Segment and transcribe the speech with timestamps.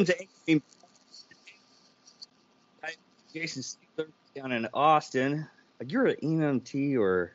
[0.00, 0.14] welcome
[0.46, 0.62] to
[3.34, 5.46] Jason Steeler down in Austin.
[5.86, 7.34] You're an EMT or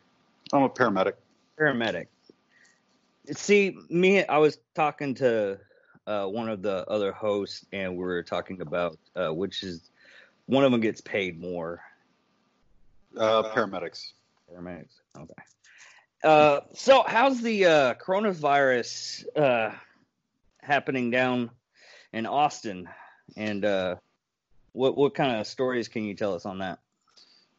[0.52, 1.14] I'm a paramedic.
[1.60, 2.08] Paramedic.
[3.36, 5.60] See, me, I was talking to
[6.08, 9.92] uh, one of the other hosts, and we were talking about uh, which is
[10.48, 11.82] one of them gets paid more.
[13.16, 14.14] Uh, paramedics.
[14.52, 15.02] Paramedics.
[15.16, 15.34] Okay.
[16.24, 19.72] Uh, so, how's the uh, coronavirus uh,
[20.62, 21.52] happening down
[22.16, 22.90] in Austin?
[23.36, 23.96] And uh,
[24.72, 26.80] what what kind of stories can you tell us on that?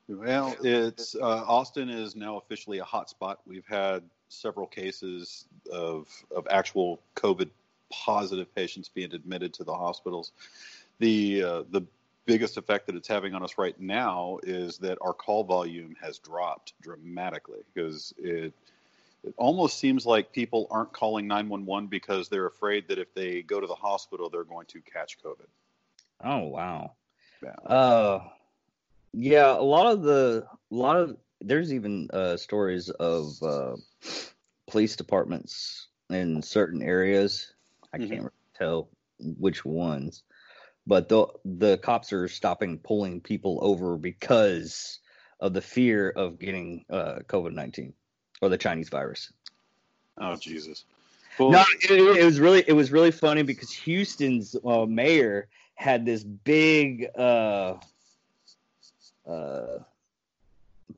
[0.08, 3.36] Well, it's uh, Austin is now officially a hotspot.
[3.46, 7.50] We've had several cases of of actual COVID
[7.90, 10.32] positive patients being admitted to the hospitals.
[10.98, 11.82] The uh, the
[12.24, 16.18] biggest effect that it's having on us right now is that our call volume has
[16.18, 18.52] dropped dramatically because it
[19.26, 23.60] it almost seems like people aren't calling 911 because they're afraid that if they go
[23.60, 25.46] to the hospital they're going to catch COVID.
[26.24, 26.92] Oh wow.
[27.42, 27.50] Yeah.
[27.50, 28.20] Uh
[29.12, 33.76] yeah, a lot of the a lot of there's even uh, stories of uh,
[34.68, 37.52] police departments in certain areas.
[37.92, 38.14] I mm-hmm.
[38.14, 40.22] can't tell which ones,
[40.86, 45.00] but the the cops are stopping pulling people over because
[45.40, 47.94] of the fear of getting uh, COVID nineteen
[48.40, 49.32] or the Chinese virus.
[50.18, 50.84] Oh Jesus!
[51.38, 56.06] Well, no, it, it, was really it was really funny because Houston's uh, mayor had
[56.06, 57.74] this big uh,
[59.28, 59.78] uh,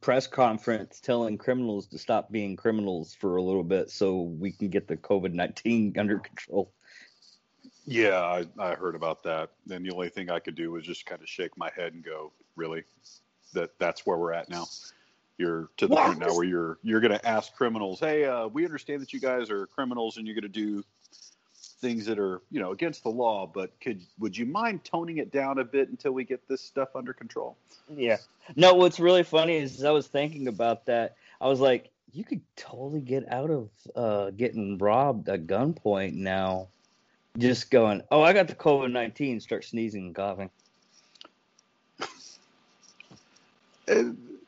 [0.00, 4.68] press conference telling criminals to stop being criminals for a little bit so we can
[4.68, 6.70] get the COVID 19 under control.
[7.86, 9.50] Yeah, I, I heard about that.
[9.70, 12.04] And the only thing I could do was just kind of shake my head and
[12.04, 12.84] go, really?
[13.54, 14.66] That that's where we're at now.
[15.38, 16.06] You're to the what?
[16.06, 19.20] point now where you're you're going to ask criminals, hey, uh, we understand that you
[19.20, 20.84] guys are criminals and you're going to do
[21.80, 25.30] things that are you know against the law but could would you mind toning it
[25.30, 27.56] down a bit until we get this stuff under control?
[27.94, 28.16] Yeah.
[28.56, 32.40] No what's really funny is i was thinking about that i was like you could
[32.56, 36.68] totally get out of uh, getting robbed at gunpoint now.
[37.36, 40.50] Just going oh i got the covid-19 start sneezing and coughing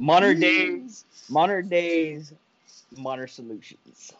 [0.00, 2.32] modern days modern days
[2.96, 4.12] modern solutions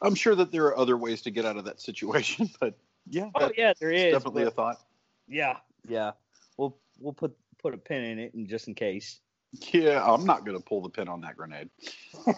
[0.00, 2.74] I'm sure that there are other ways to get out of that situation, but
[3.08, 3.30] yeah.
[3.34, 4.80] Oh yeah, there is definitely a thought.
[5.28, 5.56] Yeah,
[5.88, 6.12] yeah.
[6.56, 9.20] We'll we'll put put a pin in it, and just in case.
[9.72, 11.70] Yeah, I'm not to pull the pin on that grenade.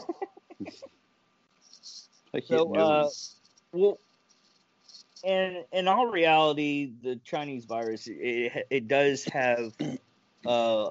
[2.45, 3.09] so, uh,
[3.73, 3.99] well,
[5.25, 9.73] and in all reality, the Chinese virus it, it does have,
[10.47, 10.91] uh,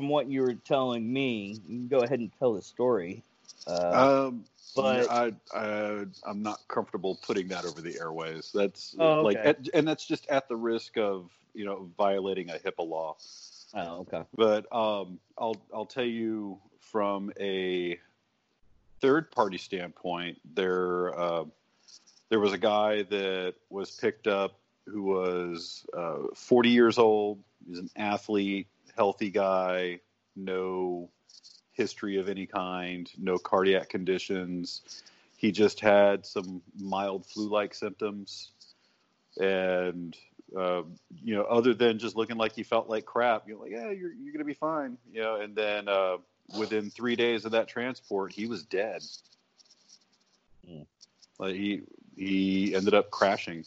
[0.00, 3.22] from what you were telling me, you can go ahead and tell the story.
[3.66, 8.50] Uh, um, but I, I I'm not comfortable putting that over the airways.
[8.54, 9.44] That's oh, okay.
[9.44, 13.16] like, and that's just at the risk of you know violating a HIPAA law.
[13.74, 14.22] Oh, okay.
[14.34, 17.98] But um, I'll I'll tell you from a
[19.02, 21.44] third party standpoint, there uh,
[22.30, 24.54] there was a guy that was picked up
[24.86, 27.38] who was uh, 40 years old.
[27.68, 28.66] He's an athlete,
[29.00, 29.98] healthy guy,
[30.36, 31.08] no
[31.72, 34.82] history of any kind, no cardiac conditions.
[35.38, 38.50] He just had some mild flu-like symptoms,
[39.40, 40.14] and
[40.54, 40.82] uh,
[41.24, 44.12] you know, other than just looking like he felt like crap, you're like, yeah, you're
[44.12, 45.40] you're gonna be fine, you know.
[45.40, 46.18] And then uh,
[46.58, 49.00] within three days of that transport, he was dead.
[50.70, 50.84] Mm.
[51.38, 51.80] Like he
[52.16, 53.64] he ended up crashing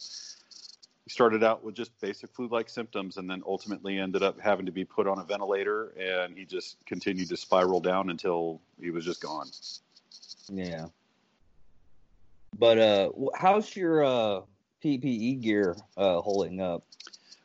[1.04, 4.72] he started out with just basic flu-like symptoms and then ultimately ended up having to
[4.72, 9.04] be put on a ventilator and he just continued to spiral down until he was
[9.04, 9.46] just gone.
[10.50, 10.86] Yeah.
[12.58, 14.40] But uh how's your uh
[14.82, 16.84] ppe gear uh holding up?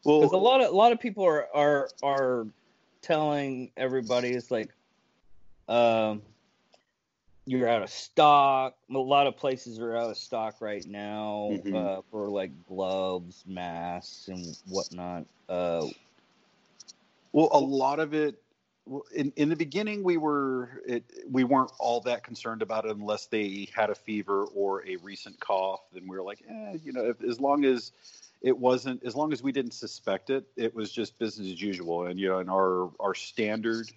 [0.06, 2.48] Well because a lot of a lot of people are are are
[3.02, 4.70] telling everybody it's like
[5.68, 6.22] um
[7.50, 8.76] you're out of stock.
[8.94, 11.76] A lot of places are out of stock right now mm-hmm.
[11.76, 15.26] uh, for like gloves, masks, and whatnot.
[15.48, 15.88] Uh,
[17.32, 18.40] well, a lot of it.
[19.16, 23.26] In, in the beginning, we were it, we weren't all that concerned about it unless
[23.26, 25.82] they had a fever or a recent cough.
[25.92, 27.92] Then we were like, eh, you know, if, as long as
[28.42, 32.06] it wasn't, as long as we didn't suspect it, it was just business as usual.
[32.06, 33.90] And you know, and our our standard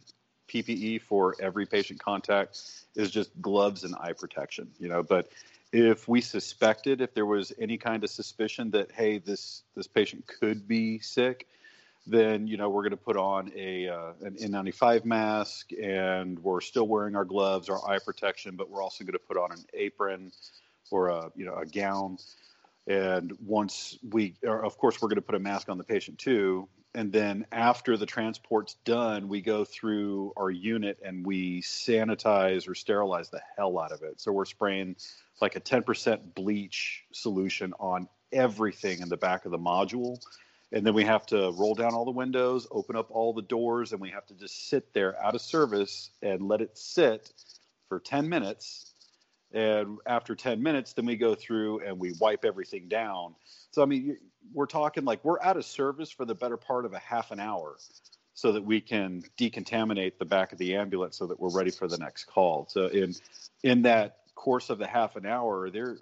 [0.53, 2.61] PPE for every patient contact
[2.95, 5.31] is just gloves and eye protection, you know, but
[5.73, 10.27] if we suspected if there was any kind of suspicion that hey this this patient
[10.27, 11.49] could be sick
[12.07, 16.61] then you know we're going to put on a uh, an N95 mask and we're
[16.61, 19.65] still wearing our gloves our eye protection but we're also going to put on an
[19.73, 20.31] apron
[20.91, 22.19] or a you know a gown
[22.87, 26.69] And once we, of course, we're going to put a mask on the patient too.
[26.95, 32.75] And then after the transport's done, we go through our unit and we sanitize or
[32.75, 34.21] sterilize the hell out of it.
[34.21, 34.97] So we're spraying
[35.41, 40.23] like a 10% bleach solution on everything in the back of the module.
[40.71, 43.93] And then we have to roll down all the windows, open up all the doors,
[43.93, 47.33] and we have to just sit there out of service and let it sit
[47.89, 48.92] for 10 minutes
[49.53, 53.35] and after 10 minutes then we go through and we wipe everything down.
[53.71, 54.17] So i mean
[54.53, 57.41] we're talking like we're out of service for the better part of a half an
[57.41, 57.77] hour
[58.35, 61.87] so that we can decontaminate the back of the ambulance so that we're ready for
[61.87, 62.67] the next call.
[62.69, 63.15] So in
[63.63, 65.99] in that course of the half an hour there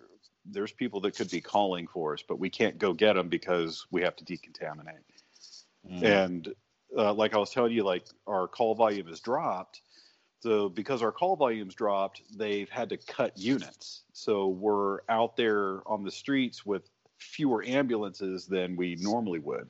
[0.47, 3.87] there's people that could be calling for us but we can't go get them because
[3.91, 5.05] we have to decontaminate.
[5.91, 6.02] Mm.
[6.02, 6.49] and
[6.97, 9.81] uh, like i was telling you like our call volume has dropped
[10.40, 14.02] so because our call volumes dropped, they've had to cut units.
[14.12, 16.88] So we're out there on the streets with
[17.19, 19.69] fewer ambulances than we normally would.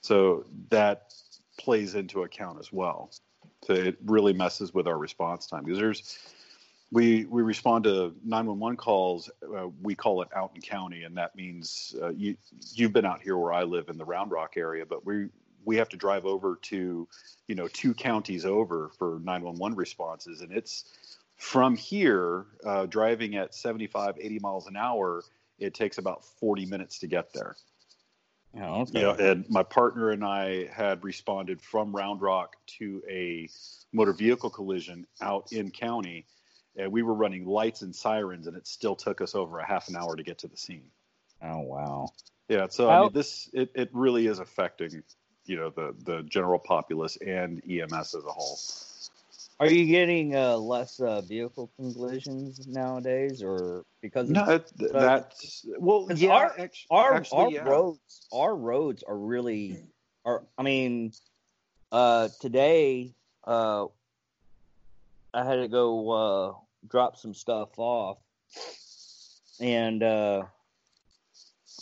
[0.00, 1.14] So that
[1.58, 3.12] plays into account as well.
[3.64, 6.18] So it really messes with our response time because there's
[6.90, 9.30] we we respond to 911 calls.
[9.42, 12.36] Uh, we call it out in county, and that means uh, you
[12.74, 15.28] you've been out here where I live in the Round Rock area, but we
[15.64, 17.08] we have to drive over to,
[17.48, 20.40] you know, two counties over for 911 responses.
[20.40, 20.84] And it's
[21.36, 25.22] from here, uh, driving at 75, 80 miles an hour,
[25.58, 27.56] it takes about 40 minutes to get there.
[28.54, 29.00] Oh, okay.
[29.00, 33.48] You know, and my partner and I had responded from Round Rock to a
[33.92, 36.26] motor vehicle collision out in county,
[36.76, 39.88] and we were running lights and sirens, and it still took us over a half
[39.88, 40.90] an hour to get to the scene.
[41.42, 42.08] Oh wow!
[42.48, 45.02] Yeah, so I mean, this it, it really is affecting
[45.46, 48.58] you know the the general populace and EMS as a whole.
[49.60, 56.08] Are you getting uh, less uh, vehicle collisions nowadays, or because no, of, that's well,
[56.14, 57.62] yeah, our actually, our, actually, our yeah.
[57.62, 59.76] roads our roads are really
[60.24, 60.42] are.
[60.58, 61.12] I mean,
[61.92, 63.14] uh, today
[63.44, 63.86] uh,
[65.32, 66.54] I had to go uh,
[66.88, 68.18] drop some stuff off,
[69.60, 70.42] and uh,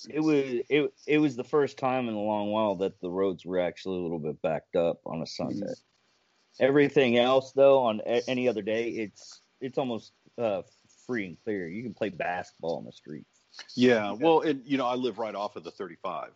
[0.08, 3.44] it was it it was the first time in a long while that the roads
[3.44, 5.72] were actually a little bit backed up on a Sunday.
[6.58, 10.62] Everything else, though, on a, any other day, it's it's almost uh,
[11.06, 11.68] free and clear.
[11.68, 13.26] You can play basketball on the streets.
[13.74, 16.30] Yeah, well, and you know, I live right off of the 35,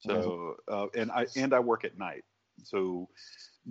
[0.00, 2.24] so uh, and I and I work at night,
[2.64, 3.08] so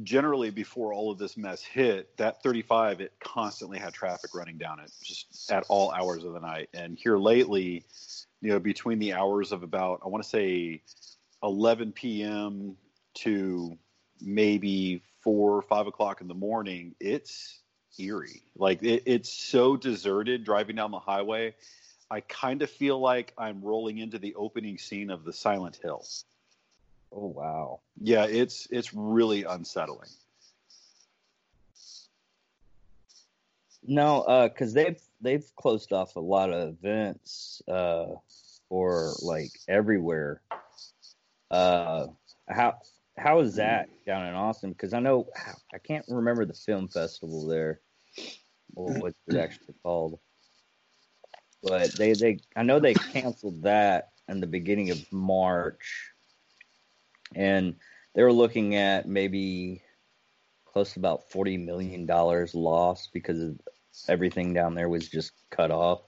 [0.04, 4.80] generally before all of this mess hit, that 35 it constantly had traffic running down
[4.80, 6.70] it just at all hours of the night.
[6.74, 7.86] And here lately,
[8.42, 10.82] you know, between the hours of about, I want to say
[11.44, 12.76] 11 p.m.
[13.16, 13.78] to
[14.22, 17.60] maybe four or five o'clock in the morning, it's
[17.98, 18.42] eerie.
[18.56, 21.56] Like it, it's so deserted driving down the highway.
[22.12, 26.04] I kind of feel like I'm rolling into the opening scene of the Silent Hill.
[27.12, 27.80] Oh wow.
[28.02, 30.10] Yeah, it's it's really unsettling.
[33.86, 34.74] No, uh, because
[35.22, 38.08] they've closed off a lot of events uh,
[38.68, 40.42] for like everywhere.
[41.52, 42.08] Uh,
[42.48, 42.78] how
[43.18, 44.72] how is that down in Austin?
[44.72, 45.28] Because I know
[45.74, 47.82] I can't remember the film festival there,
[48.76, 50.20] or what's it actually called.
[51.62, 56.12] But they they I know they canceled that in the beginning of March,
[57.36, 57.76] and
[58.16, 59.82] they were looking at maybe
[60.66, 63.60] close to about forty million dollars lost because of
[64.08, 66.02] everything down there was just cut off.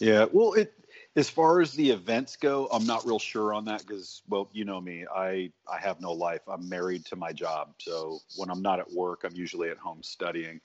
[0.00, 0.74] Yeah, well, it
[1.16, 4.64] as far as the events go, I'm not real sure on that because, well, you
[4.64, 6.42] know me, I I have no life.
[6.46, 10.02] I'm married to my job, so when I'm not at work, I'm usually at home
[10.02, 10.60] studying.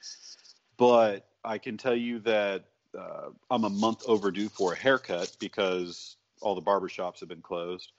[0.78, 2.66] But I can tell you that
[2.98, 7.92] uh, I'm a month overdue for a haircut because all the barbershops have been closed.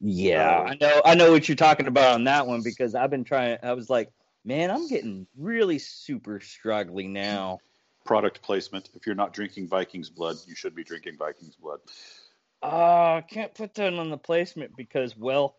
[0.00, 1.02] Yeah, uh, I know.
[1.04, 3.58] I know what you're talking about on that one because I've been trying.
[3.62, 4.10] I was like,
[4.44, 7.58] man, I'm getting really super struggling now
[8.06, 8.90] product placement.
[8.94, 11.80] If you're not drinking Vikings blood, you should be drinking Vikings blood.
[12.62, 15.56] Uh, I can't put that on the placement because, well,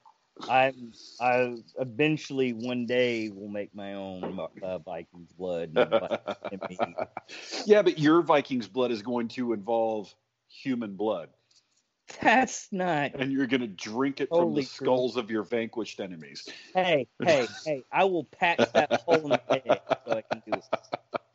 [0.50, 5.74] I'm I eventually one day will make my own uh, Vikings blood.
[7.66, 10.14] yeah, but your Vikings blood is going to involve
[10.48, 11.30] human blood.
[12.22, 13.16] That's not.
[13.16, 16.48] And you're going to drink it from the skulls of your vanquished enemies.
[16.74, 17.84] Hey, hey, hey!
[17.92, 20.64] I will patch that hole in the head so I can do it.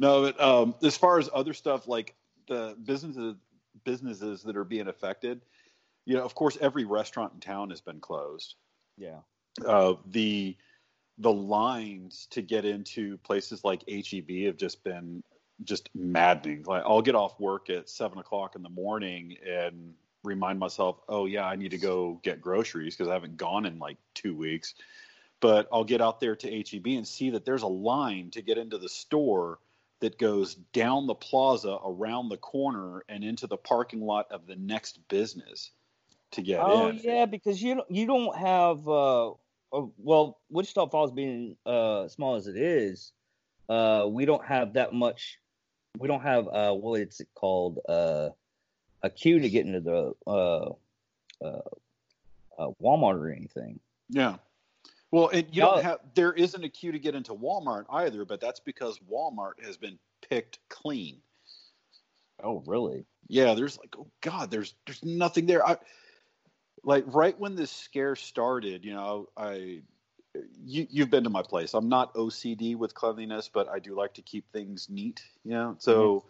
[0.00, 2.14] No, but um, as far as other stuff like
[2.48, 3.36] the businesses
[3.84, 5.42] businesses that are being affected,
[6.06, 8.54] you know, of course, every restaurant in town has been closed.
[8.96, 9.18] Yeah.
[9.64, 10.56] Uh, the
[11.18, 15.22] the lines to get into places like HEB have just been
[15.64, 16.62] just maddening.
[16.62, 19.92] Like I'll get off work at seven o'clock in the morning and
[20.24, 23.78] remind myself, oh yeah, I need to go get groceries because I haven't gone in
[23.78, 24.74] like two weeks.
[25.40, 28.56] But I'll get out there to HEB and see that there's a line to get
[28.56, 29.58] into the store
[30.00, 34.56] that goes down the plaza around the corner and into the parking lot of the
[34.56, 35.70] next business
[36.32, 36.96] to get oh, in.
[36.96, 39.32] Oh yeah, because you you don't have uh,
[39.98, 43.12] well Wichita Falls being uh, small as it is,
[43.68, 45.38] uh, we don't have that much.
[45.98, 48.30] We don't have uh, what it's called uh,
[49.02, 50.70] a queue to get into the uh,
[51.44, 51.62] uh,
[52.58, 53.80] uh, Walmart or anything.
[54.08, 54.36] Yeah.
[55.10, 58.40] Well, and you don't have there isn't a queue to get into Walmart either, but
[58.40, 59.98] that's because Walmart has been
[60.28, 61.18] picked clean.
[62.42, 63.04] Oh, really?
[63.28, 65.66] Yeah, there's like oh god, there's there's nothing there.
[65.66, 65.78] I
[66.84, 69.82] like right when this scare started, you know, I
[70.64, 71.74] you you've been to my place.
[71.74, 75.76] I'm not OCD with cleanliness, but I do like to keep things neat, you know.
[75.78, 76.24] So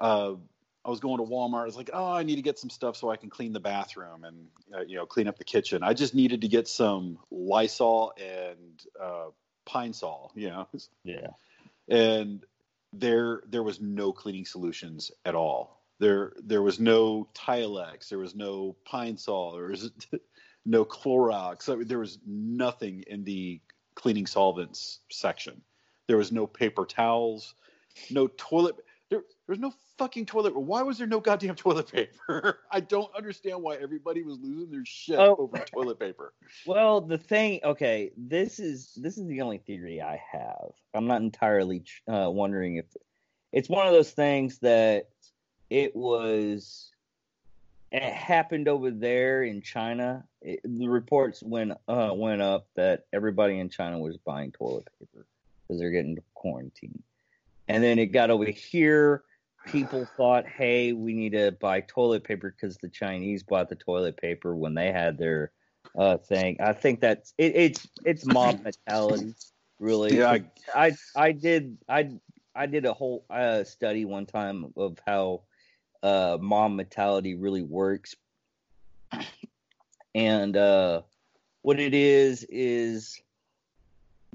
[0.00, 0.04] mm-hmm.
[0.04, 0.36] uh
[0.84, 1.62] I was going to Walmart.
[1.62, 3.60] I was like, oh, I need to get some stuff so I can clean the
[3.60, 5.82] bathroom and uh, you know clean up the kitchen.
[5.82, 9.26] I just needed to get some Lysol and uh,
[9.66, 10.68] Pine Sol, you know.
[11.04, 11.28] Yeah.
[11.88, 12.44] And
[12.92, 15.82] there there was no cleaning solutions at all.
[15.98, 18.08] There there was no Tilex.
[18.08, 19.52] There was no Pine Sol.
[19.52, 19.90] There was
[20.64, 21.68] no Clorox.
[21.70, 23.60] I mean, there was nothing in the
[23.94, 25.60] cleaning solvents section.
[26.06, 27.54] There was no paper towels,
[28.10, 28.76] no toilet.
[29.10, 30.56] There, there was no fucking toilet.
[30.56, 32.60] Why was there no goddamn toilet paper?
[32.72, 35.36] I don't understand why everybody was losing their shit oh.
[35.38, 36.32] over toilet paper.
[36.66, 40.70] Well, the thing, okay, this is this is the only theory I have.
[40.94, 42.86] I'm not entirely uh, wondering if
[43.52, 45.10] it's one of those things that
[45.68, 46.90] it was
[47.92, 50.24] it happened over there in China.
[50.40, 55.26] It, the reports went uh, went up that everybody in China was buying toilet paper
[55.68, 57.02] because they're getting quarantined,
[57.68, 59.24] and then it got over here
[59.64, 64.16] people thought, hey, we need to buy toilet paper because the Chinese bought the toilet
[64.16, 65.52] paper when they had their
[65.98, 66.56] uh, thing.
[66.60, 69.34] I think that's it, it's it's mob mentality,
[69.78, 70.18] really.
[70.18, 72.10] Yeah, I, I I did I
[72.54, 75.42] I did a whole uh, study one time of how
[76.02, 78.14] uh, mob mentality really works,
[80.14, 81.02] and uh,
[81.62, 83.20] what it is is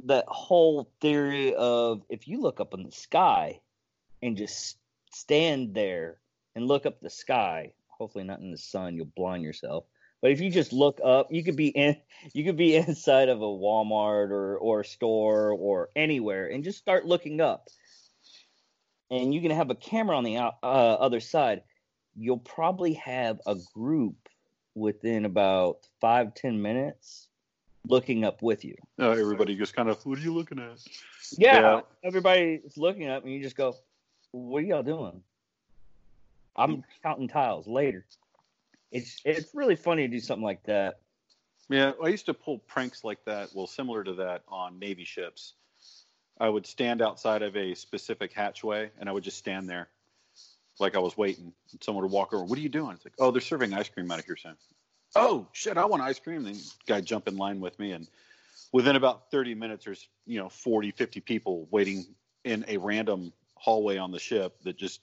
[0.04, 3.60] that whole theory of if you look up in the sky
[4.22, 4.78] and just
[5.16, 6.20] stand there
[6.56, 7.74] and look up the sky.
[7.88, 9.86] Hopefully not in the sun, you'll blind yourself.
[10.22, 11.98] But if you just look up, you could be in
[12.34, 16.80] you could be inside of a Walmart or or a store or anywhere and just
[16.80, 17.68] start looking up.
[19.12, 21.62] And you can have a camera on the uh, other side.
[22.16, 24.16] You'll probably have a group
[24.74, 27.28] within about five ten minutes
[27.88, 28.76] looking up with you.
[29.00, 30.80] Uh, everybody just kind of, what are you looking at?
[31.38, 31.82] Yeah, yeah.
[32.04, 33.76] everybody is looking up, and you just go,
[34.36, 35.22] what are y'all doing?
[36.56, 36.84] I'm mm.
[37.04, 38.06] counting tiles later.
[38.92, 41.00] It's it's really funny to do something like that.
[41.70, 45.54] Yeah, I used to pull pranks like that, well, similar to that on Navy ships.
[46.40, 49.88] I would stand outside of a specific hatchway and I would just stand there
[50.80, 51.54] like I was waiting.
[51.82, 52.92] Someone would walk over, What are you doing?
[52.94, 54.56] It's like, Oh, they're serving ice cream out of here soon.
[55.16, 56.44] Oh, shit, I want ice cream.
[56.44, 57.94] Then the guy jump in line with me.
[57.94, 58.08] And
[58.74, 62.06] within about 30 minutes, there's, you know, 40, 50 people waiting
[62.44, 63.32] in a random
[63.66, 65.02] hallway on the ship that just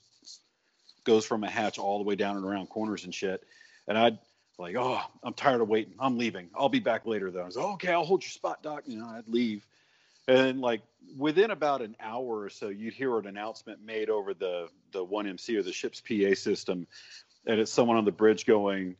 [1.03, 3.43] goes from a hatch all the way down and around corners and shit.
[3.89, 4.17] And I'd
[4.57, 5.95] like, oh, I'm tired of waiting.
[5.99, 6.49] I'm leaving.
[6.55, 7.41] I'll be back later though.
[7.41, 8.83] I was like, okay, I'll hold your spot, doc.
[8.85, 9.67] You know, I'd leave.
[10.29, 10.81] And like
[11.17, 15.27] within about an hour or so, you'd hear an announcement made over the the one
[15.27, 16.87] MC or the ship's PA system,
[17.45, 18.95] and it's someone on the bridge going,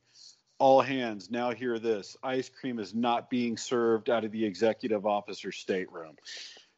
[0.60, 5.06] "All hands, now hear this: ice cream is not being served out of the executive
[5.06, 6.18] officer's stateroom."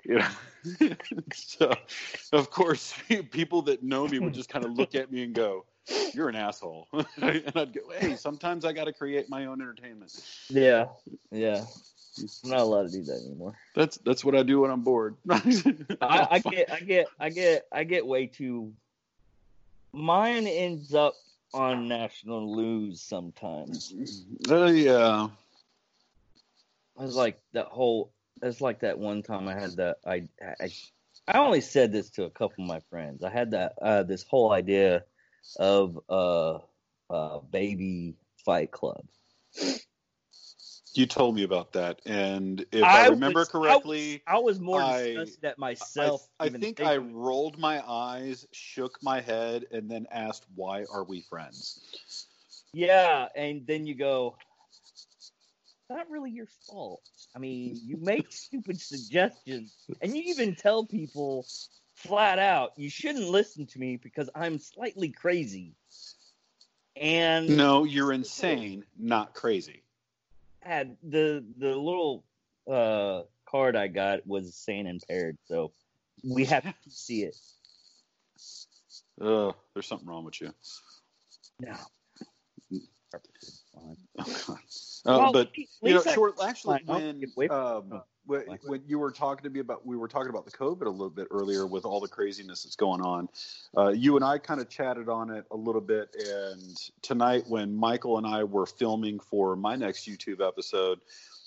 [0.05, 0.95] You know,
[1.33, 1.73] so
[2.31, 2.93] of course,
[3.31, 5.65] people that know me would just kind of look at me and go,
[6.13, 10.13] "You're an asshole," and I'd go, "Hey, sometimes I got to create my own entertainment."
[10.49, 10.85] Yeah,
[11.31, 11.65] yeah.
[12.43, 13.57] I'm not allowed to do that anymore.
[13.75, 15.15] That's that's what I do when I'm bored.
[15.29, 15.41] I,
[16.01, 18.73] I get I get I get I get way too.
[19.91, 21.15] Mine ends up
[21.53, 23.93] on national news sometimes.
[24.49, 25.27] Uh, yeah.
[26.97, 30.69] I was like that whole it's like that one time I had that I I
[31.27, 33.23] I only said this to a couple of my friends.
[33.23, 35.03] I had that uh, this whole idea
[35.57, 36.59] of uh,
[37.09, 38.15] uh baby
[38.45, 39.05] fight club.
[40.93, 44.45] You told me about that, and if I, I remember was, correctly, I was, I
[44.45, 46.25] was more disgusted at myself.
[46.39, 51.03] I, I think I rolled my eyes, shook my head, and then asked, "Why are
[51.03, 51.81] we friends?"
[52.73, 54.37] Yeah, and then you go,
[55.89, 57.01] "Not really your fault."
[57.35, 61.45] I mean, you make stupid suggestions, and you even tell people
[61.95, 65.73] flat out, you shouldn't listen to me because I'm slightly crazy.
[66.95, 69.83] And no, you're insane, not crazy.
[70.61, 72.23] Had the the little
[72.69, 75.71] uh, card I got was saying impaired, so
[76.23, 77.37] we have to see it.
[79.19, 80.53] Uh, there's something wrong with you.
[81.59, 81.75] No.
[83.77, 83.97] Oh,
[85.05, 86.35] uh, well, but you know, short.
[86.43, 90.45] Actually, when um, when, when you were talking to me about, we were talking about
[90.45, 93.29] the COVID a little bit earlier with all the craziness that's going on.
[93.77, 97.75] Uh, you and I kind of chatted on it a little bit, and tonight when
[97.75, 100.99] Michael and I were filming for my next YouTube episode,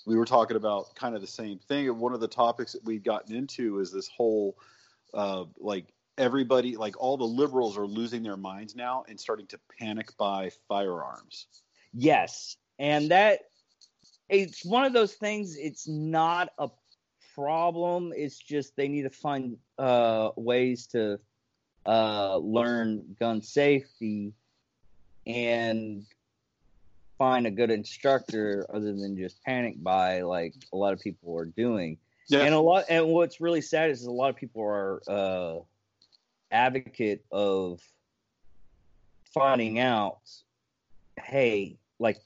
[0.05, 1.89] we were talking about kind of the same thing.
[1.89, 4.57] And one of the topics that we'd gotten into is this whole,
[5.13, 5.85] uh, like
[6.17, 10.51] everybody, like all the liberals are losing their minds now and starting to panic buy
[10.67, 11.47] firearms.
[11.93, 13.48] Yes, and that
[14.29, 15.57] it's one of those things.
[15.57, 16.69] It's not a
[17.35, 18.13] problem.
[18.15, 21.19] It's just they need to find uh, ways to
[21.85, 24.33] uh, learn gun safety
[25.25, 26.05] and
[27.17, 31.45] find a good instructor other than just panic buy like a lot of people are
[31.45, 31.97] doing.
[32.27, 32.41] Yeah.
[32.41, 35.59] And a lot and what's really sad is a lot of people are uh,
[36.51, 37.81] advocate of
[39.33, 40.19] finding out
[41.23, 42.17] hey like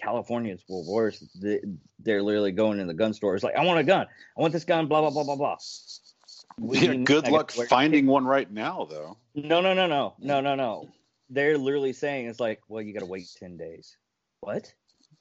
[0.00, 1.24] Californians were worse.
[1.34, 4.06] They're literally going in the gun stores like, I want a gun.
[4.36, 4.86] I want this gun.
[4.86, 5.56] Blah blah blah blah blah.
[6.60, 9.16] Yeah, good luck finding one right now, though.
[9.34, 10.88] No, no, no, no, no, no, no.
[11.30, 13.96] They're literally saying it's like, well, you got to wait ten days.
[14.40, 14.72] What?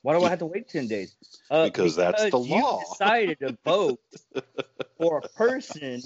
[0.01, 1.15] Why do I have to wait ten days?
[1.49, 2.79] Uh, because, because, that's the law.
[2.79, 3.99] decided to vote
[4.97, 6.01] for a person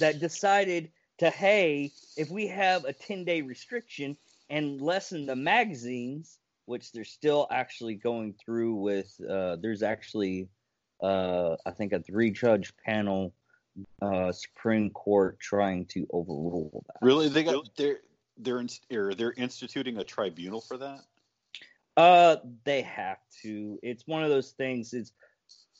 [0.00, 4.16] that decided to, hey, if we have a ten day restriction
[4.50, 9.12] and lessen the magazines, which they're still actually going through with.
[9.28, 10.48] Uh, there's actually,
[11.02, 13.32] uh, I think, a three judge panel
[14.02, 17.04] uh, Supreme Court trying to overrule that.
[17.04, 17.98] Really, they got they're
[18.38, 21.00] they're in, they're instituting a tribunal for that.
[21.96, 23.78] Uh, they have to.
[23.82, 24.92] It's one of those things.
[24.92, 25.12] It's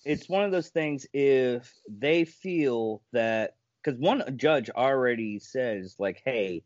[0.04, 1.06] it's one of those things.
[1.12, 6.62] If they feel that, because one judge already says like, "Hey,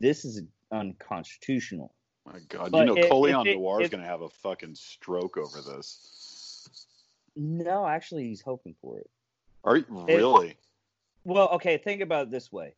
[0.00, 1.94] this is unconstitutional."
[2.32, 5.38] My God, but you know, if, Colion Noir is going to have a fucking stroke
[5.38, 6.68] over this.
[7.36, 9.08] No, actually, he's hoping for it.
[9.64, 10.48] Are you really?
[10.50, 10.56] It,
[11.24, 11.78] well, okay.
[11.78, 12.74] Think about it this way.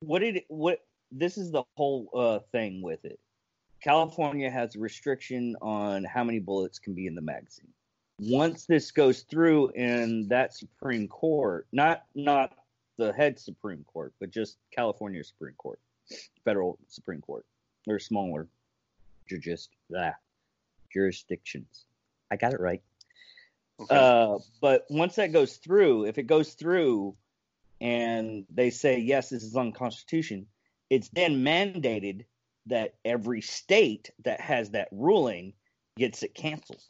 [0.00, 0.80] What did it, what?
[1.10, 3.18] This is the whole uh, thing with it.
[3.82, 7.72] California has a restriction on how many bullets can be in the magazine.
[8.18, 12.52] Once this goes through in that Supreme Court, not not
[12.98, 15.80] the head Supreme Court, but just California Supreme Court,
[16.44, 17.46] federal Supreme Court
[17.86, 18.48] or smaller
[19.40, 20.16] just that
[20.92, 21.86] jurisdictions.
[22.30, 22.82] I got it right.
[23.80, 23.96] Okay.
[23.96, 27.16] Uh, but once that goes through, if it goes through
[27.80, 30.44] and they say yes, this is unconstitutional,
[30.90, 32.24] it's then mandated
[32.66, 35.52] that every state that has that ruling
[35.96, 36.82] gets it canceled.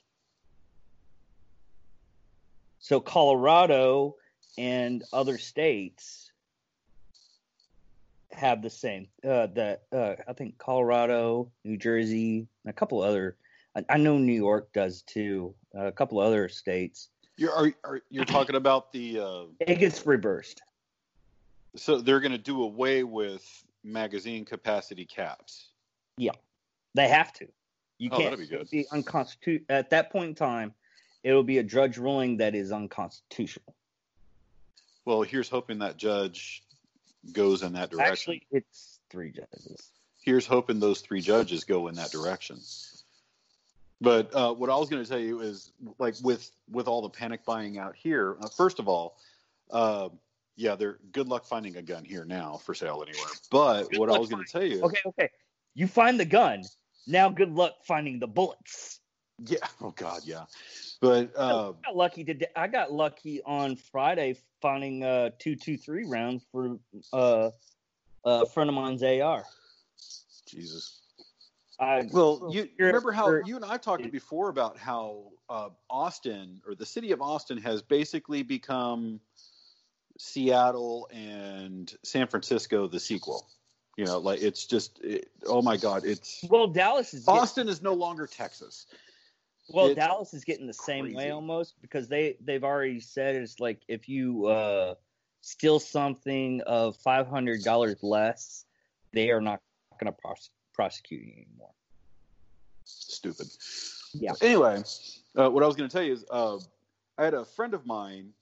[2.78, 4.16] So Colorado
[4.58, 6.23] and other states
[8.34, 9.08] have the same.
[9.26, 13.36] Uh, that uh, I think Colorado, New Jersey, a couple other.
[13.76, 15.54] I, I know New York does too.
[15.76, 17.08] Uh, a couple other states.
[17.36, 19.20] You're are, are you're talking about the?
[19.20, 20.62] Uh, it gets reversed.
[21.76, 23.44] So they're going to do away with
[23.82, 25.70] magazine capacity caps.
[26.16, 26.32] Yeah,
[26.94, 27.48] they have to.
[27.98, 28.70] You oh, can't be, good.
[28.70, 30.74] be unconstitutional at that point in time.
[31.22, 33.74] It will be a judge ruling that is unconstitutional.
[35.04, 36.63] Well, here's hoping that judge
[37.32, 38.12] goes in that direction.
[38.12, 39.90] Actually, it's three judges.
[40.22, 42.58] Here's hoping those three judges go in that direction.
[44.00, 47.10] But uh, what I was going to tell you is, like with with all the
[47.10, 49.16] panic buying out here, uh, first of all,
[49.70, 50.08] uh,
[50.56, 53.30] yeah, they're good luck finding a gun here now for sale anywhere.
[53.50, 55.30] But good what I was going to tell you, okay, okay,
[55.74, 56.62] you find the gun.
[57.06, 59.00] Now, good luck finding the bullets.
[59.38, 59.58] Yeah.
[59.80, 60.22] Oh God.
[60.24, 60.44] Yeah.
[61.00, 62.46] But uh, I got lucky today.
[62.56, 66.78] I got lucky on Friday finding uh two two three rounds for
[67.12, 67.50] uh
[68.24, 69.44] a friend of mine's AR.
[70.48, 71.00] Jesus.
[71.78, 76.74] I, well, you remember how you and I talked before about how uh, Austin or
[76.74, 79.20] the city of Austin has basically become
[80.18, 83.48] Seattle and San Francisco the sequel.
[83.96, 87.72] You know, like it's just, it, oh my God, it's well, Dallas is Austin getting,
[87.72, 88.86] is no longer Texas.
[89.70, 91.16] Well, it's Dallas is getting the same crazy.
[91.16, 94.94] way almost because they they've already said it's like if you uh,
[95.40, 98.66] steal something of five hundred dollars less,
[99.12, 99.60] they are not
[99.98, 101.70] going to pros- prosecute you anymore.
[102.84, 103.46] Stupid.
[104.12, 104.32] Yeah.
[104.42, 104.82] Anyway,
[105.36, 106.58] uh, what I was going to tell you is uh,
[107.16, 108.32] I had a friend of mine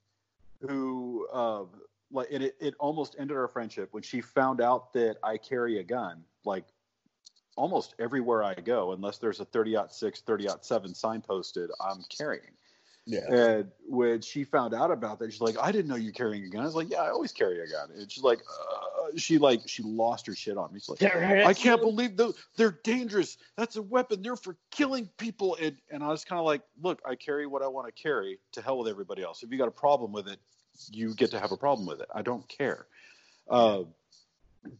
[0.60, 1.62] who uh,
[2.10, 5.84] like it, it almost ended our friendship when she found out that I carry a
[5.84, 6.24] gun.
[6.44, 6.64] Like
[7.56, 12.52] almost everywhere I go, unless there's a 30 6, 30 7 sign posted, I'm carrying.
[13.04, 13.32] Yeah.
[13.32, 16.48] And when she found out about that, she's like, I didn't know you're carrying a
[16.48, 16.62] gun.
[16.62, 17.90] I was like, Yeah, I always carry a gun.
[17.96, 20.78] And she's like, uh, she like she lost her shit on me.
[20.78, 23.38] She's like, I can't believe those they're dangerous.
[23.56, 24.22] That's a weapon.
[24.22, 25.56] They're for killing people.
[25.60, 28.38] And and I was kind of like, look, I carry what I want to carry.
[28.52, 29.42] To hell with everybody else.
[29.42, 30.38] If you got a problem with it,
[30.92, 32.08] you get to have a problem with it.
[32.14, 32.86] I don't care.
[33.48, 33.82] Uh,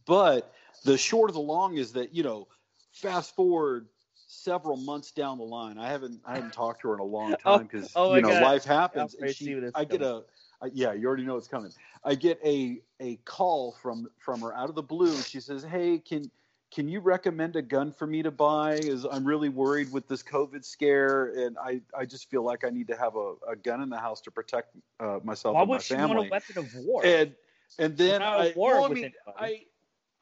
[0.05, 0.53] but
[0.85, 2.47] the short of the long is that you know,
[2.93, 3.87] fast forward
[4.27, 5.77] several months down the line.
[5.77, 8.21] I haven't I haven't talked to her in a long time because oh, oh you
[8.21, 8.43] know God.
[8.43, 9.15] life happens.
[9.19, 10.23] And she, I get a
[10.61, 11.71] I, yeah, you already know it's coming.
[12.03, 15.21] I get a a call from from her out of the blue.
[15.23, 16.31] She says, "Hey, can
[16.71, 18.75] can you recommend a gun for me to buy?
[18.75, 22.69] Is I'm really worried with this COVID scare, and I, I just feel like I
[22.69, 25.69] need to have a, a gun in the house to protect uh, myself Why and
[25.69, 25.99] my family.
[25.99, 27.05] Why would want a weapon of war?
[27.05, 27.35] And
[27.77, 29.61] and then I, well, I mean, I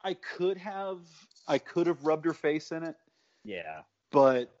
[0.02, 0.98] I could have
[1.46, 2.96] I could have rubbed her face in it.
[3.44, 4.52] Yeah, but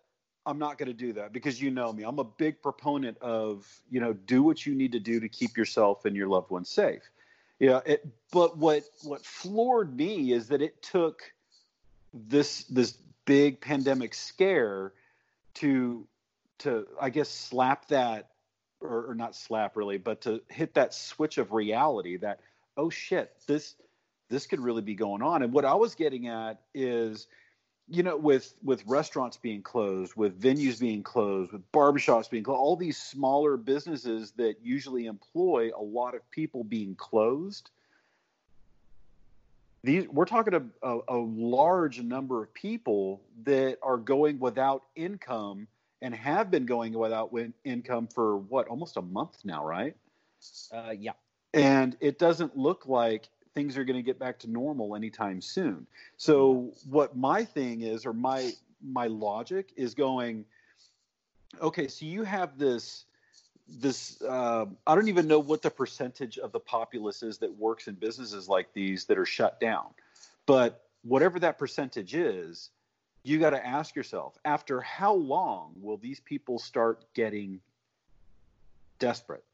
[0.44, 2.02] I'm not going to do that because you know me.
[2.02, 5.56] I'm a big proponent of you know do what you need to do to keep
[5.56, 7.02] yourself and your loved ones safe.
[7.58, 11.22] Yeah, it, but what what floored me is that it took
[12.12, 12.92] this this
[13.24, 14.92] big pandemic scare
[15.54, 16.06] to
[16.58, 18.30] to I guess slap that
[18.80, 22.40] or, or not slap really, but to hit that switch of reality that
[22.76, 23.76] oh shit this
[24.28, 25.42] this could really be going on.
[25.42, 27.26] And what I was getting at is
[27.88, 32.58] you know with with restaurants being closed with venues being closed with barbershops being closed
[32.58, 37.70] all these smaller businesses that usually employ a lot of people being closed
[39.82, 45.66] these we're talking a, a, a, large number of people that are going without income
[46.00, 47.32] and have been going without
[47.64, 49.96] income for what almost a month now right
[50.72, 51.12] uh, yeah
[51.52, 55.86] and it doesn't look like things are going to get back to normal anytime soon.
[56.16, 58.52] So what my thing is or my
[58.84, 60.44] my logic is going
[61.60, 63.04] okay so you have this
[63.68, 67.88] this uh, I don't even know what the percentage of the populace is that works
[67.88, 69.86] in businesses like these that are shut down,
[70.46, 72.70] but whatever that percentage is,
[73.22, 77.60] you got to ask yourself after how long will these people start getting
[78.98, 79.44] desperate?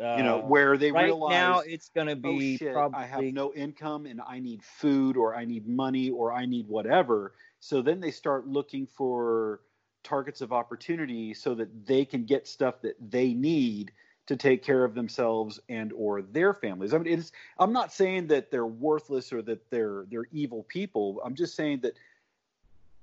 [0.00, 2.56] Uh, you know, uh, where they right realize now it's going to oh, be oh
[2.58, 3.00] shit, probably...
[3.00, 6.68] I have no income and I need food or I need money or I need
[6.68, 7.32] whatever.
[7.58, 9.60] So then they start looking for
[10.04, 13.90] targets of opportunity so that they can get stuff that they need
[14.26, 16.94] to take care of themselves and or their families.
[16.94, 21.20] I mean, it's I'm not saying that they're worthless or that they're they're evil people.
[21.24, 21.94] I'm just saying that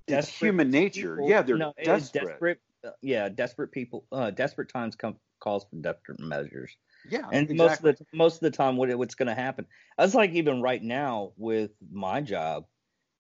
[0.08, 1.16] it's human nature.
[1.16, 2.30] People, yeah, they're no, desperate.
[2.30, 2.60] desperate.
[2.86, 4.06] Uh, yeah, desperate people.
[4.12, 6.76] Uh, desperate times come calls for desperate measures.
[7.10, 7.56] Yeah, and exactly.
[7.56, 9.68] most of the most of the time, what what's going to happen?
[9.98, 12.66] That's like even right now with my job,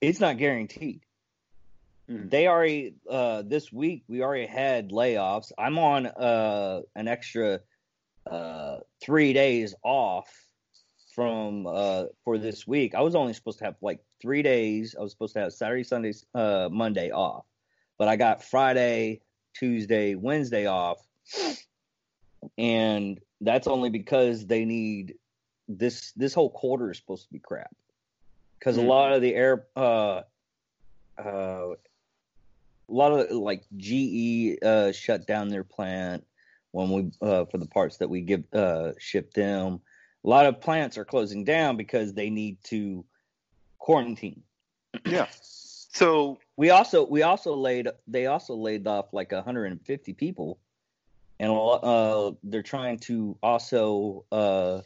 [0.01, 1.01] it's not guaranteed.
[2.09, 2.29] Mm-hmm.
[2.29, 5.51] They already uh, this week we already had layoffs.
[5.57, 7.61] I'm on uh, an extra
[8.29, 10.27] uh, three days off
[11.13, 12.95] from uh, for this week.
[12.95, 14.95] I was only supposed to have like three days.
[14.97, 17.45] I was supposed to have Saturday, Sunday, uh, Monday off,
[17.97, 19.21] but I got Friday,
[19.53, 20.97] Tuesday, Wednesday off,
[22.58, 25.15] and that's only because they need
[25.67, 26.12] this.
[26.15, 27.73] This whole quarter is supposed to be crap
[28.60, 28.88] because mm-hmm.
[28.88, 30.21] a lot of the air uh,
[31.17, 31.75] uh,
[32.88, 36.25] a lot of like GE uh, shut down their plant
[36.71, 39.81] when we uh, for the parts that we give uh, ship them.
[40.23, 43.05] A lot of plants are closing down because they need to
[43.77, 44.41] quarantine.
[45.05, 45.27] Yeah.
[45.95, 50.60] So we also we also laid they also laid off like 150 people,
[51.39, 54.82] and uh, they're trying to also uh,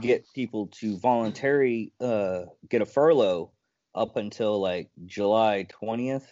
[0.00, 3.50] get people to voluntary uh, get a furlough
[3.94, 6.26] up until like July 20th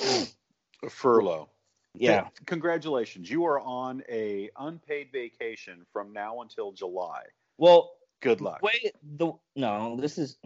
[0.00, 1.48] a furlough.
[1.94, 2.28] Yeah.
[2.44, 3.30] Congratulations.
[3.30, 7.22] You are on a unpaid vacation from now until July.
[7.58, 8.60] Well, good luck.
[8.62, 10.36] Wait, the no, this is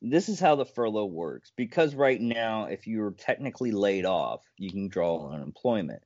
[0.00, 1.52] this is how the furlough works.
[1.56, 6.02] Because right now, if you're technically laid off, you can draw unemployment.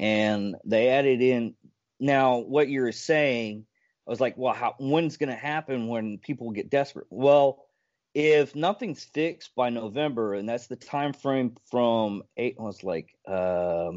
[0.00, 1.54] And they added in
[2.00, 3.66] now what you're saying.
[4.06, 7.06] I was like, well, how, when's going to happen when people get desperate?
[7.10, 7.66] Well,
[8.14, 13.90] if nothing's fixed by November, and that's the time frame from eight was like uh,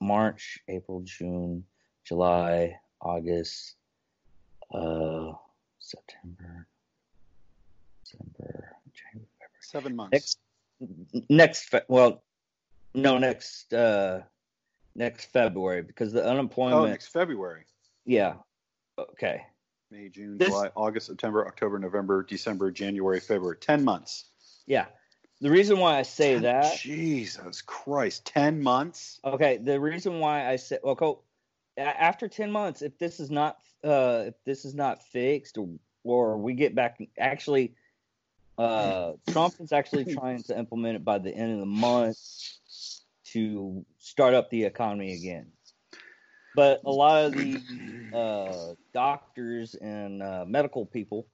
[0.00, 1.64] March, April, June,
[2.04, 3.76] July, August,
[4.74, 5.32] uh,
[5.78, 6.66] September,
[8.02, 9.28] December, January.
[9.60, 10.12] Seven months.
[10.12, 10.38] Next,
[11.28, 12.24] next, well,
[12.94, 14.22] no, next, uh,
[14.94, 16.80] next February because the unemployment.
[16.80, 17.64] Oh, next February.
[18.04, 18.34] Yeah,
[19.12, 19.42] Okay.
[19.90, 23.56] May, June, this, July, August, September, October, November, December, January, February.
[23.56, 24.26] 10 months.
[24.66, 24.86] Yeah.
[25.40, 26.78] The reason why I say that.
[26.78, 28.24] Jesus Christ.
[28.26, 29.20] 10 months?
[29.24, 29.56] Okay.
[29.56, 31.24] The reason why I say, well, Cole,
[31.76, 35.68] after 10 months, if this is not, uh, if this is not fixed or,
[36.04, 37.74] or we get back, actually,
[38.58, 42.18] uh, Trump is actually trying to implement it by the end of the month
[43.32, 45.46] to start up the economy again.
[46.54, 47.60] But a lot of the
[48.14, 51.26] uh, doctors and uh, medical people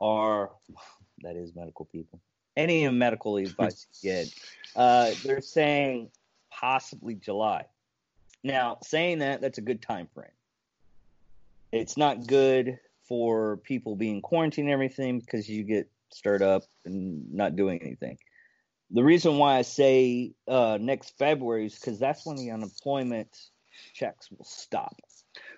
[0.00, 0.50] are,
[1.22, 2.20] that is medical people,
[2.56, 4.34] any medical advice you get,
[4.76, 6.10] uh, they're saying
[6.50, 7.64] possibly July.
[8.44, 10.30] Now, saying that, that's a good time frame.
[11.72, 17.32] It's not good for people being quarantined and everything because you get stirred up and
[17.32, 18.18] not doing anything.
[18.90, 23.28] The reason why I say uh, next February is because that's when the unemployment
[23.92, 24.96] checks will stop.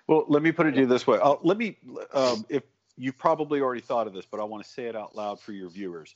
[0.07, 1.17] Well, let me put it to you this way.
[1.21, 1.77] Uh, let me,
[2.13, 2.63] um, if
[2.97, 5.53] you've probably already thought of this, but I want to say it out loud for
[5.53, 6.13] your viewers.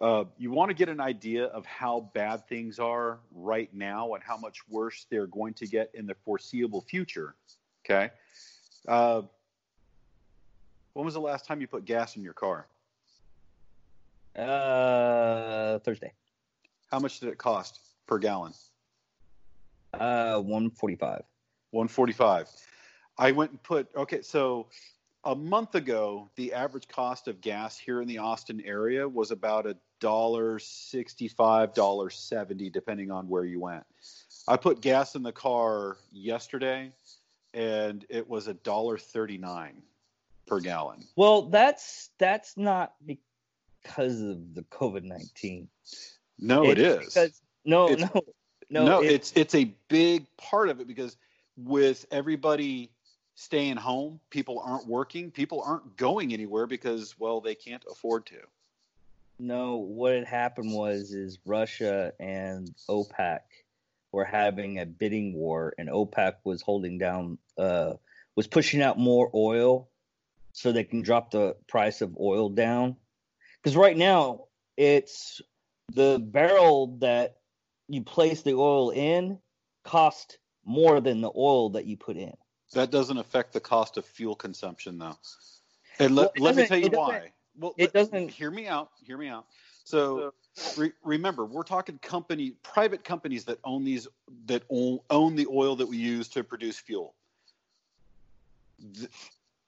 [0.00, 4.22] Uh, you want to get an idea of how bad things are right now and
[4.22, 7.34] how much worse they're going to get in the foreseeable future.
[7.84, 8.10] Okay.
[8.86, 9.22] Uh,
[10.92, 12.66] when was the last time you put gas in your car?
[14.36, 16.12] Uh, Thursday.
[16.90, 18.52] How much did it cost per gallon?
[19.94, 21.22] Uh, one forty-five.
[21.70, 22.48] One forty-five.
[23.18, 24.22] I went and put okay.
[24.22, 24.68] So
[25.24, 29.66] a month ago, the average cost of gas here in the Austin area was about
[29.66, 33.84] a dollar sixty-five, dollar seventy, depending on where you went.
[34.46, 36.92] I put gas in the car yesterday,
[37.52, 39.82] and it was a dollar thirty-nine
[40.46, 41.04] per gallon.
[41.16, 45.68] Well, that's that's not because of the COVID nineteen.
[46.38, 47.14] No, it's it is.
[47.14, 48.10] Because, no, it's, no,
[48.70, 48.84] no.
[48.84, 51.16] No, it's it's a big part of it because
[51.56, 52.90] with everybody
[53.34, 58.36] staying home, people aren't working, people aren't going anywhere because well, they can't afford to.
[59.38, 63.40] No, what had happened was is Russia and OPEC
[64.10, 67.94] were having a bidding war, and OPEC was holding down, uh,
[68.34, 69.88] was pushing out more oil
[70.52, 72.96] so they can drop the price of oil down.
[73.62, 74.46] Because right now
[74.76, 75.40] it's
[75.92, 77.36] the barrel that
[77.88, 79.38] you place the oil in
[79.84, 82.34] cost more than the oil that you put in.
[82.74, 85.16] That doesn't affect the cost of fuel consumption, though.
[85.98, 87.32] And well, let me tell you why.
[87.58, 88.30] Well, it doesn't.
[88.30, 88.90] Hear me out.
[89.04, 89.46] Hear me out.
[89.84, 90.34] So,
[90.76, 94.06] re- remember, we're talking company, private companies that own these,
[94.44, 97.14] that own, own the oil that we use to produce fuel.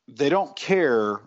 [0.06, 1.20] They don't care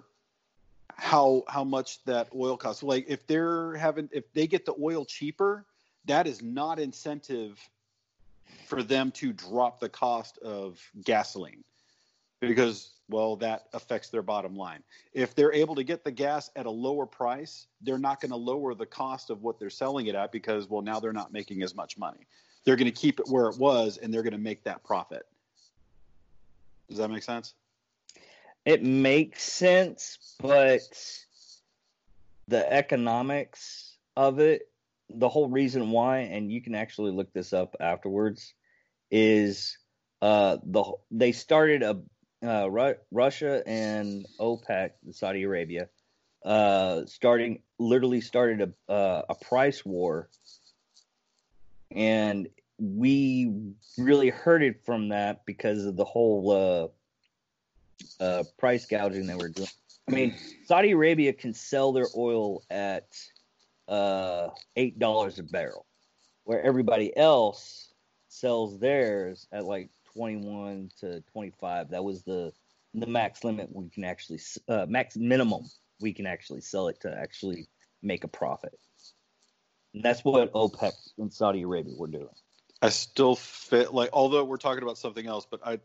[0.97, 2.84] how how much that oil costs.
[2.84, 5.65] Like if they're having if they get the oil cheaper,
[6.06, 7.60] that is not incentive
[8.65, 11.63] for them to drop the cost of gasoline
[12.39, 14.84] because well that affects their bottom line.
[15.13, 18.38] If they're able to get the gas at a lower price, they're not going to
[18.38, 21.63] lower the cost of what they're selling it at because well now they're not making
[21.63, 22.27] as much money.
[22.65, 25.23] They're going to keep it where it was and they're going to make that profit.
[26.89, 27.53] Does that make sense?
[28.65, 30.82] It makes sense, but
[32.47, 34.69] the economics of it,
[35.10, 38.54] the whole reason why, and you can actually look this up afterwards,
[39.12, 39.78] is
[40.21, 42.02] uh, the they started a
[42.45, 45.89] uh, Ru- Russia and OPEC, Saudi Arabia,
[46.45, 50.30] uh, starting literally started a uh, a price war,
[51.91, 52.47] and
[52.80, 53.52] we
[53.97, 56.93] really heard it from that because of the whole
[58.19, 59.69] uh, price gouging that we're doing.
[60.09, 60.35] I mean,
[60.65, 63.07] Saudi Arabia can sell their oil at
[63.87, 65.85] uh, eight dollars a barrel,
[66.43, 67.93] where everybody else
[68.27, 71.91] sells theirs at like twenty-one to twenty-five.
[71.91, 72.51] That was the
[72.93, 75.63] the max limit we can actually uh, max minimum
[76.01, 77.67] we can actually sell it to actually
[78.01, 78.77] make a profit.
[79.93, 82.27] And that's what OPEC and Saudi Arabia were doing.
[82.81, 85.79] I still fit like although we're talking about something else, but I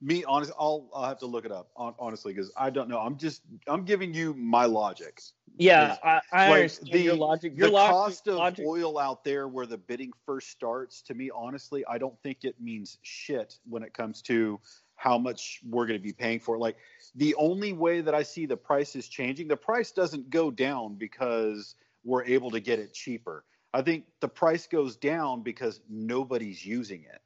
[0.00, 2.98] me honest i'll i'll have to look it up honestly because i don't know.
[2.98, 5.20] I'm just i'm giving you my logic.
[5.56, 8.66] Yeah i, I like understand the, your logic your the logic, cost of logic.
[8.66, 12.56] oil out there where the bidding first starts to me honestly i don't think it
[12.60, 14.60] means shit when it comes to
[14.96, 16.58] how much we're going to be paying for it.
[16.58, 16.76] Like
[17.14, 20.94] the only way that i see the price is changing the price doesn't go down
[20.94, 23.44] because we're able to get it cheaper.
[23.72, 27.20] I think the price goes down because nobody's using it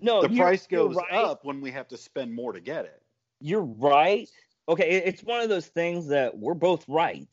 [0.00, 1.12] no, the price goes right.
[1.12, 3.02] up when we have to spend more to get it.
[3.40, 4.28] You're right.
[4.68, 7.28] Okay, it's one of those things that we're both right.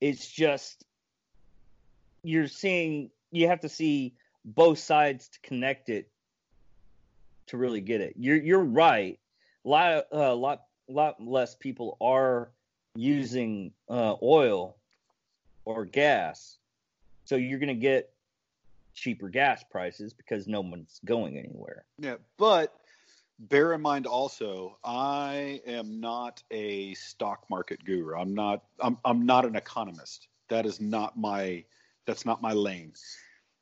[0.00, 0.84] It's just
[2.22, 6.08] you're seeing you have to see both sides to connect it
[7.46, 8.14] to really get it.
[8.16, 9.18] You're you're right.
[9.64, 12.50] A lot uh, a lot lot less people are
[12.94, 14.76] using uh, oil
[15.64, 16.58] or gas,
[17.24, 18.11] so you're going to get
[18.94, 21.84] cheaper gas prices because no one's going anywhere.
[21.98, 22.74] Yeah, but
[23.38, 28.16] bear in mind also, I am not a stock market guru.
[28.16, 28.62] I'm not.
[28.80, 28.98] I'm.
[29.04, 30.28] I'm not an economist.
[30.48, 31.64] That is not my.
[32.06, 32.92] That's not my lane.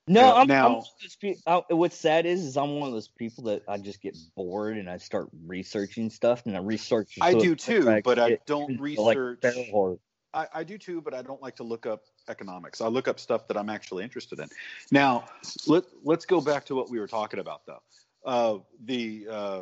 [0.07, 0.83] No, I'm, now.
[1.23, 4.17] I'm I, what's sad is, is I'm one of those people that I just get
[4.35, 7.17] bored and I start researching stuff and I research.
[7.21, 9.43] I do too, but I don't research.
[9.43, 9.99] Like
[10.33, 12.81] I, I do too, but I don't like to look up economics.
[12.81, 14.47] I look up stuff that I'm actually interested in.
[14.91, 15.25] Now,
[15.67, 17.81] let let's go back to what we were talking about though.
[18.25, 19.61] Uh, the uh,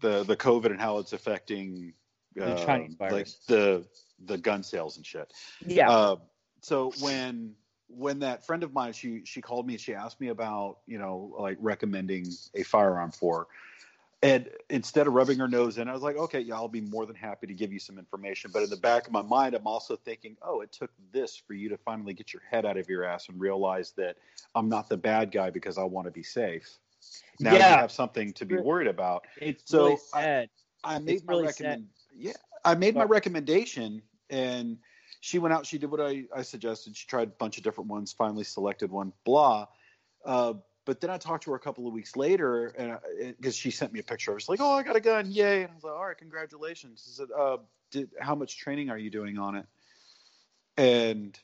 [0.00, 1.92] the the COVID and how it's affecting
[2.40, 3.86] uh, the Chinese virus, like the
[4.26, 5.32] the gun sales and shit.
[5.66, 5.90] Yeah.
[5.90, 6.16] Uh,
[6.60, 7.54] so when
[7.88, 11.34] when that friend of mine she she called me she asked me about you know
[11.38, 13.48] like recommending a firearm for
[14.22, 17.06] and instead of rubbing her nose in i was like okay yeah i'll be more
[17.06, 19.66] than happy to give you some information but in the back of my mind i'm
[19.66, 22.88] also thinking oh it took this for you to finally get your head out of
[22.88, 24.16] your ass and realize that
[24.54, 26.78] i'm not the bad guy because i want to be safe
[27.38, 27.74] now yeah.
[27.74, 30.50] you have something to be worried about it's so really sad.
[30.84, 32.32] I, I made it's my really recommend yeah
[32.64, 34.78] i made my recommendation and
[35.20, 36.96] she went out, she did what I, I suggested.
[36.96, 39.66] She tried a bunch of different ones, finally selected one, blah.
[40.24, 40.54] Uh,
[40.84, 42.98] but then I talked to her a couple of weeks later, and
[43.36, 45.62] because she sent me a picture, I was like, "Oh, I got a gun, yay!"
[45.62, 47.58] And I was like, "All right, congratulations." She said, uh,
[47.90, 49.66] did, "How much training are you doing on it?"
[50.76, 51.38] And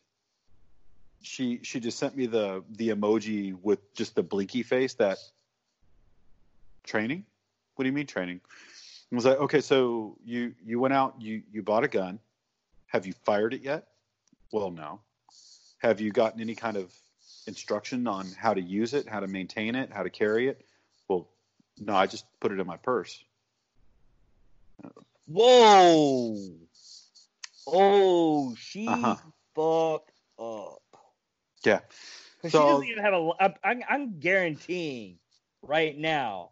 [1.22, 4.94] she she just sent me the the emoji with just the blinky face.
[4.94, 5.18] That
[6.85, 7.25] training?
[7.75, 8.40] What do you mean training?
[9.12, 12.18] I was like, "Okay, so you you went out, you you bought a gun,
[12.87, 13.88] have you fired it yet?
[14.53, 15.01] Well, no.
[15.79, 16.92] Have you gotten any kind of
[17.46, 20.64] instruction on how to use it, how to maintain it, how to carry it?
[21.09, 21.28] Well,
[21.78, 23.22] no, I just put it in my purse.
[25.26, 26.37] Whoa.
[27.66, 29.16] Oh, she uh-huh.
[29.54, 30.82] fucked up.
[31.64, 31.80] Yeah.
[32.42, 33.56] So, she doesn't even have a.
[33.64, 35.18] I'm, I'm guaranteeing
[35.62, 36.50] right now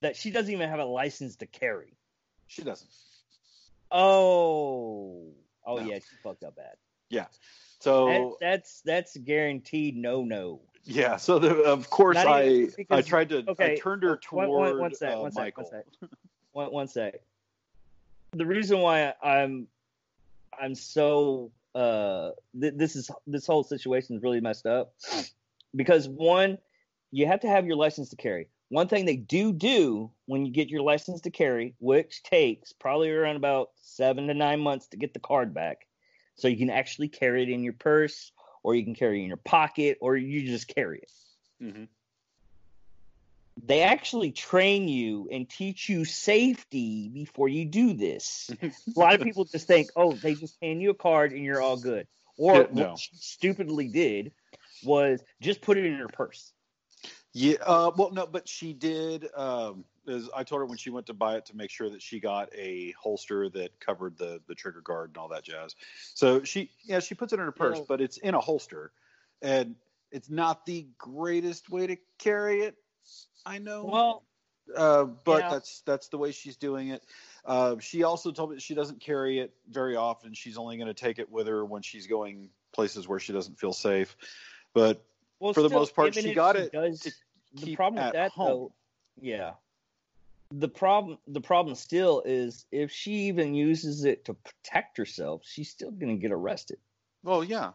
[0.00, 1.96] that she doesn't even have a license to carry.
[2.48, 2.90] She doesn't.
[3.90, 5.32] Oh.
[5.64, 5.82] Oh no.
[5.82, 6.74] yeah, she fucked up bad.
[7.08, 7.26] Yeah.
[7.80, 10.60] So that, that's that's guaranteed no no.
[10.84, 11.16] Yeah.
[11.16, 14.70] So the, of course I because, I tried to okay, I turned her toward one,
[14.70, 15.64] one, one sec, uh, one sec, Michael.
[15.64, 16.10] One sec,
[16.52, 17.14] one, one sec.
[18.32, 19.66] The reason why I'm
[20.58, 24.94] I'm so uh th- this is this whole situation is really messed up
[25.74, 26.58] because one
[27.10, 28.48] you have to have your license to carry.
[28.68, 33.10] One thing they do do when you get your license to carry, which takes probably
[33.10, 35.86] around about seven to nine months to get the card back,
[36.36, 38.30] so you can actually carry it in your purse,
[38.62, 41.12] or you can carry it in your pocket, or you just carry it.
[41.62, 41.84] Mm-hmm.
[43.64, 48.50] They actually train you and teach you safety before you do this.
[48.62, 51.62] a lot of people just think, oh, they just hand you a card and you're
[51.62, 52.06] all good.
[52.36, 52.90] Or no.
[52.90, 54.32] what she stupidly did
[54.84, 56.52] was just put it in her purse.
[57.32, 59.26] Yeah, uh, well, no, but she did.
[59.34, 62.02] Um, as I told her when she went to buy it to make sure that
[62.02, 65.74] she got a holster that covered the the trigger guard and all that jazz.
[66.14, 68.92] So she, yeah, she puts it in her purse, but it's in a holster,
[69.42, 69.74] and
[70.10, 72.76] it's not the greatest way to carry it.
[73.44, 73.84] I know.
[73.84, 74.22] Well,
[74.74, 75.50] uh, but yeah.
[75.50, 77.04] that's that's the way she's doing it.
[77.44, 80.34] Uh, she also told me she doesn't carry it very often.
[80.34, 83.58] She's only going to take it with her when she's going places where she doesn't
[83.58, 84.16] feel safe.
[84.74, 85.02] But
[85.38, 86.72] well, for the most part, she got she it.
[86.72, 87.14] Does,
[87.54, 88.46] the problem with that home.
[88.46, 88.72] though,
[89.20, 89.52] yeah.
[90.52, 95.70] The problem the problem still is if she even uses it to protect herself, she's
[95.70, 96.78] still going to get arrested.
[97.22, 97.72] Well, yeah.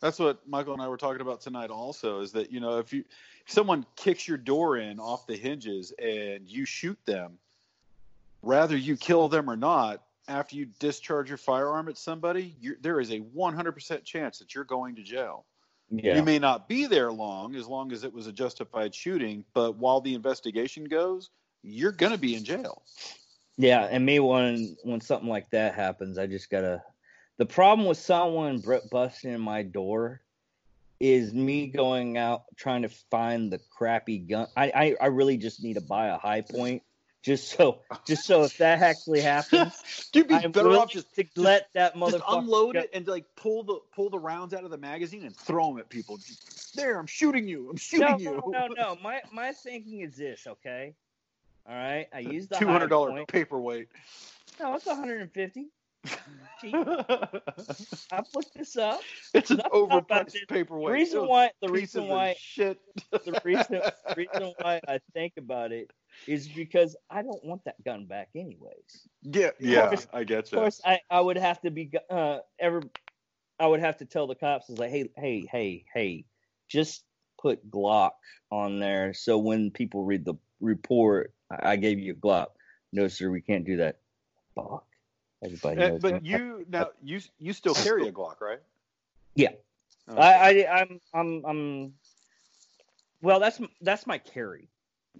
[0.00, 2.92] That's what Michael and I were talking about tonight also is that you know if
[2.92, 3.04] you
[3.46, 7.38] if someone kicks your door in off the hinges and you shoot them,
[8.42, 13.10] rather you kill them or not, after you discharge your firearm at somebody, there is
[13.10, 15.44] a 100% chance that you're going to jail.
[15.90, 16.16] Yeah.
[16.16, 19.76] You may not be there long as long as it was a justified shooting, but
[19.76, 21.30] while the investigation goes,
[21.62, 22.82] you're going to be in jail.
[23.56, 26.82] Yeah, and me when when something like that happens, I just gotta.
[27.36, 30.22] The problem with someone busting in my door
[30.98, 34.46] is me going out trying to find the crappy gun.
[34.56, 36.82] I I, I really just need to buy a high point
[37.22, 41.24] just so just so if that actually happens, you'd be I'm better off just to
[41.36, 42.80] let that motherfucker unload go.
[42.80, 45.78] it and like pull the pull the rounds out of the magazine and throw them
[45.78, 46.18] at people.
[46.74, 47.68] There, I'm shooting you.
[47.68, 48.42] I'm shooting no, you.
[48.46, 48.98] No, no, no.
[49.02, 50.46] My my thinking is this.
[50.46, 50.94] Okay,
[51.68, 52.06] all right.
[52.12, 53.88] I used the two hundred dollar paperweight.
[54.58, 55.68] No, it's 150.
[56.62, 59.00] I looked this up.
[59.34, 60.88] It's an overpriced paperweight.
[60.88, 62.78] The reason why the reason why shit.
[63.10, 65.90] the reason the reason why I think about it
[66.26, 69.08] is because I don't want that gun back anyways.
[69.22, 70.58] Yeah, yeah, course, I get you.
[70.58, 72.82] Of course, I, I would have to be uh ever,
[73.58, 76.24] I would have to tell the cops is like, hey, hey, hey, hey,
[76.68, 77.04] just
[77.40, 78.12] put Glock
[78.50, 82.48] on there so when people read the report, I, I gave you a Glock.
[82.92, 83.98] No, sir, we can't do that.
[84.54, 84.84] Fuck.
[85.42, 86.00] Everybody uh, knows.
[86.00, 88.60] but you now you you still carry a Glock, right?
[89.34, 89.50] Yeah.
[90.08, 90.20] Okay.
[90.20, 91.92] I, I I'm I'm I'm
[93.22, 94.68] well, that's that's my carry.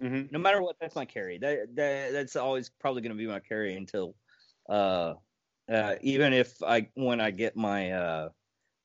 [0.01, 0.27] Mm-hmm.
[0.31, 1.37] No matter what, that's my carry.
[1.37, 4.15] That, that that's always probably going to be my carry until,
[4.69, 5.15] uh,
[5.71, 8.29] uh, even if I when I get my uh,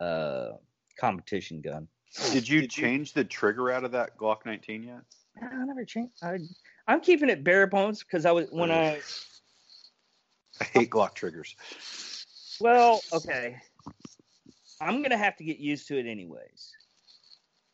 [0.00, 0.52] uh,
[0.98, 1.88] competition gun.
[2.32, 3.22] Did you Did change you...
[3.22, 5.00] the trigger out of that Glock 19 yet?
[5.42, 6.14] I never changed.
[6.22, 6.38] I
[6.86, 9.00] I'm keeping it bare bones because I was when I.
[10.60, 11.54] I hate Glock triggers.
[12.60, 13.56] Well, okay.
[14.80, 16.72] I'm gonna have to get used to it anyways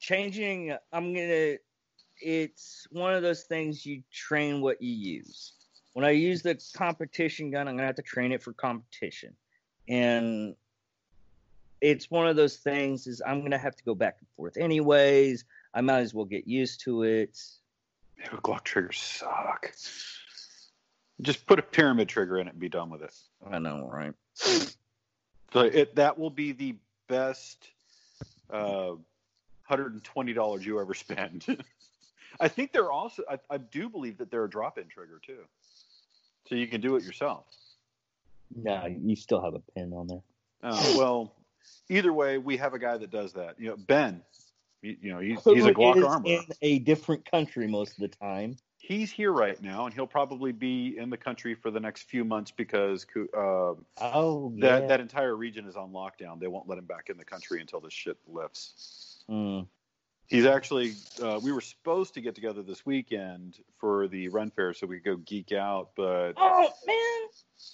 [0.02, 1.54] changing i'm gonna
[2.20, 5.52] it's one of those things you train what you use
[5.92, 9.32] when i use the competition gun i'm gonna have to train it for competition
[9.88, 10.56] and
[11.80, 15.44] it's one of those things is i'm gonna have to go back and forth anyways
[15.72, 17.40] i might as well get used to it
[18.22, 19.72] yeah, glock triggers suck
[21.20, 23.14] just put a pyramid trigger in it and be done with it
[23.50, 24.14] i know right
[25.52, 26.76] so it that will be the
[27.08, 27.68] best
[28.50, 28.92] uh,
[29.70, 31.46] $120 you ever spend.
[32.40, 35.38] I think they're also, I, I, do believe that they're a drop in trigger too.
[36.48, 37.44] So you can do it yourself.
[38.54, 40.22] No, you still have a pin on there.
[40.62, 41.32] Oh, well,
[41.88, 43.58] either way, we have a guy that does that.
[43.58, 44.22] You know, Ben,
[44.82, 46.26] you, you know, he's, he's a Glock armor.
[46.26, 48.56] in a different country most of the time.
[48.78, 52.24] He's here right now, and he'll probably be in the country for the next few
[52.24, 54.60] months because uh, oh, yeah.
[54.60, 56.40] that that entire region is on lockdown.
[56.40, 59.22] They won't let him back in the country until this shit lifts.
[59.30, 59.68] Mm.
[60.26, 60.94] He's actually.
[61.22, 64.96] Uh, we were supposed to get together this weekend for the Ren Fair so we
[64.96, 67.28] could go geek out, but oh man,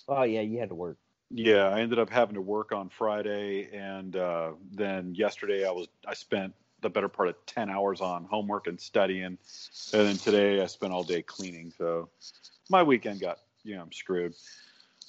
[0.09, 0.99] oh yeah, you had to work.
[1.31, 5.89] Yeah, I ended up having to work on Friday, and uh, then yesterday I was
[6.07, 9.39] I spent the better part of ten hours on homework and studying, and
[9.93, 11.73] then today I spent all day cleaning.
[11.77, 12.09] So
[12.71, 14.35] my weekend got you know I'm screwed.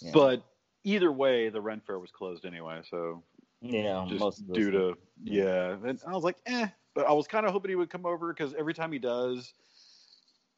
[0.02, 0.12] Yeah.
[0.14, 0.44] But
[0.84, 3.24] either way, the Ren Fair was closed anyway, so
[3.62, 5.76] yeah, just due to yeah.
[5.84, 6.68] And I was like, eh.
[6.96, 9.54] But I was kind of hoping he would come over because every time he does,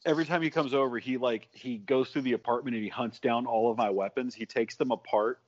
[0.06, 3.20] every time he comes over, he like he goes through the apartment and he hunts
[3.20, 4.34] down all of my weapons.
[4.34, 5.40] He takes them apart,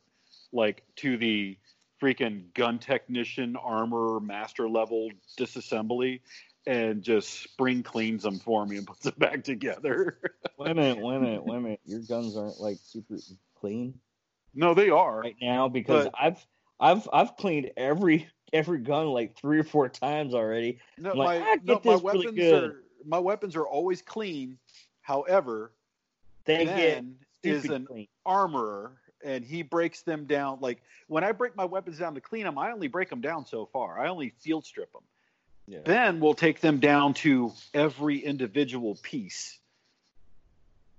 [0.51, 1.57] like to the
[2.01, 6.19] freaking gun technician armor master level disassembly
[6.65, 10.17] and just spring cleans them for me and puts them back together.
[10.57, 11.79] wait a minute, wait a minute, wait a minute.
[11.85, 13.17] Your guns aren't like super
[13.59, 13.93] clean.
[14.55, 16.45] No, they are right now because but, I've
[16.79, 20.79] I've I've cleaned every every gun like three or four times already.
[20.97, 24.57] No, like, my, ah, no, my weapons really are my weapons are always clean.
[25.01, 25.73] However,
[26.45, 27.03] they get
[27.43, 28.07] is an clean.
[28.25, 30.59] armorer and he breaks them down.
[30.61, 33.45] Like when I break my weapons down to clean them, I only break them down
[33.45, 33.99] so far.
[33.99, 35.03] I only field strip them.
[35.67, 35.79] Yeah.
[35.85, 39.59] Then we'll take them down to every individual piece.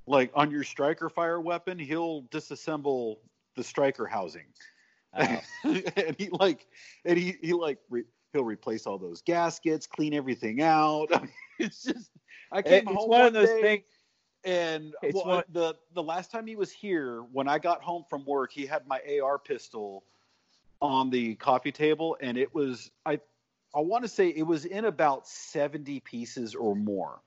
[0.07, 3.19] Like on your striker fire weapon, he'll disassemble
[3.57, 4.47] the striker housing.
[5.17, 5.41] Oh.
[5.65, 6.67] and he like,
[7.05, 11.09] and he he like re, he'll replace all those gaskets, clean everything out.
[11.15, 12.11] I mean, it's just
[12.51, 13.85] I came it's home one, one of those day, things.
[14.45, 18.25] And well, one, the the last time he was here, when I got home from
[18.27, 20.05] work, he had my AR pistol
[20.83, 23.21] on the coffee table, and it was I
[23.75, 27.21] I want to say it was in about seventy pieces or more.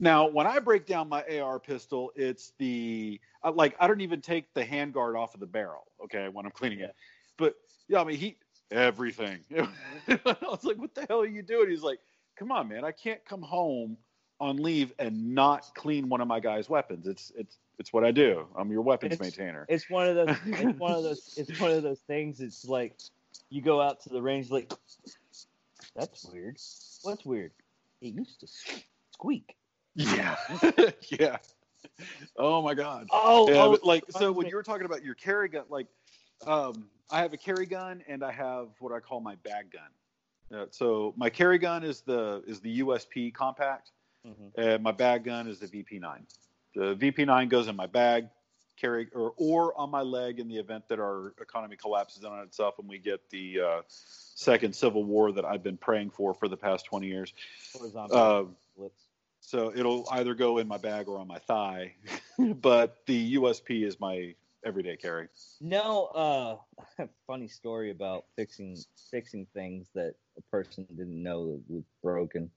[0.00, 3.20] Now, when I break down my AR pistol, it's the
[3.54, 5.86] like I don't even take the handguard off of the barrel.
[6.04, 6.94] Okay, when I'm cleaning it,
[7.36, 7.54] but
[7.86, 8.36] yeah, I mean he
[8.72, 9.40] everything.
[10.08, 12.00] I was like, "What the hell are you doing?" He's like,
[12.36, 13.96] "Come on, man, I can't come home
[14.40, 17.06] on leave and not clean one of my guys' weapons.
[17.06, 18.46] It's it's it's what I do.
[18.56, 20.36] I'm your weapons it's, maintainer." It's one of those.
[20.46, 21.34] It's one of those.
[21.36, 22.40] It's one of those things.
[22.40, 22.96] It's like
[23.50, 24.72] you go out to the range, like
[25.94, 26.58] that's weird.
[27.02, 27.52] What's weird?
[28.00, 28.48] It used to
[29.12, 29.56] squeak.
[29.94, 30.36] Yeah.
[31.10, 31.36] yeah.
[32.36, 33.08] Oh my god.
[33.10, 35.86] Oh, yeah, oh like so when you were talking about your carry gun, like
[36.46, 40.60] um, I have a carry gun and I have what I call my bag gun.
[40.60, 43.92] Uh, so my carry gun is the is the USP compact,
[44.26, 44.60] mm-hmm.
[44.60, 46.20] and my bag gun is the VP9.
[46.74, 48.28] The VP9 goes in my bag,
[48.76, 52.78] carry or or on my leg in the event that our economy collapses on itself
[52.78, 56.56] and we get the uh, second civil war that I've been praying for for the
[56.56, 57.34] past 20 years.
[58.10, 58.44] Uh,
[59.40, 61.94] so it'll either go in my bag or on my thigh.
[62.38, 65.28] but the USP is my everyday carry.
[65.60, 68.76] No, uh, funny story about fixing
[69.10, 72.50] fixing things that a person didn't know was broken.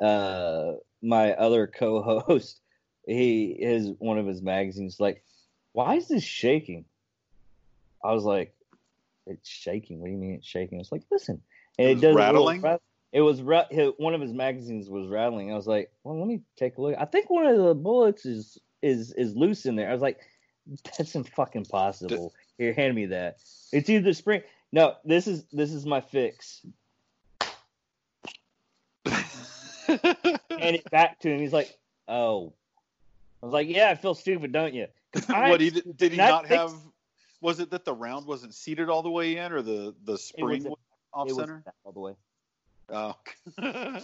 [0.00, 0.72] Uh,
[1.02, 2.60] my other co-host
[3.06, 5.22] he his one of his magazines like,
[5.72, 6.84] why is this shaking?
[8.04, 8.54] I was like,
[9.26, 10.00] it's shaking.
[10.00, 10.80] What do you mean it's shaking?
[10.80, 11.42] It's like, listen,
[11.78, 12.62] and it, it does rattling.
[13.12, 15.52] It was one of his magazines was rattling.
[15.52, 16.94] I was like, well, let me take a look.
[16.98, 19.90] I think one of the bullets is is is loose in there.
[19.90, 20.20] I was like,
[20.96, 22.32] that's fucking possible.
[22.58, 23.38] Here, hand me that.
[23.72, 24.42] It's either spring.
[24.72, 26.64] No, this is this is my fix.
[30.60, 31.40] Hand it back to him.
[31.40, 31.76] He's like,
[32.08, 32.52] oh.
[33.42, 34.86] I was like, yeah, I feel stupid, don't you?
[35.26, 36.74] what he did, did he not fix, have?
[37.40, 40.64] Was it that the round wasn't seated all the way in, or the the spring
[40.64, 40.78] was,
[41.12, 42.14] off center all the way?
[42.92, 43.16] Oh.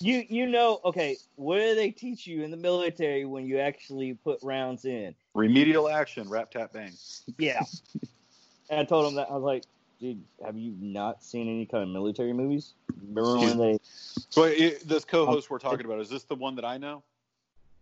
[0.00, 4.14] you you know okay what do they teach you in the military when you actually
[4.14, 6.92] put rounds in remedial action rap tap bang
[7.38, 7.62] yeah
[8.70, 9.64] and I told him that I was like
[10.00, 14.48] dude have you not seen any kind of military movies remember when they so
[14.84, 17.02] this co-host we're talking about is this the one that I know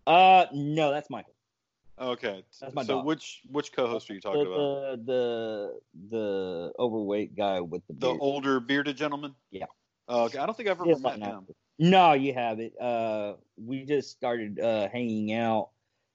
[0.06, 1.34] uh no that's Michael
[2.02, 2.44] Okay.
[2.60, 3.06] That's my so dog.
[3.06, 5.06] which which co-host are you talking the, about?
[5.06, 8.16] The the the overweight guy with the beard.
[8.16, 9.34] the older bearded gentleman.
[9.50, 9.66] Yeah.
[10.08, 10.38] Uh, okay.
[10.38, 11.46] I don't think I've ever met him.
[11.78, 12.78] No, you haven't.
[12.80, 15.70] Uh, we just started uh, hanging out.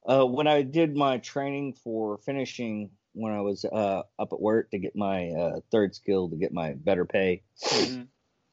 [0.06, 4.72] Uh, when I did my training for finishing, when I was uh, up at work
[4.72, 8.04] to get my uh, third skill to get my better pay, mm-hmm.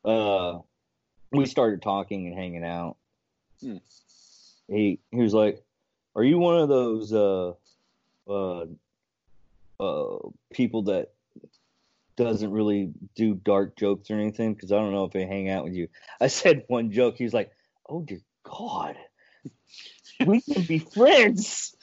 [0.09, 0.61] uh,
[1.31, 2.97] we started talking and hanging out.
[3.61, 3.77] Hmm.
[4.69, 5.63] He he was like,
[6.17, 7.53] "Are you one of those uh,
[8.29, 8.65] uh,
[9.79, 10.17] uh,
[10.53, 11.11] people that
[12.17, 15.65] doesn't really do dark jokes or anything because I don't know if they hang out
[15.65, 15.89] with you.
[16.21, 17.17] I said one joke.
[17.19, 17.51] He was like,
[17.89, 18.97] "Oh dear God,
[20.27, 21.77] we can be friends."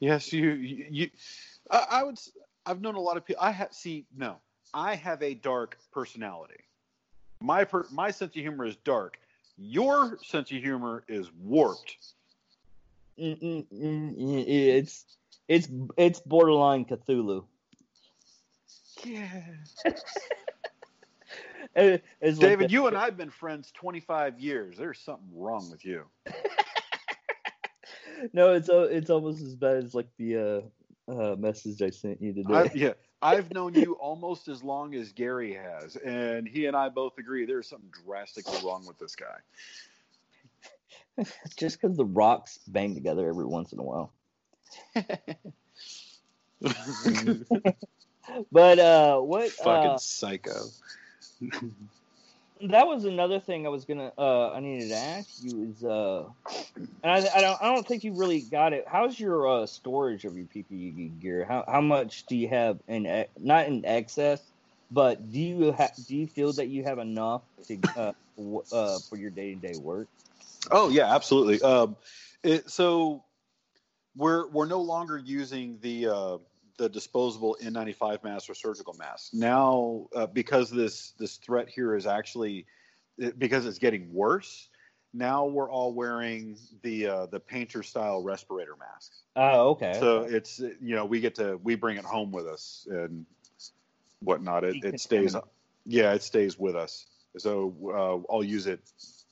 [0.00, 1.10] Yes, you, you, you
[1.70, 2.18] I, I, would.
[2.66, 3.42] I've known a lot of people.
[3.42, 4.36] I have see no.
[4.72, 6.60] I have a dark personality.
[7.40, 9.18] My per, my sense of humor is dark.
[9.56, 11.96] Your sense of humor is warped.
[13.18, 15.04] Mm-mm-mm, it's
[15.48, 17.44] it's it's borderline Cthulhu.
[19.04, 19.42] Yeah.
[21.74, 24.76] David, like you and I've been friends 25 years.
[24.76, 26.04] There's something wrong with you.
[28.32, 30.36] no, it's it's almost as bad as like the
[31.08, 32.54] uh, uh, message I sent you today.
[32.54, 32.92] I, yeah,
[33.22, 37.46] I've known you almost as long as Gary has, and he and I both agree
[37.46, 39.36] there's something drastically wrong with this guy.
[41.56, 44.12] Just because the rocks bang together every once in a while
[48.52, 49.50] but uh, what?
[49.50, 50.66] Fucking uh, psycho.
[52.70, 54.12] That was another thing I was gonna.
[54.16, 56.24] Uh, I needed to ask you is, uh,
[57.02, 57.62] and I, I don't.
[57.62, 58.84] I don't think you really got it.
[58.86, 61.44] How's your uh, storage of your PPE gear?
[61.44, 64.52] How how much do you have in not in excess,
[64.90, 69.00] but do you ha- do you feel that you have enough to uh, w- uh,
[69.08, 70.08] for your day to day work?
[70.70, 71.60] Oh yeah, absolutely.
[71.62, 71.96] Um,
[72.42, 73.24] it, so
[74.16, 76.38] we're we're no longer using the uh,
[76.76, 79.32] the disposable N95 mask or surgical mask.
[79.32, 82.66] Now, uh, because this this threat here is actually
[83.38, 84.68] because it's getting worse,
[85.12, 89.22] now we're all wearing the uh, the painter style respirator masks.
[89.36, 89.96] Oh, okay.
[89.98, 93.24] So it's you know we get to we bring it home with us and
[94.20, 94.64] whatnot.
[94.64, 95.36] It, it stays,
[95.86, 97.06] yeah, it stays with us.
[97.38, 98.80] So uh, I'll use it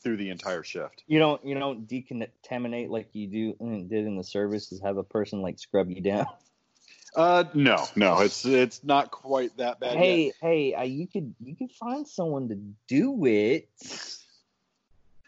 [0.03, 1.03] through the entire shift.
[1.07, 4.81] You don't you don't decontaminate like you do mm, did in the services.
[4.83, 6.27] Have a person like scrub you down.
[7.15, 9.97] Uh, no, no, it's it's not quite that bad.
[9.97, 10.35] Hey, yet.
[10.41, 12.59] hey, uh, you could you could find someone to
[12.89, 13.69] do it.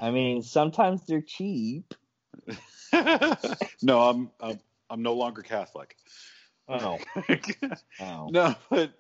[0.01, 1.95] I mean, sometimes they're cheap.
[3.83, 5.97] no, I'm, I'm I'm no longer Catholic.
[6.69, 6.99] Oh.
[8.01, 8.29] oh.
[8.31, 8.93] No, but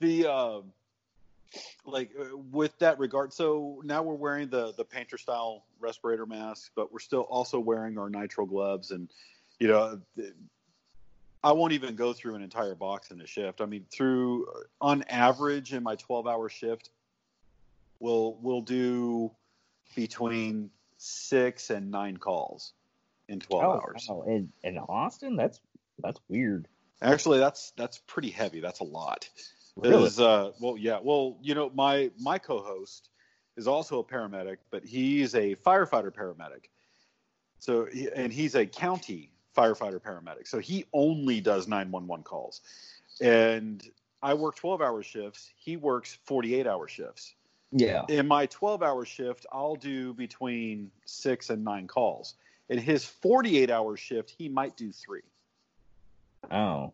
[0.00, 0.72] the um,
[1.86, 6.72] like uh, with that regard, so now we're wearing the the painter style respirator mask,
[6.76, 9.08] but we're still also wearing our nitrile gloves and
[9.58, 10.00] you know
[11.42, 13.60] I won't even go through an entire box in a shift.
[13.60, 14.46] I mean, through
[14.80, 16.90] on average in my 12 hour shift,
[18.00, 19.30] we'll we'll do
[19.94, 22.72] between six and nine calls
[23.28, 24.06] in 12 oh, hours.
[24.10, 25.60] Oh, in, in Austin, that's
[26.02, 26.66] that's weird.
[27.00, 28.60] Actually, that's that's pretty heavy.
[28.60, 29.28] That's a lot.
[29.76, 30.10] Really?
[30.18, 30.98] Uh, well, yeah.
[31.00, 33.10] Well, you know, my my co-host
[33.56, 36.64] is also a paramedic, but he's a firefighter paramedic.
[37.60, 40.46] So, and he's a county firefighter paramedic.
[40.46, 42.60] So he only does 911 calls.
[43.20, 43.82] And
[44.22, 45.50] I work 12 hour shifts.
[45.56, 47.34] He works 48 hour shifts.
[47.72, 48.04] Yeah.
[48.08, 52.34] In my 12 hour shift, I'll do between six and nine calls.
[52.68, 55.22] In his 48 hour shift, he might do three.
[56.50, 56.92] Oh.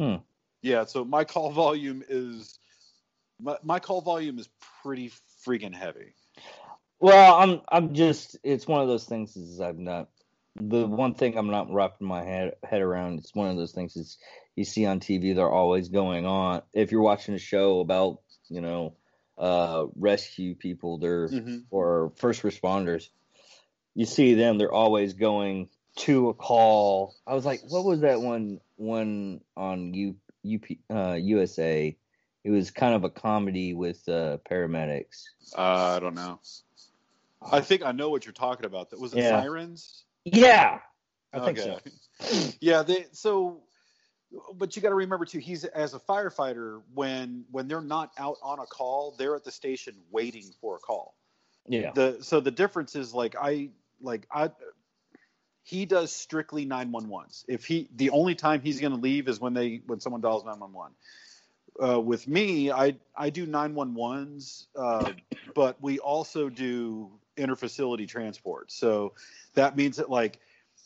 [0.00, 0.16] Hmm.
[0.62, 0.84] Yeah.
[0.86, 2.58] So my call volume is,
[3.40, 4.48] my, my call volume is
[4.82, 5.12] pretty
[5.44, 6.14] freaking heavy.
[7.00, 10.08] Well, I'm I'm just it's one of those things is I'm not
[10.60, 13.18] the one thing I'm not wrapping my head head around.
[13.18, 14.18] It's one of those things is
[14.56, 16.62] you see on TV they're always going on.
[16.72, 18.94] If you're watching a show about you know
[19.36, 21.58] uh, rescue people, they're mm-hmm.
[21.70, 23.08] or first responders,
[23.94, 24.58] you see them.
[24.58, 27.14] They're always going to a call.
[27.26, 31.96] I was like, what was that one one on U, UP, uh, USA?
[32.44, 35.24] It was kind of a comedy with uh, paramedics.
[35.56, 36.40] Uh, I don't know.
[37.42, 38.90] I think I know what you're talking about.
[38.90, 39.40] That was it yeah.
[39.40, 40.04] Sirens.
[40.24, 40.78] Yeah,
[41.32, 41.78] I think okay.
[42.20, 42.52] so.
[42.60, 43.62] yeah, they so
[44.54, 48.36] but you got to remember too he's as a firefighter when when they're not out
[48.42, 51.14] on a call they're at the station waiting for a call.
[51.66, 51.92] Yeah.
[51.94, 54.50] The so the difference is like i like i
[55.62, 59.54] he does strictly 911s if he the only time he's going to leave is when
[59.54, 60.94] they when someone dials 911
[61.82, 65.12] uh, with me i i do 911s uh,
[65.54, 69.12] but we also do interfacility transport so
[69.54, 70.38] that means that like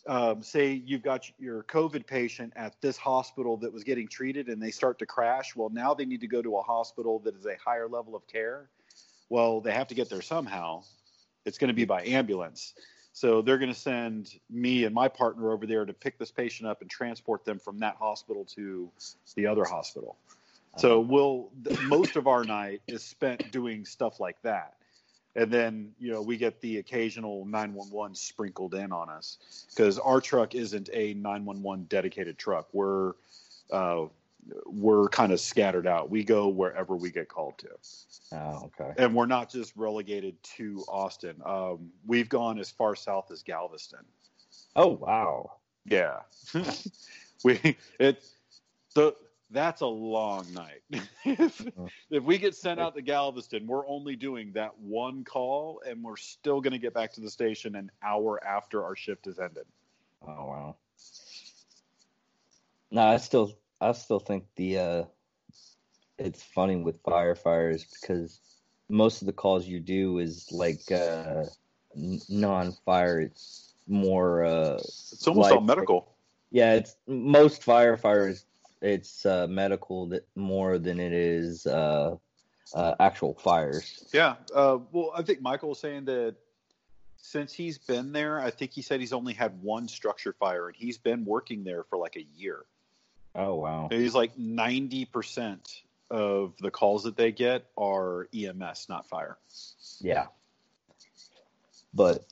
[0.07, 4.61] um, say you've got your COVID patient at this hospital that was getting treated and
[4.61, 5.55] they start to crash.
[5.55, 8.27] Well, now they need to go to a hospital that is a higher level of
[8.27, 8.69] care.
[9.29, 10.83] Well, they have to get there somehow.
[11.45, 12.75] It's going to be by ambulance.
[13.13, 16.69] So they're going to send me and my partner over there to pick this patient
[16.69, 18.91] up and transport them from that hospital to
[19.37, 20.17] the other hospital.
[20.79, 21.51] So we'll
[21.83, 24.75] most of our night is spent doing stuff like that
[25.37, 30.21] and then you know we get the occasional 911 sprinkled in on us because our
[30.21, 32.69] truck isn't a 911 dedicated truck.
[32.73, 33.13] We're
[33.71, 34.07] uh,
[34.67, 36.11] we're kind of scattered out.
[36.11, 37.69] We go wherever we get called to.
[38.33, 38.93] Oh okay.
[38.99, 41.37] And we're not just relegated to austin.
[41.45, 44.05] Um, we've gone as far south as galveston.
[44.77, 45.53] Oh wow.
[45.85, 46.21] Yeah.
[47.45, 48.25] We it
[48.95, 49.15] the
[49.53, 50.83] that's a long night.
[51.25, 51.87] if, uh-huh.
[52.11, 56.17] if we get sent out to Galveston, we're only doing that one call, and we're
[56.17, 59.65] still going to get back to the station an hour after our shift is ended.
[60.27, 60.77] Oh wow!
[62.91, 65.05] No, I still, I still think the uh,
[66.19, 68.41] it's funny with firefighters because
[68.89, 71.45] most of the calls you do is like uh,
[71.95, 73.21] non-fire.
[73.21, 74.45] It's more.
[74.45, 76.09] Uh, it's almost all medical.
[76.51, 78.45] Yeah, it's most firefighters
[78.83, 82.17] it's uh, medical that more than it is uh,
[82.75, 84.05] uh, actual fires.
[84.13, 84.35] Yeah.
[84.55, 86.35] Uh, well, I think Michael was saying that
[87.17, 90.77] since he's been there, I think he said he's only had one structure fire, and
[90.77, 92.65] he's been working there for like a year.
[93.35, 93.89] Oh wow!
[93.91, 99.39] He's like ninety percent of the calls that they get are EMS, not fire.
[100.01, 100.27] Yeah.
[101.95, 102.25] But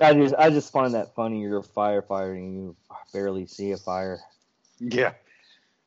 [0.00, 1.40] I just I just find that funny.
[1.40, 2.76] You're a firefighter and you
[3.12, 4.20] barely see a fire.
[4.80, 5.12] Yeah.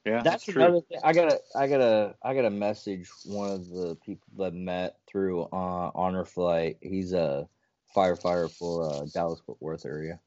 [0.08, 1.00] Yeah, that's, that's another thing.
[1.04, 5.92] I gotta, I gotta, I gotta message one of the people that met through uh,
[5.94, 6.78] Honor Flight.
[6.80, 7.50] He's a
[7.94, 10.22] firefighter for uh, Dallas Fort Worth area.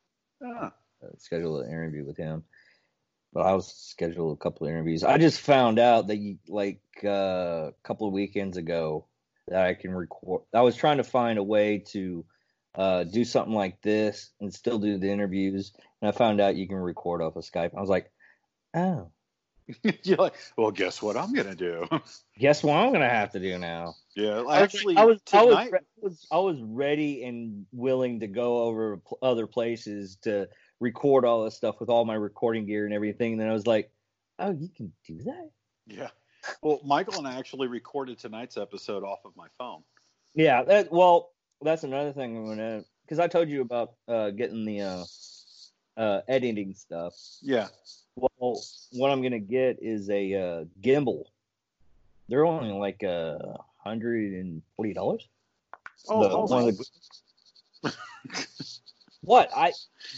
[0.45, 0.73] Ah.
[1.03, 2.45] Uh, scheduled an interview with him,
[3.33, 5.03] but I was scheduled a couple of interviews.
[5.03, 9.07] I just found out that you like uh, a couple of weekends ago
[9.49, 10.43] that I can record.
[10.53, 12.27] I was trying to find a way to
[12.75, 15.73] uh, do something like this and still do the interviews,
[16.03, 17.75] and I found out you can record off of Skype.
[17.75, 18.13] I was like,
[18.75, 19.11] oh
[20.03, 21.87] You're like, well, guess what I'm gonna do?
[22.39, 23.95] Guess what I'm gonna have to do now?
[24.17, 28.63] Yeah, actually, I was I was, I was I was ready and willing to go
[28.63, 30.49] over other places to
[30.81, 33.33] record all this stuff with all my recording gear and everything.
[33.33, 33.91] And then I was like,
[34.39, 35.51] oh, you can do that?
[35.87, 36.09] Yeah.
[36.63, 39.83] Well, Michael and I actually recorded tonight's episode off of my phone.
[40.35, 40.63] Yeah.
[40.63, 44.81] That, well, that's another thing I'm gonna because I told you about uh, getting the
[44.81, 45.05] uh,
[45.97, 47.15] uh, editing stuff.
[47.43, 47.69] Yeah.
[48.51, 51.25] Well, what I'm gonna get is a uh, gimbal.
[52.29, 55.29] They're only like a uh, hundred and forty dollars.
[56.09, 56.71] Oh, oh
[57.83, 57.93] the...
[59.23, 59.73] what I?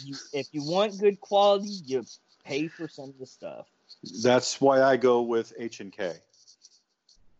[0.05, 2.05] You, if you want good quality, you
[2.45, 3.67] pay for some of the stuff.
[4.23, 6.15] That's why I go with H and K.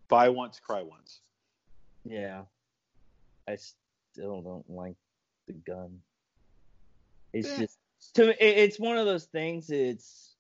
[0.09, 1.21] Buy once, cry once.
[2.05, 2.43] Yeah,
[3.49, 4.97] I still don't like
[5.47, 6.01] the gun.
[7.33, 7.61] It's yeah.
[7.61, 7.79] just
[8.15, 9.71] to me, it's one of those things.
[9.71, 10.32] It's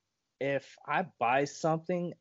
[0.43, 2.13] if I buy something,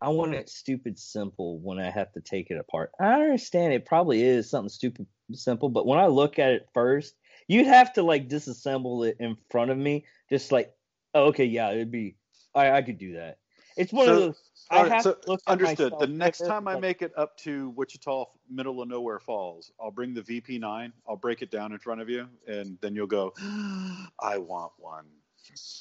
[0.00, 2.92] I want it stupid simple when I have to take it apart.
[2.98, 7.14] I understand it probably is something stupid simple, but when I look at it first,
[7.48, 10.74] you'd have to like disassemble it in front of me, just like,
[11.14, 12.16] oh, okay, yeah, it'd be,
[12.54, 13.38] I, I could do that.
[13.76, 14.42] It's one so, of those.
[14.70, 15.92] I have so to look understood.
[15.98, 20.14] The next time I make it up to Wichita, middle of nowhere falls, I'll bring
[20.14, 20.92] the VP9.
[21.06, 23.34] I'll break it down in front of you, and then you'll go,
[24.18, 25.04] I want one.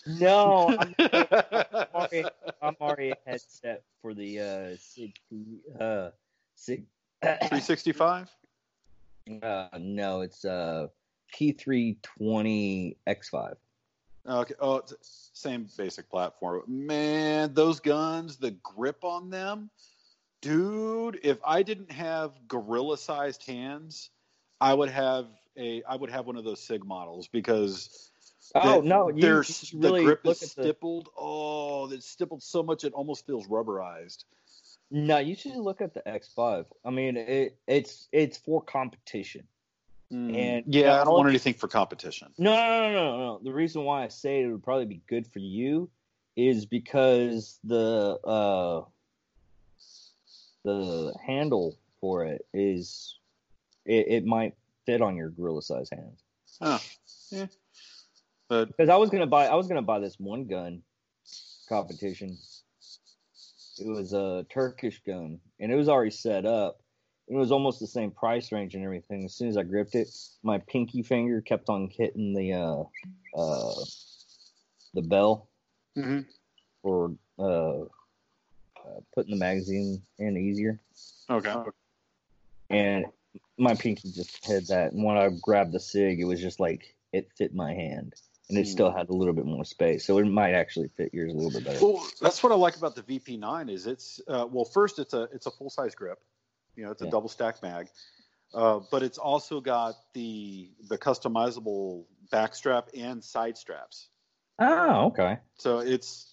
[0.06, 2.26] No, I'm, I'm, already,
[2.62, 5.16] I'm already a headset for the uh, SIG,
[5.80, 6.10] uh,
[6.56, 6.86] SIG
[7.22, 8.30] 365.
[9.42, 10.88] Uh, no, it's uh
[11.34, 13.56] P320 X5.
[14.28, 14.54] Okay.
[14.60, 16.64] Oh, it's same basic platform.
[16.68, 19.70] Man, those guns, the grip on them,
[20.42, 21.20] dude.
[21.24, 24.10] If I didn't have gorilla-sized hands,
[24.62, 25.84] I would have a.
[25.84, 28.12] I would have one of those Sig models because.
[28.56, 29.10] Oh no!
[29.10, 31.10] You, they're, you really the grip look is at the, stippled.
[31.18, 34.24] Oh, it's stippled so much it almost feels rubberized.
[34.92, 36.66] No, you should look at the X5.
[36.86, 39.48] I mean, it, it's it's for competition.
[40.12, 42.32] And yeah, I don't want anything for competition.
[42.38, 43.40] No, no, no, no, no.
[43.44, 45.90] The reason why I say it would probably be good for you
[46.38, 48.84] is because the uh
[50.64, 53.18] the handle for it is
[53.86, 56.24] it, it might fit on your gorilla size hands.
[56.62, 56.82] Oh,
[57.32, 57.48] yeah.
[58.50, 60.82] But Because I was gonna buy I was gonna buy this one gun
[61.68, 62.38] competition.
[63.78, 66.80] It was a Turkish gun and it was already set up.
[67.28, 69.26] It was almost the same price range and everything.
[69.26, 70.08] As soon as I gripped it,
[70.44, 72.84] my pinky finger kept on hitting the uh
[73.38, 73.74] uh
[74.94, 75.50] the bell
[75.98, 76.26] Mhm.
[76.82, 80.80] for uh, uh putting the magazine in easier.
[81.30, 81.54] okay.
[82.70, 83.06] And
[83.58, 84.94] my pinky just had that.
[84.94, 88.14] And when I grabbed the SIG, it was just like it fit my hand.
[88.50, 88.72] And it Hmm.
[88.72, 90.06] still had a little bit more space.
[90.06, 91.80] So it might actually fit yours a little bit better.
[91.84, 95.24] Well, that's what I like about the VP9 is it's uh, well, first it's a
[95.34, 96.20] it's a full size grip,
[96.76, 97.12] you know, it's a Yeah.
[97.12, 97.88] double stack mag,
[98.54, 104.10] uh, but it's also got the the customizable backstrap and side straps.
[104.60, 105.40] Oh, okay.
[105.58, 106.32] So it's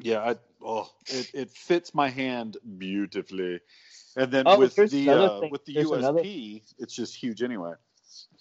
[0.00, 3.60] yeah, I, oh, it, it fits my hand beautifully,
[4.16, 6.22] and then Oh, with the another uh, thing- with the there's USP, another-
[6.78, 7.72] it's just huge anyway.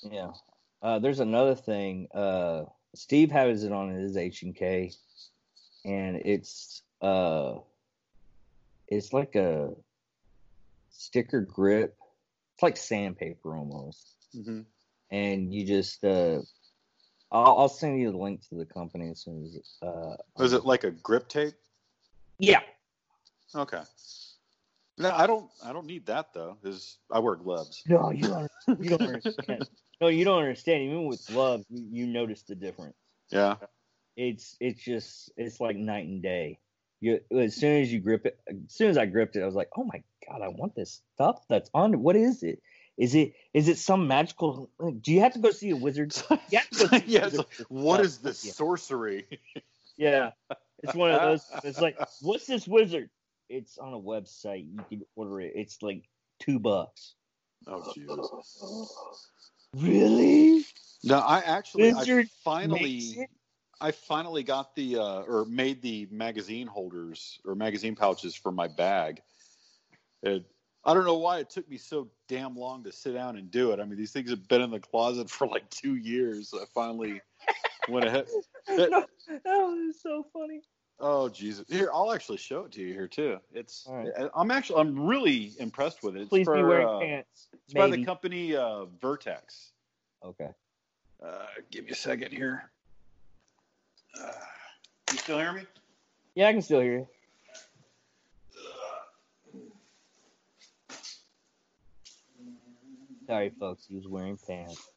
[0.04, 0.34] Yeah.
[0.82, 2.08] Uh, there's another thing.
[2.14, 2.64] Uh,
[2.96, 4.92] Steve has it on his H and K,
[5.86, 7.56] and it's uh,
[8.88, 9.72] it's like a
[10.90, 11.96] sticker grip.
[12.56, 14.62] It's like sandpaper almost, Mm-hmm.
[15.12, 16.42] and you just uh,
[17.32, 20.16] I'll, I'll send you the link to the company as soon as uh.
[20.44, 21.54] Is it like a grip tape?
[22.40, 22.62] Yeah.
[23.56, 23.82] Okay.
[25.00, 25.50] No, I don't.
[25.64, 27.84] I don't need that though, because I wear gloves.
[27.88, 28.52] No, you don't.
[28.80, 29.68] You don't understand.
[30.02, 30.84] No, you don't understand.
[30.84, 32.96] Even with gloves, you, you notice the difference.
[33.30, 33.56] Yeah.
[34.16, 36.60] it's it's just it's like night and day.
[37.00, 39.56] You as soon as you grip it, as soon as I gripped it, I was
[39.56, 42.02] like, oh my god, I want this stuff that's on.
[42.02, 42.62] What is it?
[42.98, 44.70] Is it is it some magical?
[45.02, 46.16] Do you have to go see a wizard?
[46.50, 47.26] You have to go yeah.
[47.26, 48.54] Like, for what is this Yeah.
[48.54, 49.28] sorcery?
[49.98, 50.32] Yeah,
[50.84, 51.46] it's one of those.
[51.64, 53.10] It's like, what's this wizard?
[53.50, 54.66] It's on a website.
[54.72, 55.54] You can order it.
[55.56, 56.04] It's like
[56.40, 57.14] two bucks.
[57.68, 59.30] Oh Jesus.
[59.82, 60.66] Really?
[61.04, 63.30] No, I actually, I Wizard Makes finally.
[63.80, 68.68] I finally got the uh, or made the magazine holders or magazine pouches for my
[68.68, 69.22] bag.
[70.24, 70.46] It,
[70.84, 73.72] I don't know why it took me so damn long to sit down and do
[73.72, 73.80] it.
[73.80, 76.54] I mean, these things have been in the closet for like two years.
[76.56, 77.22] I finally
[77.88, 78.26] went ahead.
[78.70, 80.62] no, that was so funny.
[81.00, 81.66] Oh Jesus!
[81.70, 83.38] Here, I'll actually show it to you here too.
[83.54, 83.88] It's.
[83.90, 84.08] Right.
[84.20, 84.82] I- I'm actually.
[84.82, 86.22] I'm really impressed with it.
[86.22, 87.48] It's Please for, be wearing uh, pants.
[87.54, 89.72] It's by the company uh, Vertx.
[90.24, 90.50] Okay.
[91.24, 92.72] Uh, give me a second here.
[94.20, 94.32] Uh,
[95.12, 95.64] you still hear me?
[96.36, 97.08] Yeah, I can still hear you.
[103.28, 103.86] Sorry, folks.
[103.88, 104.88] He was wearing pants.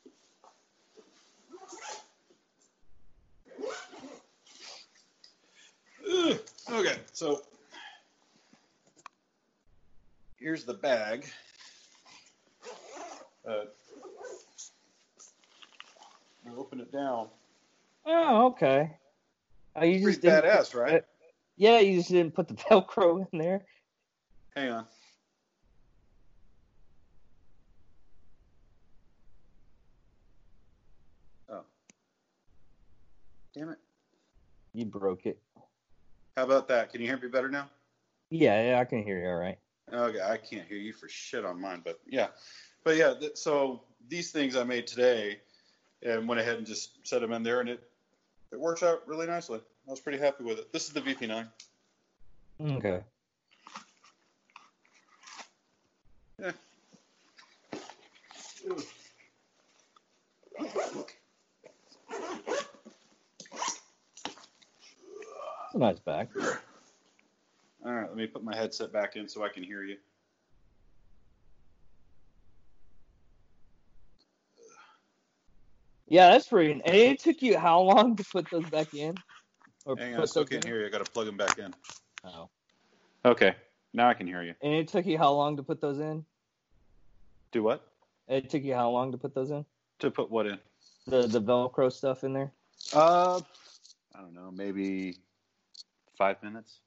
[6.72, 7.42] Okay, so
[10.38, 11.26] here's the bag.
[13.48, 13.64] Uh,
[16.46, 17.28] I open it down.
[18.06, 18.96] Oh, okay.
[19.74, 21.04] Oh, you just Pretty badass, put- right?
[21.56, 23.62] Yeah, you just didn't put the Velcro in there.
[24.54, 24.86] Hang on.
[31.50, 31.62] Oh.
[33.54, 33.78] Damn it.
[34.72, 35.40] You broke it.
[36.40, 36.90] How about that?
[36.90, 37.68] Can you hear me better now?
[38.30, 39.58] Yeah, yeah, I can hear you all right.
[39.92, 42.28] Okay, I can't hear you for shit on mine, but yeah,
[42.82, 43.12] but yeah.
[43.12, 45.40] Th- so these things I made today,
[46.02, 47.82] and went ahead and just set them in there, and it
[48.52, 49.60] it works out really nicely.
[49.86, 50.72] I was pretty happy with it.
[50.72, 51.46] This is the VP9.
[52.78, 53.00] Okay.
[56.38, 56.54] It's
[58.66, 58.99] a
[65.74, 66.28] nice bag.
[67.84, 69.96] All right, let me put my headset back in so I can hear you.
[76.06, 76.72] Yeah, that's pretty.
[76.72, 79.14] And it took you how long to put those back in?
[79.86, 80.70] Or Hang on, I still can't in?
[80.70, 80.86] hear you.
[80.86, 81.72] I got to plug them back in.
[82.24, 82.50] Oh.
[83.24, 83.54] Okay,
[83.94, 84.54] now I can hear you.
[84.60, 86.24] And it took you how long to put those in?
[87.52, 87.86] Do what?
[88.28, 89.64] It took you how long to put those in?
[90.00, 90.58] To put what in?
[91.06, 92.52] The the Velcro stuff in there.
[92.92, 93.40] Uh,
[94.14, 95.18] I don't know, maybe
[96.20, 96.80] five minutes.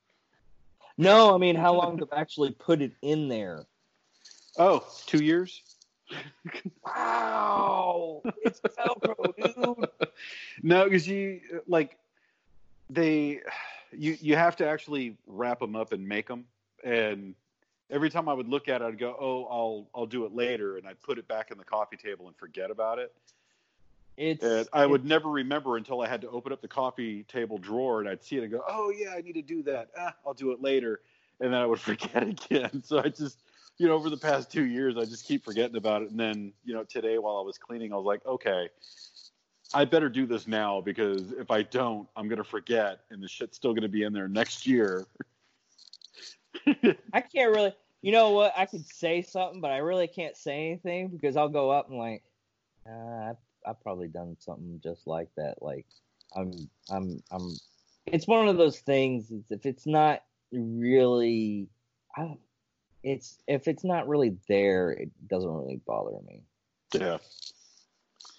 [0.95, 3.65] No, I mean how long to actually put it in there?
[4.59, 5.63] Oh, two years.
[6.85, 9.89] wow, it's Velcro, dude.
[10.61, 11.97] No, because you like
[12.91, 13.41] they
[13.91, 16.45] you you have to actually wrap them up and make them
[16.83, 17.33] and
[17.89, 20.77] every time I would look at it, I'd go, "Oh, I'll I'll do it later,"
[20.77, 23.11] and I'd put it back in the coffee table and forget about it.
[24.17, 27.57] It's, and I would never remember until I had to open up the coffee table
[27.57, 29.89] drawer and I'd see it and go, "Oh yeah, I need to do that.
[29.97, 31.01] Ah, I'll do it later,"
[31.39, 32.83] and then I would forget again.
[32.83, 33.39] So I just,
[33.77, 36.11] you know, over the past two years, I just keep forgetting about it.
[36.11, 38.69] And then, you know, today while I was cleaning, I was like, "Okay."
[39.75, 43.57] I better do this now because if I don't, I'm gonna forget, and the shit's
[43.57, 45.07] still gonna be in there next year.
[47.13, 47.73] I can't really.
[48.03, 48.53] You know what?
[48.55, 51.97] I could say something, but I really can't say anything because I'll go up and
[51.97, 52.21] like,
[52.85, 53.33] uh,
[53.65, 55.61] I've probably done something just like that.
[55.61, 55.85] Like,
[56.35, 57.55] I'm, I'm, I'm.
[58.05, 59.31] It's one of those things.
[59.31, 61.67] It's, if it's not really,
[62.15, 62.37] I,
[63.03, 66.41] it's if it's not really there, it doesn't really bother me.
[66.93, 67.17] Yeah.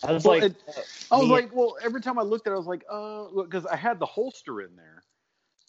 [0.02, 2.50] I was Well, like, it- uh, I was like, well, every time I looked at
[2.50, 5.02] it, I was like, uh, because I had the holster in there.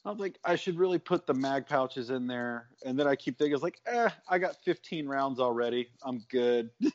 [0.03, 2.67] I was like, I should really put the mag pouches in there.
[2.85, 5.89] And then I keep thinking, I was like, eh, I got 15 rounds already.
[6.03, 6.69] I'm good.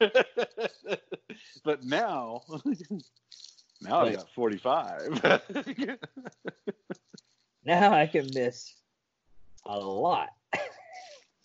[1.64, 2.42] but now,
[3.80, 4.12] now I Right.
[4.12, 5.22] got 45.
[7.64, 8.74] now I can miss
[9.66, 10.30] a lot.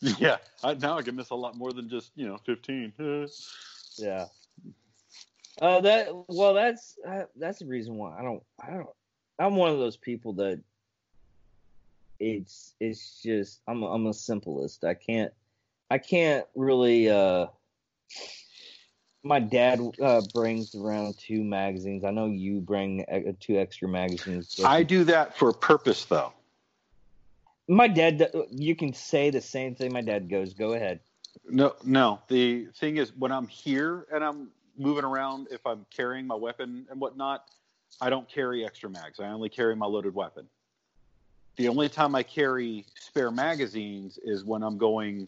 [0.02, 2.94] yeah, I, now I can miss a lot more than just, you know, 15.
[3.98, 4.26] Yeah.
[5.62, 8.88] Uh, that well, that's uh, that's the reason why I don't I don't
[9.40, 10.62] I'm one of those people that
[12.20, 14.86] it's it's just I'm a, I'm a simplest.
[14.86, 15.34] I can't
[15.90, 17.10] I can't really.
[17.10, 17.48] uh
[19.24, 22.04] My dad uh, brings around two magazines.
[22.06, 24.60] I know you bring uh, two extra magazines.
[24.64, 26.32] I do that for a purpose, though.
[27.68, 28.32] My dad.
[28.50, 29.92] You can say the same thing.
[29.92, 30.54] My dad goes.
[30.54, 31.02] Go ahead.
[31.48, 32.22] No, no.
[32.30, 36.86] The thing is, when I'm here and I'm moving around, if I'm carrying my weapon
[36.90, 37.46] and whatnot,
[38.00, 39.20] I don't carry extra mags.
[39.20, 40.48] I only carry my loaded weapon.
[41.58, 45.28] The only time I carry spare magazines is when I'm going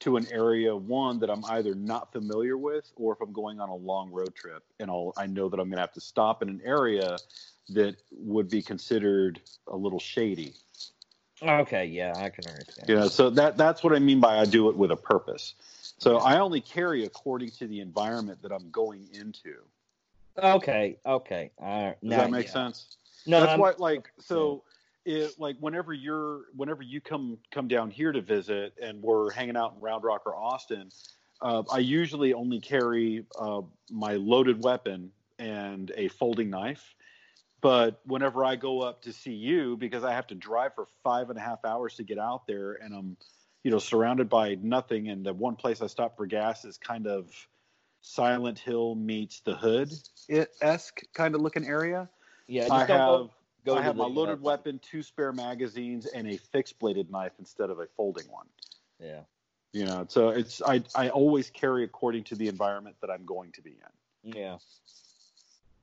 [0.00, 3.68] to an area one that I'm either not familiar with, or if I'm going on
[3.68, 6.42] a long road trip and I'll, I know that I'm going to have to stop
[6.42, 7.18] in an area
[7.70, 10.54] that would be considered a little shady.
[11.42, 11.86] Okay.
[11.86, 12.88] Yeah, I can understand.
[12.88, 15.54] You know, so that that's what I mean by I do it with a purpose.
[15.98, 19.56] So I only carry according to the environment that I'm going into.
[20.38, 20.98] Okay.
[21.04, 21.50] Okay.
[21.62, 22.52] Uh, Does that make yeah.
[22.52, 22.96] sense?
[23.26, 24.62] No, that's I'm- why like so
[25.06, 29.56] it like whenever you're whenever you come come down here to visit and we're hanging
[29.56, 30.90] out in Round Rock or Austin,
[31.40, 36.94] uh, I usually only carry uh, my loaded weapon and a folding knife.
[37.60, 41.30] But whenever I go up to see you, because I have to drive for five
[41.30, 43.16] and a half hours to get out there, and I'm,
[43.62, 47.06] you know, surrounded by nothing, and the one place I stop for gas is kind
[47.06, 47.30] of
[48.02, 49.92] Silent Hill meets the Hood
[50.60, 52.08] esque kind of looking area.
[52.46, 53.30] Yeah, I have go,
[53.66, 57.68] go I have my loaded weapon, two spare magazines, and a fixed bladed knife instead
[57.68, 58.46] of a folding one.
[58.98, 59.20] Yeah.
[59.72, 63.52] You know, so it's I I always carry according to the environment that I'm going
[63.52, 63.72] to be
[64.24, 64.32] in.
[64.32, 64.56] Yeah.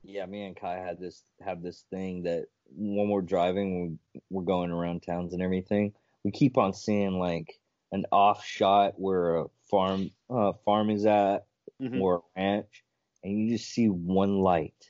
[0.05, 4.43] Yeah, me and Kai had this have this thing that when we're driving, when we're
[4.43, 7.59] going around towns and everything, we keep on seeing like
[7.91, 11.45] an off shot where a farm uh, farm is at
[11.81, 12.01] Mhm.
[12.01, 12.83] or a ranch,
[13.23, 14.89] and you just see one light.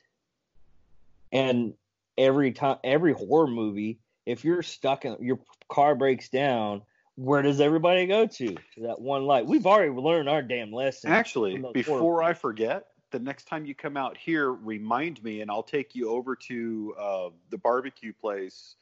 [1.32, 1.74] And
[2.18, 5.40] every time, every horror movie, if you're stuck in your
[5.70, 6.82] car breaks down,
[7.16, 8.56] where does everybody go to?
[8.56, 9.46] To that one light.
[9.46, 11.12] We've already learned our damn lesson.
[11.12, 15.64] Actually, before I forget, the next time you come out here, remind me, and I'll
[15.64, 18.76] take you over to uh, the barbecue place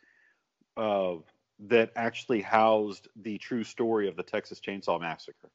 [0.78, 1.16] uh,
[1.68, 5.50] that actually housed the true story of the Texas Chainsaw Massacre.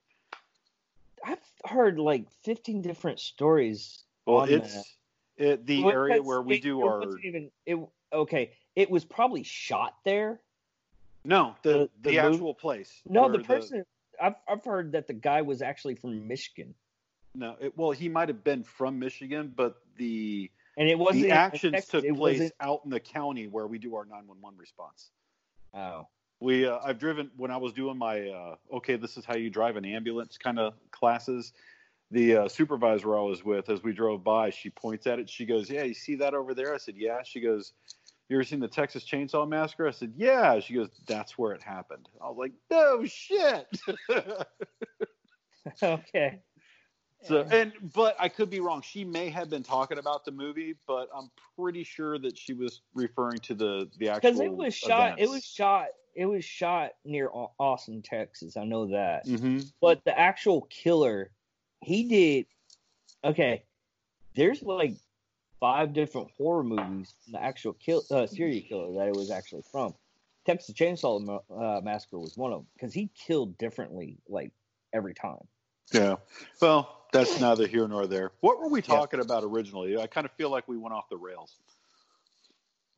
[1.24, 4.04] I've heard like 15 different stories.
[4.26, 4.84] Well, it's that.
[5.36, 7.78] It, the Well, area where we it- do it our even it.
[8.12, 10.40] Okay, it was probably shot there.
[11.24, 13.02] no the the- the, the actual place.
[13.06, 13.84] No, the person.
[14.20, 16.74] I've I've heard that the guy was actually from Michigan,
[17.36, 21.30] no, it, well, he might have been from Michigan, but the and it wasn't the
[21.32, 25.10] actions Texas, took place out in the county where we do our 911 response.
[25.74, 26.06] Oh,
[26.40, 29.50] We uh, I've driven when I was doing my uh, okay, this is how you
[29.50, 31.52] drive an ambulance kind of classes.
[32.10, 35.28] The uh, supervisor I was with, as we drove by, she points at it.
[35.28, 37.72] She goes, "Yeah, you see that over there?" I said, "Yeah." She goes,
[38.28, 41.62] "You ever seen the Texas Chainsaw Massacre?" I said, "Yeah." She goes, "That's where it
[41.62, 43.66] happened." I was like, "No shit."
[45.82, 46.40] okay.
[47.24, 48.82] So and but I could be wrong.
[48.82, 52.82] She may have been talking about the movie, but I'm pretty sure that she was
[52.94, 54.30] referring to the the actual.
[54.30, 55.12] Because it was shot.
[55.14, 55.22] events.
[55.22, 55.86] It was shot.
[56.14, 58.56] It was shot near Austin, Texas.
[58.56, 59.26] I know that.
[59.26, 59.70] Mhm.
[59.80, 61.32] But the actual killer,
[61.86, 62.46] he did.
[63.24, 63.62] Okay,
[64.34, 64.94] there's like
[65.60, 67.14] five different horror movies.
[67.24, 69.94] from The actual kill uh, serial killer that it was actually from.
[70.44, 74.50] Texas Chainsaw uh, Massacre was one of them because he killed differently like
[74.92, 75.46] every time.
[75.92, 76.16] Yeah.
[76.60, 78.32] Well, that's neither here nor there.
[78.40, 79.96] What were we talking about originally?
[79.96, 81.56] I kind of feel like we went off the rails.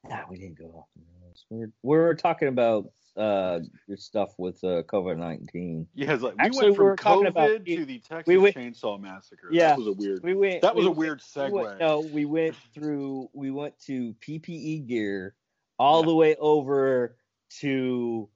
[0.09, 1.18] Nah, we didn't go off the rails.
[1.51, 5.87] We're we're talking about uh your stuff with uh, COVID nineteen.
[5.95, 8.57] Yeah, like we Actually, went we from were COVID about- to the Texas we went-
[8.57, 9.49] Chainsaw Massacre.
[9.51, 9.69] Yeah.
[9.71, 10.23] that was a weird.
[10.23, 10.63] We went.
[10.63, 11.51] That was we a went- weird we segue.
[11.53, 13.29] went- no, we went through.
[13.33, 15.35] We went to PPE gear
[15.79, 16.07] all Yeah.
[16.07, 17.17] the way over
[17.61, 18.29] to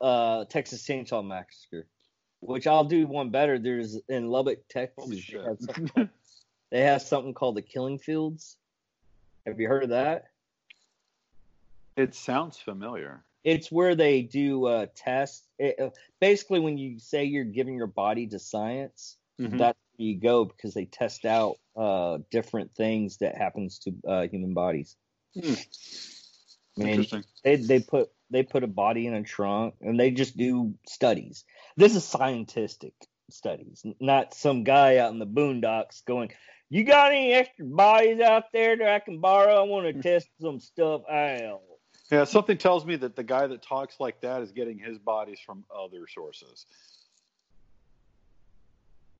[0.00, 1.86] uh Texas Chainsaw Massacre,
[2.40, 3.58] which I'll do one better.
[3.58, 4.94] There's in Lubbock, Texas.
[5.04, 5.44] Holy They shit.
[5.44, 5.58] have,
[5.94, 6.08] called,
[6.70, 8.56] they have something called the Killing Fields.
[9.46, 10.24] Have you heard of that?
[11.96, 13.24] It sounds familiar.
[13.44, 15.46] It's where they do uh, tests.
[15.62, 15.90] Uh,
[16.20, 19.58] basically, when you say you're giving your body to science, Mhm.
[19.58, 24.26] that's where you go because they test out uh, different things that happens to uh,
[24.28, 24.96] human bodies.
[25.34, 25.54] Hmm.
[26.76, 27.24] I mean, Interesting.
[27.42, 31.44] they they put they put a body in a trunk and they just do studies.
[31.76, 32.94] This is scientific
[33.30, 36.32] studies, not some guy out in the boondocks going,
[36.70, 39.54] "You got any extra bodies out there that I can borrow?
[39.54, 41.60] I want to test some stuff out."
[42.10, 45.38] Yeah, something tells me that the guy that talks like that is getting his bodies
[45.44, 46.66] from other sources.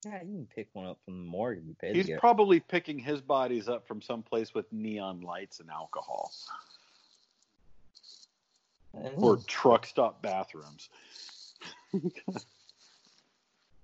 [0.04, 2.98] Yeah, you can pick one up from the morgue if you pay He's probably picking
[2.98, 6.30] his bodies up from some place with neon lights and alcohol
[9.16, 10.88] or truck stop bathrooms.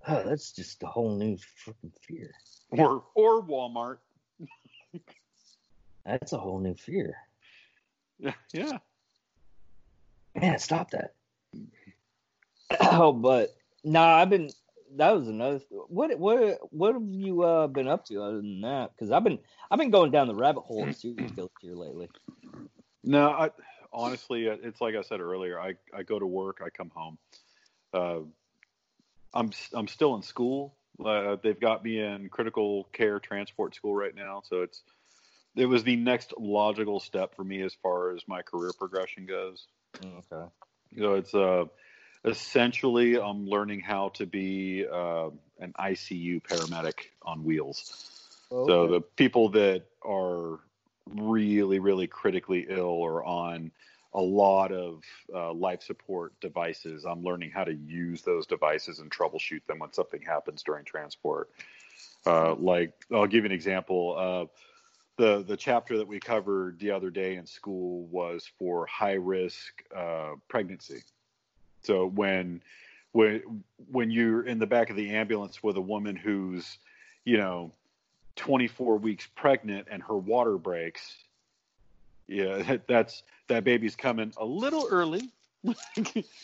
[0.09, 2.33] Oh, that's just a whole new freaking fear.
[2.71, 3.99] Or or Walmart.
[6.07, 7.17] That's a whole new fear.
[8.23, 8.79] Yeah, yeah.
[10.35, 11.15] Man, stop that.
[12.81, 13.53] Oh, but
[13.83, 14.49] no, I've been.
[14.97, 15.61] That was another.
[15.89, 18.93] What what what have you uh, been up to other than that?
[18.95, 22.09] Because I've been I've been going down the rabbit hole of serial killers here lately.
[23.03, 23.51] No, I
[23.93, 25.61] honestly, uh, it's like I said earlier.
[25.61, 27.19] I, I go to work, I come home.
[27.93, 28.21] Uh,
[29.35, 30.77] I'm I'm still in school.
[31.05, 34.83] Uh, they've got me in critical care transport school right now, so it's
[35.57, 39.67] it was the next logical step for me as far as my career progression goes.
[39.99, 40.51] Okay.
[40.91, 41.65] You know, it's uh,
[42.25, 48.11] essentially I'm learning how to be uh, an ICU paramedic on wheels.
[48.51, 50.59] So the people that are
[51.09, 53.71] really, really critically ill or on
[54.13, 59.11] a lot of uh, life support devices, I'm learning how to use those devices and
[59.11, 61.51] troubleshoot them when something happens during transport.
[62.27, 64.17] Uh, like, I'll give you an example.
[64.19, 64.47] Uh,
[65.21, 69.85] the the chapter that we covered the other day in school was for high risk
[69.95, 71.03] uh, pregnancy.
[71.83, 72.63] So when
[73.13, 76.79] when when you're in the back of the ambulance with a woman who's
[77.25, 77.73] you know
[78.37, 81.19] 24 weeks pregnant and her water breaks
[82.27, 85.29] yeah that, that's that baby's coming a little early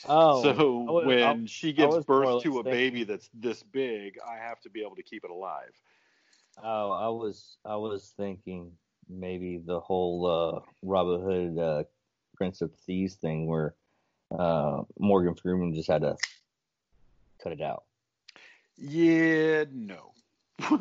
[0.09, 3.31] Oh, so was- when I- she gives was more or birth to a baby that's
[3.33, 5.72] this big i have to be able to keep it alive
[6.63, 8.73] oh, I was I was thinking
[9.09, 11.85] maybe the whole uh, Robin Hood uh,
[12.37, 13.75] Prince of Thieves thing where
[14.37, 16.17] uh, Morgan Freeman just had to
[17.43, 17.85] cut it out.
[18.77, 20.13] yeah no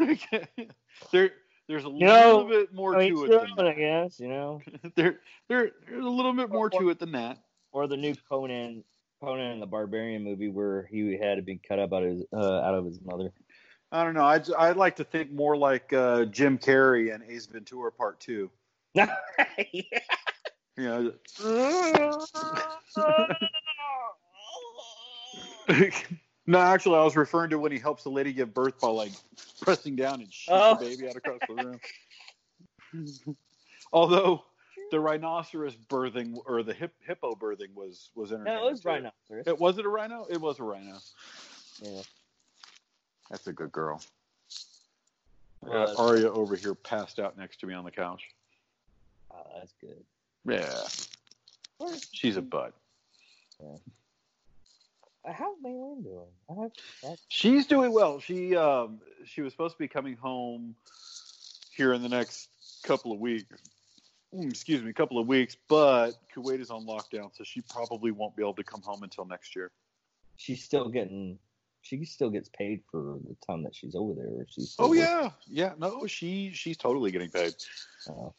[1.12, 1.32] there
[1.68, 4.28] there's a You know, little bit more I mean, to it than I guess you
[4.28, 4.62] know.
[4.96, 7.40] there, there there's a little bit more to it than that
[7.72, 8.84] or the new Conan
[9.22, 12.24] Conan and the Barbarian movie where he had to be cut up out of his,
[12.34, 13.32] uh, out of his mother.
[13.96, 14.26] I don't know.
[14.26, 18.52] I'd, I'd like to think more like uh, Jim Carrey and Ace Ventura Part Two.
[20.78, 21.14] You know,
[26.48, 29.12] no, actually, I was referring to when he helps the lady give birth by like
[29.62, 30.76] pressing down and shooting Oh.
[30.78, 31.80] the baby out across the
[32.94, 33.36] room.
[33.94, 34.44] Although
[34.92, 38.60] the rhinoceros birthing or the hip, hippo birthing was was entertaining.
[38.62, 38.90] no, it was too.
[38.90, 39.48] rhinoceros.
[39.48, 40.26] It was it a rhino?
[40.30, 40.98] It was a rhino.
[41.82, 42.02] Yeah.
[43.30, 44.02] That's a good girl.
[45.66, 48.22] Got Arya over here passed out next to me on the couch.
[49.32, 50.04] Oh, that's good.
[50.48, 52.74] Yeah, she's a bud.
[53.60, 53.78] Uh,
[55.28, 56.28] How's Maylin doing?
[56.50, 56.72] I have,
[57.04, 58.20] I, She's doing well.
[58.20, 60.76] She um she was supposed to be coming home
[61.76, 62.48] here in the next
[62.84, 63.46] couple of weeks.
[64.36, 68.36] Mm, Excuse me, couple of weeks, but Kuwait is on lockdown, so she probably won't
[68.36, 69.72] be able to come home until next year.
[70.38, 71.40] she's still getting
[71.86, 74.46] she still gets paid for the time that she's over there.
[74.50, 75.74] She's oh yeah, yeah.
[75.78, 77.54] No, she she's totally getting paid.
[78.10, 78.34] Oh.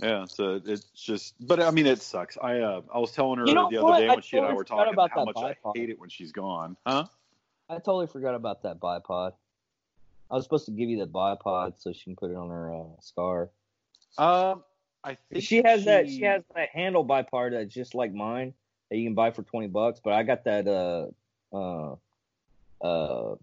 [0.00, 2.38] Yeah, so it's just, but I mean, it sucks.
[2.40, 3.94] I uh, I was telling her You know the what?
[3.94, 5.76] other day I when she and I were talking about how that much I bipod.
[5.76, 6.76] hate it when she's gone.
[6.86, 7.06] Huh?
[7.68, 9.32] I totally forgot about that bipod.
[10.30, 12.74] I was supposed to give you the bipod so she can put it on her
[12.74, 13.50] uh, scar.
[14.18, 14.62] Um,
[15.02, 16.08] I think She has that.
[16.08, 18.54] She has that handle bipod that's just like mine
[18.90, 20.00] that you can buy for twenty bucks.
[20.02, 21.96] But I got that uh uh
[22.80, 23.34] uh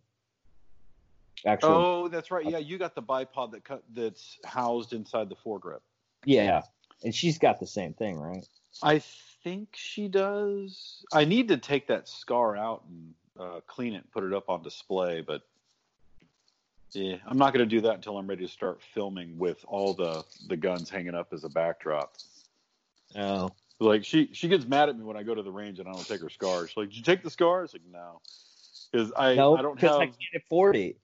[1.46, 2.46] actual Oh, that's right.
[2.46, 5.82] Yeah, you got the bipod that cut that's housed inside the foregrip.
[6.26, 6.62] yeah,
[7.04, 8.46] and she's got the same thing, right?
[8.84, 9.00] I
[9.44, 11.06] think she does.
[11.14, 14.50] I need to take that scar out and uh, clean it and put it up
[14.50, 15.42] on display, but
[16.94, 19.94] yeah, I'm not going to do that until I'm ready to start filming with all
[19.94, 22.14] the the guns hanging up as a backdrop.
[23.16, 25.88] Oh, Like she she gets mad at me when I go to the range and
[25.88, 26.70] I don't take her scars.
[26.70, 28.22] She's like, "Did you take the scars?" Like, no,
[28.96, 29.92] because I no, I don't have.
[29.96, 30.98] I can't afford it.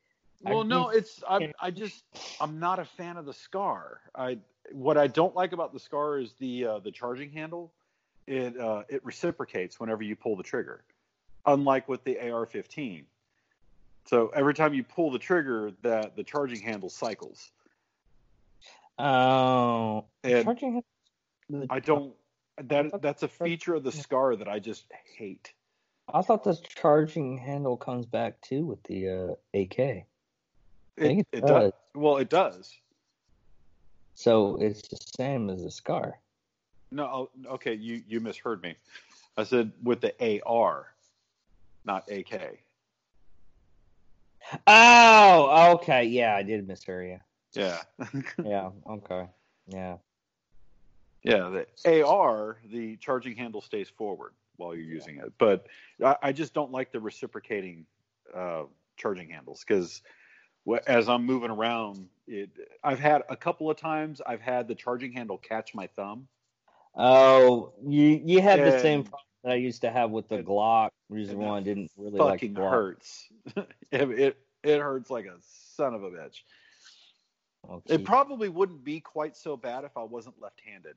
[0.45, 2.03] I Well, no, can't- it's I I just
[2.39, 4.01] I'm not a fan of the scar.
[4.15, 4.39] I
[4.71, 7.73] what I don't like about the scar is the uh, the charging handle.
[8.27, 10.83] It uh, it reciprocates whenever you pull the trigger,
[11.45, 13.03] unlike with the AR-15.
[14.05, 17.51] So every time you pull the trigger, that the charging handle cycles.
[18.97, 20.83] Oh, And charging.
[21.69, 22.13] I don't.
[22.63, 24.85] That that's a feature of the scar that I just
[25.17, 25.53] hate.
[26.13, 29.79] I thought the charging handle comes back too with the uh, AK.
[29.79, 30.05] It,
[30.97, 31.49] think it it does.
[31.49, 31.71] does.
[31.95, 32.77] Well, it does.
[34.15, 36.19] So it's the same as the scar.
[36.91, 38.75] No, oh, okay, you you misheard me.
[39.37, 40.87] I said with the AR,
[41.85, 42.59] not AK.
[44.67, 46.03] Oh, okay.
[46.03, 47.19] Yeah, I did mishear you.
[47.53, 47.79] Yeah.
[48.43, 49.27] Yeah, okay.
[49.67, 49.97] Yeah.
[51.23, 55.67] Yeah, the AR, the charging handle stays forward while you're using it, but
[56.03, 57.85] I, I just don't like the reciprocating
[58.35, 58.63] uh,
[58.97, 60.01] charging handles because
[60.87, 62.49] as I'm moving around, it
[62.83, 66.27] I've had a couple of times I've had the charging handle catch my thumb.
[66.95, 70.45] Oh, you you had the same problem that I used to have with the and-
[70.45, 70.89] Glock.
[71.09, 72.69] Reason and why I didn't really like Fucking Glock.
[72.69, 73.27] hurts.
[73.55, 76.43] it, it it hurts like a son of a bitch.
[77.69, 77.95] Okay.
[77.95, 80.95] It probably wouldn't be quite so bad if I wasn't left-handed.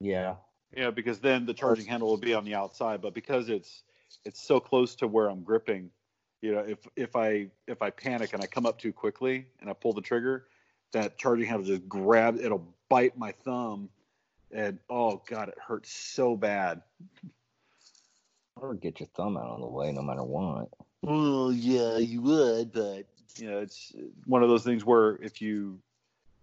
[0.00, 0.36] yeah.
[0.76, 3.82] Yeah, because then the charging handle will be on the outside, but because it's
[4.24, 5.90] it's so close to where I'm gripping,
[6.40, 9.70] you know, if if I if I panic and I come up too quickly and
[9.70, 10.46] I pull the trigger,
[10.92, 13.88] that charging handle just grab it'll bite my thumb
[14.50, 16.82] and oh god, it hurts so bad.
[18.56, 20.68] Or get your thumb out of the way no matter what.
[21.02, 23.06] Well, yeah, you would, but
[23.36, 23.92] you know, it's
[24.26, 25.80] one of those things where if you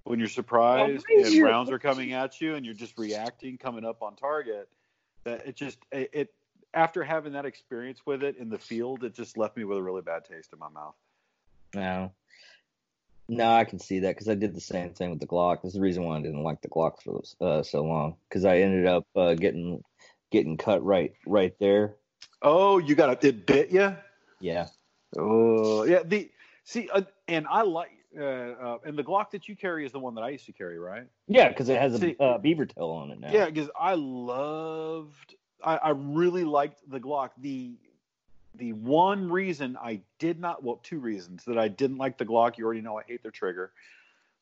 [0.03, 2.97] when you're surprised why is and your- rounds are coming at you and you're just
[2.97, 4.67] reacting, coming up on target,
[5.23, 6.33] that it just it, it
[6.73, 9.83] after having that experience with it in the field, it just left me with a
[9.83, 10.95] really bad taste in my mouth.
[11.75, 12.11] No.
[13.29, 15.61] No, I can see that because I did the same thing with the Glock.
[15.61, 18.57] That's the reason why I didn't like the Glock for uh, so long because I
[18.57, 19.83] ended up uh, getting
[20.31, 21.95] getting cut right right there.
[22.41, 23.95] Oh, you got a, it bit you?
[24.39, 24.67] Yeah.
[25.17, 26.03] Oh, yeah.
[26.03, 26.29] The
[26.63, 29.99] see, uh, and I like, uh, uh, and the Glock that you carry is the
[29.99, 31.05] one that I used to carry, right?
[31.27, 33.31] Yeah, because it has a See- uh, beaver tail on it now.
[33.31, 37.29] Yeah, because I loved, I, I really liked the Glock.
[37.37, 37.73] The
[38.55, 42.57] the one reason I did not, well, two reasons that I didn't like the Glock.
[42.57, 43.71] You already know I hate their trigger,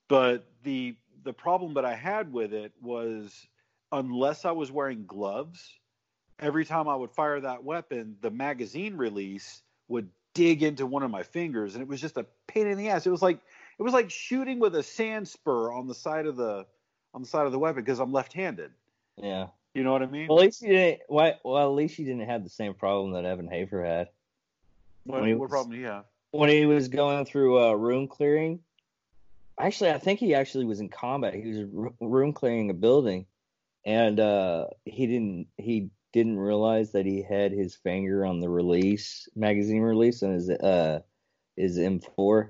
[0.07, 3.48] but the the problem that I had with it was
[3.91, 5.77] unless I was wearing gloves,
[6.39, 11.11] every time I would fire that weapon, the magazine release would dig into one of
[11.11, 13.06] my fingers, and it was just a pain in the ass.
[13.06, 13.39] It was like
[13.80, 16.65] it was like shooting with a sand spur on the side of the
[17.14, 18.72] on the side of the weapon because I'm left-handed.
[19.18, 19.47] Yeah.
[19.73, 20.27] You know what I mean?
[20.27, 21.01] Well, at least you didn't.
[21.07, 24.10] Why, well, at least you didn't have the same problem that Evan Hafer had
[25.06, 26.06] what, what was- problem have?
[26.31, 28.60] when he was going through uh, room clearing.
[29.60, 31.34] Actually, I think he actually was in combat.
[31.34, 33.26] He was r- room clearing a building,
[33.85, 39.27] and uh, he didn't he didn't realize that he had his finger on the release
[39.35, 41.01] magazine release on his uh
[41.57, 42.49] his M4,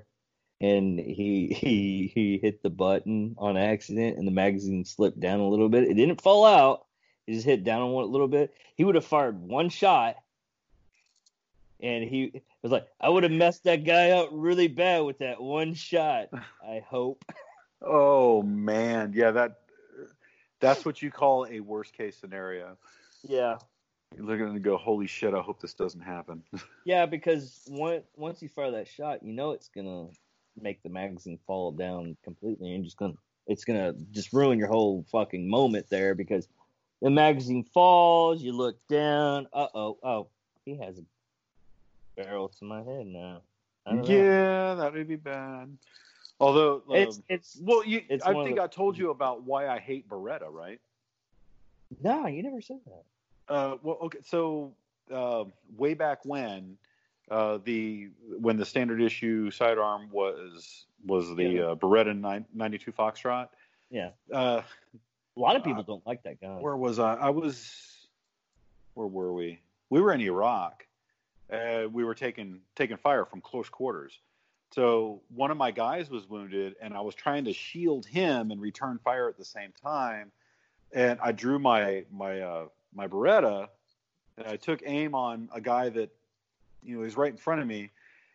[0.60, 5.48] and he he he hit the button on accident, and the magazine slipped down a
[5.48, 5.84] little bit.
[5.84, 6.86] It didn't fall out.
[7.26, 8.54] It just hit down a little bit.
[8.74, 10.16] He would have fired one shot,
[11.80, 15.40] and he was like, "I would have messed that guy up really bad with that
[15.40, 16.28] one shot."
[16.66, 17.24] I hope.
[17.82, 19.60] Oh man, yeah that
[20.60, 22.76] that's what you call a worst case scenario.
[23.22, 23.56] Yeah.
[24.16, 26.42] You're looking and go, holy shit, I hope this doesn't happen.
[26.84, 30.08] Yeah, because once once you fire that shot, you know it's gonna
[30.60, 33.14] make the magazine fall down completely, and just gonna
[33.46, 36.48] it's gonna just ruin your whole fucking moment there because
[37.02, 38.42] the magazine falls.
[38.42, 39.48] You look down.
[39.52, 39.98] Uh oh.
[40.02, 40.28] Oh,
[40.64, 41.02] he has a
[42.16, 43.42] barrel to my head now.
[43.86, 45.76] Yeah, that would be bad.
[46.38, 49.68] Although um, it's it's well, you, it's I think the- I told you about why
[49.68, 50.80] I hate Beretta, right?
[52.02, 53.54] no, you never said that.
[53.54, 54.72] Uh, well, okay, so
[55.12, 55.44] uh,
[55.76, 56.78] way back when
[57.30, 58.08] uh, the
[58.38, 61.62] when the standard issue sidearm was was the Yeah.
[61.70, 63.48] uh, Beretta 9, 92 Foxtrot.
[63.90, 64.62] Yeah, Uh,
[65.36, 66.60] a lot of people don't like that gun.
[66.60, 67.14] where was I?
[67.14, 68.06] I was.
[68.94, 69.60] Where were we?
[69.88, 70.86] We were in Iraq.
[71.50, 74.18] Uh, we were taking taking fire from close quarters.
[74.72, 78.60] So one of my guys was wounded, and I was trying to shield him and
[78.60, 80.30] return fire at the same time.
[80.92, 83.68] And I drew my my uh, my Beretta,
[84.36, 86.10] and I took aim on a guy that
[86.82, 87.90] you know he's right in front of me,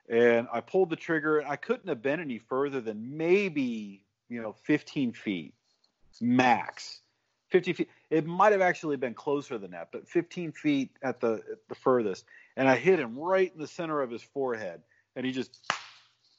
[0.09, 1.39] and I pulled the trigger.
[1.39, 5.53] And I couldn't have been any further than maybe you know 15 feet
[6.22, 7.01] max.
[7.49, 7.89] 50 feet.
[8.09, 11.76] It might have actually been closer than that, but 15 feet at the at the
[11.76, 12.26] furthest.
[12.57, 14.81] And I hit him right in the center of his forehead,
[15.15, 15.59] and he just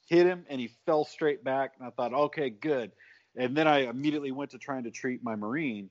[0.09, 1.75] hit him, and he fell straight back.
[1.79, 2.93] And I thought, okay, good.
[3.37, 5.91] And then I immediately went to trying to treat my marine.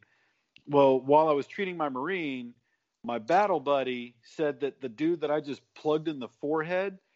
[0.67, 2.53] Well, while I was treating my marine,
[3.05, 6.97] my battle buddy said that the dude that I just plugged in the forehead.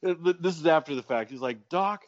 [0.00, 1.28] He, this is after the fact.
[1.28, 2.04] He's like, Doc,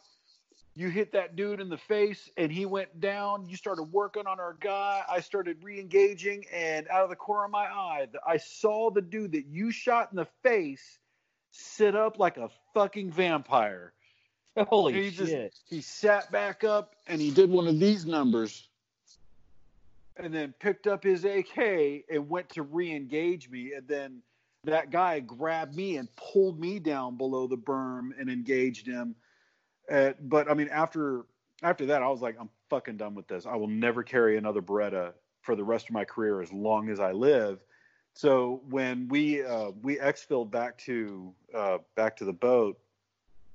[0.75, 3.45] you hit that dude in the face and he went down.
[3.49, 5.03] You started working on our guy.
[5.09, 9.01] I started re engaging, and out of the corner of my eye, I saw the
[9.01, 10.99] dude that you shot in the face
[11.51, 13.93] sit up like a fucking vampire.
[14.57, 15.55] Holy he just shit!
[15.69, 18.67] he sat back up and he did one of these numbers
[20.17, 23.73] and then picked up his AK and went to re-engage me.
[23.75, 24.21] And then
[24.63, 29.15] that guy grabbed me and pulled me down below the berm and engaged him.
[29.89, 31.25] Uh, but I mean after
[31.63, 33.45] after that I was like I'm fucking done with this.
[33.45, 36.99] I will never carry another Beretta for the rest of my career as long as
[36.99, 37.59] I live.
[38.13, 42.77] So when we uh, we exfilled back to uh, back to the boat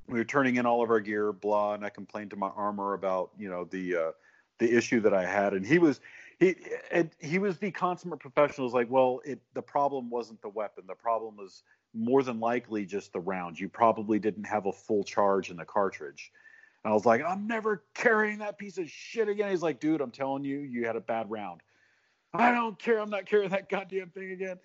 [0.09, 2.95] we were turning in all of our gear, blah, and I complained to my armor
[2.95, 4.11] about you know the uh,
[4.59, 6.01] the issue that I had, and he was
[6.39, 6.55] he
[6.91, 8.67] and he was the consummate professional.
[8.67, 11.63] He's like, well, it the problem wasn't the weapon, the problem was
[11.95, 13.59] more than likely just the round.
[13.59, 16.31] You probably didn't have a full charge in the cartridge.
[16.85, 19.51] And I was like, I'm never carrying that piece of shit again.
[19.51, 21.63] He's like, dude, I'm telling you, you had a bad round.
[22.35, 22.99] I don't care.
[22.99, 24.59] I'm not carrying that goddamn thing again.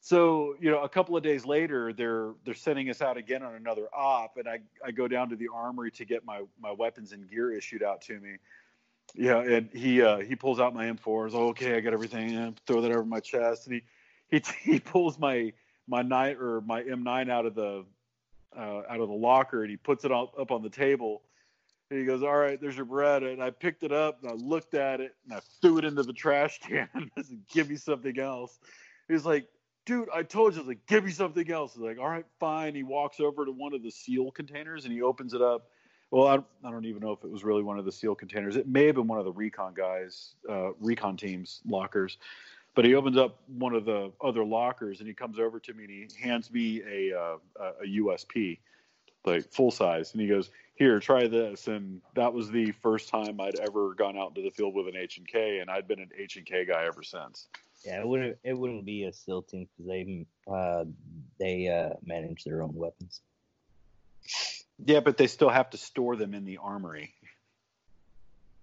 [0.00, 3.54] So, you know, a couple of days later, they're they're sending us out again on
[3.54, 7.12] another op, and I, I go down to the armory to get my, my weapons
[7.12, 8.38] and gear issued out to me.
[9.14, 11.26] Yeah, and he uh, he pulls out my M4.
[11.26, 12.34] He's like, okay, I got everything.
[12.34, 13.82] And throw that over my chest, and he
[14.30, 14.42] he
[14.72, 15.52] he pulls my
[15.86, 17.84] my nine or my M9 out of the
[18.56, 21.22] uh, out of the locker, and he puts it up up on the table.
[21.90, 24.34] And he goes, "All right, there's your Beretta." And I picked it up and I
[24.34, 26.88] looked at it and I threw it into the trash can.
[27.22, 28.58] Said, "Give me something else."
[29.08, 29.46] He's like,
[29.84, 31.74] dude, I told you, I like, give me something else.
[31.74, 32.74] He's like, all right, fine.
[32.74, 35.68] He walks over to one of the seal containers and he opens it up.
[36.12, 38.56] Well, I, I don't even know if it was really one of the seal containers.
[38.56, 42.18] It may have been one of the recon guys, uh, recon teams lockers.
[42.74, 45.84] But he opens up one of the other lockers and he comes over to me
[45.84, 47.36] and he hands me a uh,
[47.82, 48.58] a USP,
[49.24, 53.40] like full size, and he goes, "Here, try this." And that was the first time
[53.40, 56.00] I'd ever gone out into the field with an H and K, and I'd been
[56.00, 57.48] an H and K guy ever since.
[57.84, 60.84] Yeah, it wouldn't it wouldn't be a SEAL team because they uh,
[61.38, 63.20] they uh, manage their own weapons.
[64.84, 67.14] Yeah, but they still have to store them in the armory.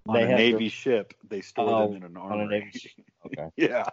[0.07, 2.45] On They a Navy ship, they store Oh, them in an armory.
[2.45, 2.91] a Navy ship.
[3.25, 3.47] Okay.
[3.55, 3.85] yeah.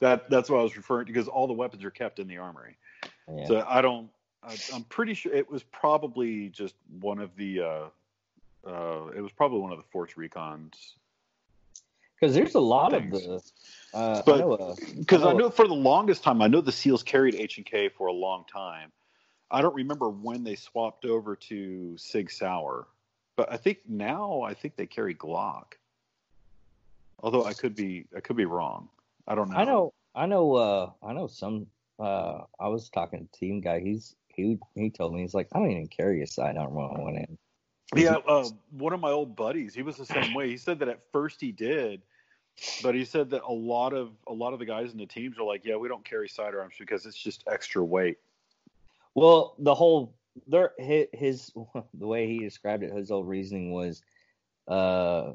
[0.00, 2.38] that that's what I was referring to because all the weapons are kept in the
[2.38, 2.76] armory.
[3.32, 3.46] Yeah.
[3.46, 4.08] So I don't.
[4.42, 7.60] I, I'm pretty sure it was probably just one of the.
[7.60, 7.84] Uh,
[8.66, 10.74] uh, it was probably one of the Force Recons.
[12.18, 13.18] Because there's a lot of Thanks.
[13.18, 13.42] the.
[13.92, 17.02] Uh, But- I know, Because I know for the longest time, I know the SEALs
[17.02, 18.90] carried H and K for a long time.
[19.50, 22.86] I don't remember when they swapped over to Sig Sauer,
[23.36, 25.74] but I think now I think they carry Glock.
[27.20, 28.88] Although I could be I could be wrong.
[29.26, 29.56] I don't know.
[29.56, 31.66] I know, I know, uh, I know some.
[31.98, 33.80] Uh, I was talking to team guy.
[33.80, 37.02] He's he he told me he's like, I don't even carry a sidearm when I
[37.02, 37.38] went in.
[37.94, 40.48] Yeah, uh, one of my old buddies, he was the same way.
[40.48, 42.02] He said that at first he did,
[42.82, 45.38] but he said that a lot of a lot of the guys in the teams
[45.38, 48.18] are like, yeah, we don't carry sidearms because it's just extra weight.
[49.16, 50.14] Well, the whole
[50.46, 51.52] there his, his
[51.94, 54.02] the way he described it, his old reasoning was,
[54.68, 55.32] uh,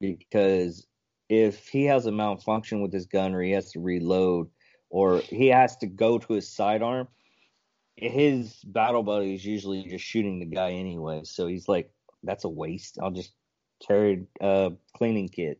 [0.00, 0.86] because
[1.28, 4.48] if he has a malfunction with his gun or he has to reload
[4.90, 7.08] or he has to go to his sidearm,
[7.96, 11.22] his battle buddy is usually just shooting the guy anyway.
[11.24, 11.90] So he's like,
[12.22, 12.96] that's a waste.
[13.02, 13.32] I'll just
[13.84, 15.58] carry a cleaning kit.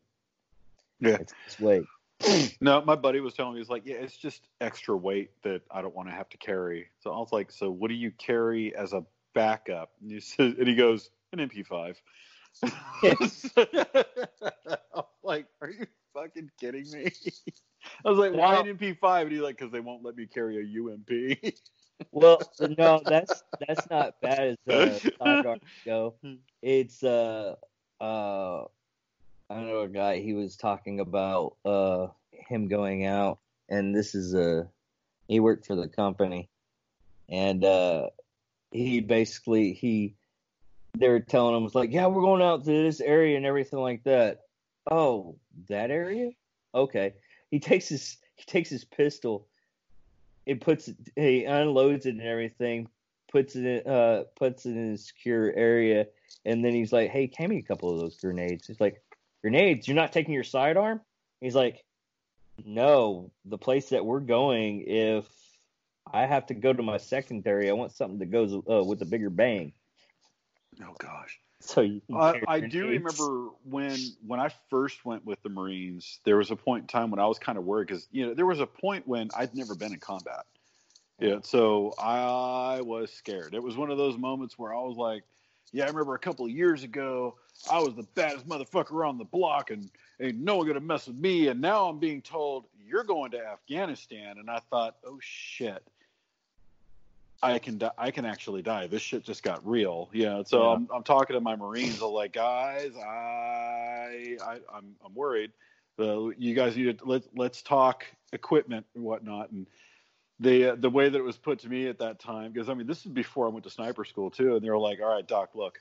[1.00, 1.16] Yeah.
[1.20, 1.82] It's this way.
[2.60, 5.82] no, my buddy was telling me he's like, yeah, it's just extra weight that I
[5.82, 6.88] don't want to have to carry.
[7.00, 9.90] So I was like, so what do you carry as a backup?
[10.00, 11.96] And he says, and he goes, an MP5.
[14.96, 17.12] I'm like, are you fucking kidding me?
[18.04, 19.22] I was like, why an MP5?
[19.22, 21.54] And he's like, because they won't let me carry a UMP.
[22.12, 22.40] well,
[22.78, 26.14] no, that's that's not bad as uh, sidearms go.
[26.62, 27.56] It's uh
[28.00, 28.64] uh
[29.48, 34.34] I know a guy he was talking about uh him going out and this is
[34.34, 34.68] a
[35.28, 36.48] he worked for the company.
[37.28, 38.10] And uh
[38.72, 40.14] he basically he
[40.98, 43.78] they were telling him was like yeah we're going out to this area and everything
[43.78, 44.40] like that.
[44.90, 45.36] Oh
[45.68, 46.30] that area?
[46.74, 47.14] Okay.
[47.50, 49.46] He takes his he takes his pistol
[50.44, 52.88] it puts it he unloads it and everything
[53.30, 56.06] puts it in uh puts it in a secure area.
[56.44, 58.66] And then he's like hey hand me a couple of those grenades.
[58.66, 59.02] He's like
[59.42, 59.86] grenades.
[59.86, 61.00] You're not taking your sidearm?
[61.40, 61.84] He's like,
[62.64, 65.26] no, the place that we're going, if
[66.10, 69.06] I have to go to my secondary, I want something that goes uh, with a
[69.06, 69.72] bigger bang.
[70.82, 71.38] Oh gosh.
[71.60, 76.36] So you I, I do remember when when I first went with the Marines, there
[76.36, 78.46] was a point in time when I was kind of worried because you know there
[78.46, 80.44] was a point when I'd never been in combat.
[81.18, 83.54] Yeah, so I was scared.
[83.54, 85.24] It was one of those moments where I was like,
[85.76, 87.34] yeah, I remember a couple of years ago,
[87.70, 91.16] I was the baddest motherfucker on the block, and ain't no one gonna mess with
[91.16, 91.48] me.
[91.48, 95.82] And now I'm being told you're going to Afghanistan, and I thought, oh shit,
[97.42, 97.90] I can die.
[97.98, 98.86] I can actually die.
[98.86, 100.08] This shit just got real.
[100.14, 100.42] Yeah.
[100.46, 100.76] So yeah.
[100.76, 102.00] I'm, I'm talking to my Marines.
[102.00, 105.52] I'm like, guys, I, I I'm I'm worried.
[105.98, 109.50] Uh, you guys need to let let's talk equipment and whatnot.
[109.50, 109.66] And
[110.40, 112.86] the the way that it was put to me at that time, because I mean,
[112.86, 115.26] this is before I went to sniper school too, and they were like, all right,
[115.26, 115.80] Doc, look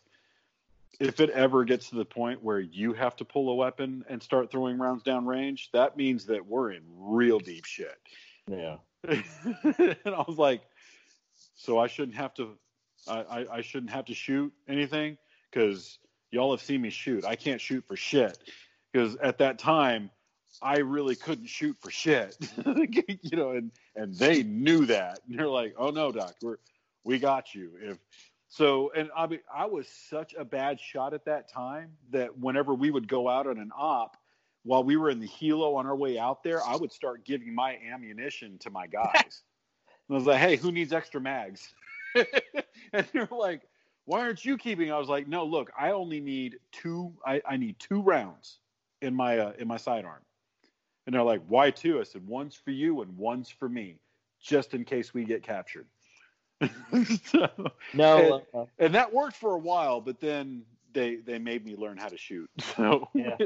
[0.99, 4.21] if it ever gets to the point where you have to pull a weapon and
[4.21, 7.97] start throwing rounds down range, that means that we're in real deep shit.
[8.49, 8.77] Yeah.
[9.07, 10.61] and I was like,
[11.55, 12.57] so I shouldn't have to,
[13.07, 15.17] I, I, I shouldn't have to shoot anything
[15.51, 15.99] because
[16.31, 17.25] y'all have seen me shoot.
[17.25, 18.37] I can't shoot for shit
[18.91, 20.09] because at that time
[20.61, 22.37] I really couldn't shoot for shit,
[23.21, 25.19] you know, and and they knew that.
[25.27, 26.57] And they're like, oh no, doc, we're
[27.03, 27.71] we got you.
[27.81, 27.97] If
[28.47, 32.73] so, and I mean, I was such a bad shot at that time that whenever
[32.73, 34.17] we would go out on an op,
[34.63, 37.53] while we were in the helo on our way out there, I would start giving
[37.53, 39.13] my ammunition to my guys.
[40.07, 41.73] and I was like, "Hey, who needs extra mags?"
[42.15, 43.61] and they're like,
[44.05, 47.13] "Why aren't you keeping?" I was like, "No, look, I only need two.
[47.25, 48.59] I, I need two rounds
[49.01, 50.21] in my uh, in my sidearm."
[51.05, 53.99] And they're like, "Why two?" I said, "One's for you and one's for me,
[54.41, 55.87] just in case we get captured."
[57.25, 57.49] so,
[57.93, 60.63] no, and, uh, and, that worked for a while, but then
[60.93, 62.49] they they made me learn how to shoot.
[62.75, 63.37] So yeah.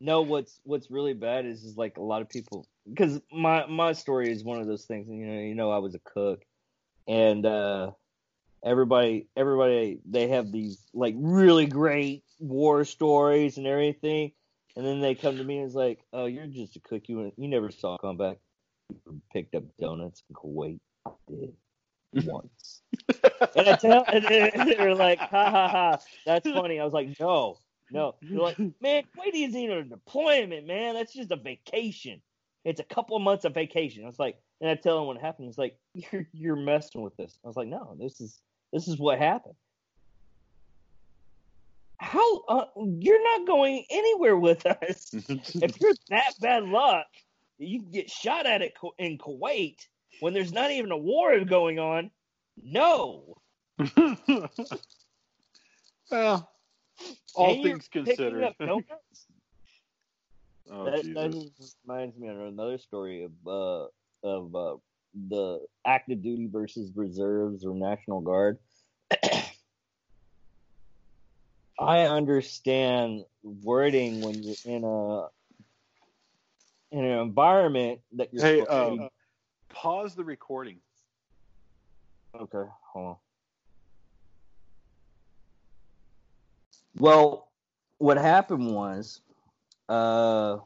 [0.00, 3.92] no, what's what's really bad is is like a lot of people because my my
[3.92, 5.08] story is one of those things.
[5.08, 6.44] You know, you know, I was a cook,
[7.08, 7.92] and uh,
[8.62, 14.32] everybody everybody they have these like really great war stories and everything,
[14.76, 17.02] and then they come to me and it's like, oh, you're just a cook.
[17.08, 18.38] You you never saw combat.
[18.90, 20.80] You picked up donuts in Kuwait.
[21.06, 21.54] I did
[22.26, 22.82] once.
[23.56, 26.78] and I tell, and they're like, ha ha ha, that's funny.
[26.78, 27.58] I was like, no,
[27.90, 28.14] no.
[28.22, 30.94] They're like, man, wait isn't even a deployment, man.
[30.94, 32.20] That's just a vacation.
[32.64, 34.04] It's a couple of months of vacation.
[34.04, 35.48] I was like, and I tell him what happened.
[35.48, 37.38] He's like, you're you're messing with this.
[37.44, 38.40] I was like, no, this is
[38.72, 39.54] this is what happened.
[42.12, 45.14] How uh, you're not going anywhere with us?
[45.14, 47.06] if you're that bad luck,
[47.56, 49.78] you get shot at it in Kuwait
[50.20, 52.10] when there's not even a war going on?
[52.62, 53.38] No.
[56.10, 56.50] well,
[57.34, 58.54] all things considered.
[58.60, 58.82] oh,
[60.84, 61.50] that, that
[61.86, 63.86] reminds me of another story of uh,
[64.22, 64.76] of uh,
[65.30, 68.58] the active duty versus reserves or National Guard.
[71.82, 75.26] I understand wording when you're in a
[76.92, 78.42] in an environment that you're.
[78.42, 79.08] Hey, uh,
[79.68, 80.78] pause the recording.
[82.34, 83.16] Okay, hold on.
[86.98, 87.48] Well,
[87.98, 89.20] what happened was,
[89.88, 90.58] uh,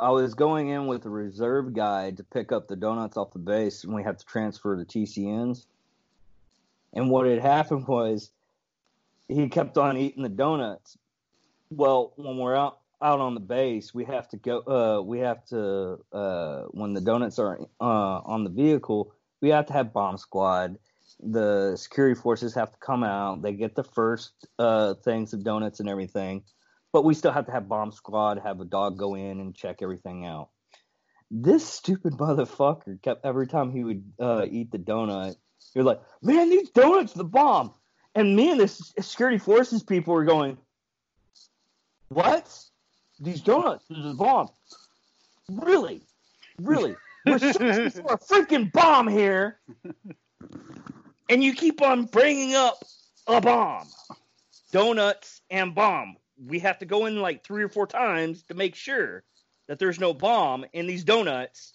[0.00, 3.38] I was going in with a reserve guide to pick up the donuts off the
[3.38, 5.66] base, and we had to transfer the TCNs.
[6.92, 8.30] And what had happened was,
[9.28, 10.96] he kept on eating the donuts.
[11.70, 14.60] Well, when we're out out on the base, we have to go.
[14.60, 19.66] Uh, we have to uh, when the donuts are uh, on the vehicle, we have
[19.66, 20.78] to have bomb squad.
[21.20, 23.42] The security forces have to come out.
[23.42, 26.44] They get the first uh, things of donuts and everything.
[26.92, 29.78] but we still have to have bomb squad, have a dog go in and check
[29.82, 30.50] everything out.
[31.30, 35.36] This stupid motherfucker kept every time he would uh, eat the donut,
[35.74, 37.74] was like, "Man, these donuts the bomb."
[38.14, 40.56] And me and the security forces people were going,
[42.08, 42.64] "What?
[43.20, 44.50] These donuts this is the bomb?
[45.48, 46.02] Really?
[46.58, 46.96] Really?
[47.26, 49.58] We're searching for a freaking bomb here,
[51.28, 52.84] and you keep on bringing up
[53.26, 53.88] a bomb,
[54.72, 56.16] donuts and bomb.
[56.46, 59.24] We have to go in like three or four times to make sure
[59.66, 61.72] that there's no bomb in these donuts.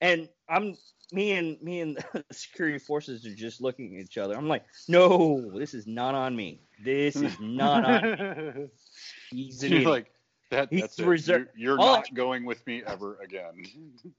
[0.00, 0.76] And I'm
[1.12, 4.36] me and me and the security forces are just looking at each other.
[4.36, 6.60] I'm like, no, this is not on me.
[6.82, 8.70] This is not on.
[9.30, 10.12] He's an like
[10.50, 10.68] that.
[10.70, 11.50] He's that's reserved.
[11.56, 13.64] You're, you're not I, going with me ever again.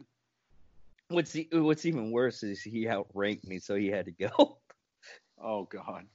[1.11, 4.60] What's the, what's even worse is he outranked me, so he had to go.
[5.41, 6.06] Oh God.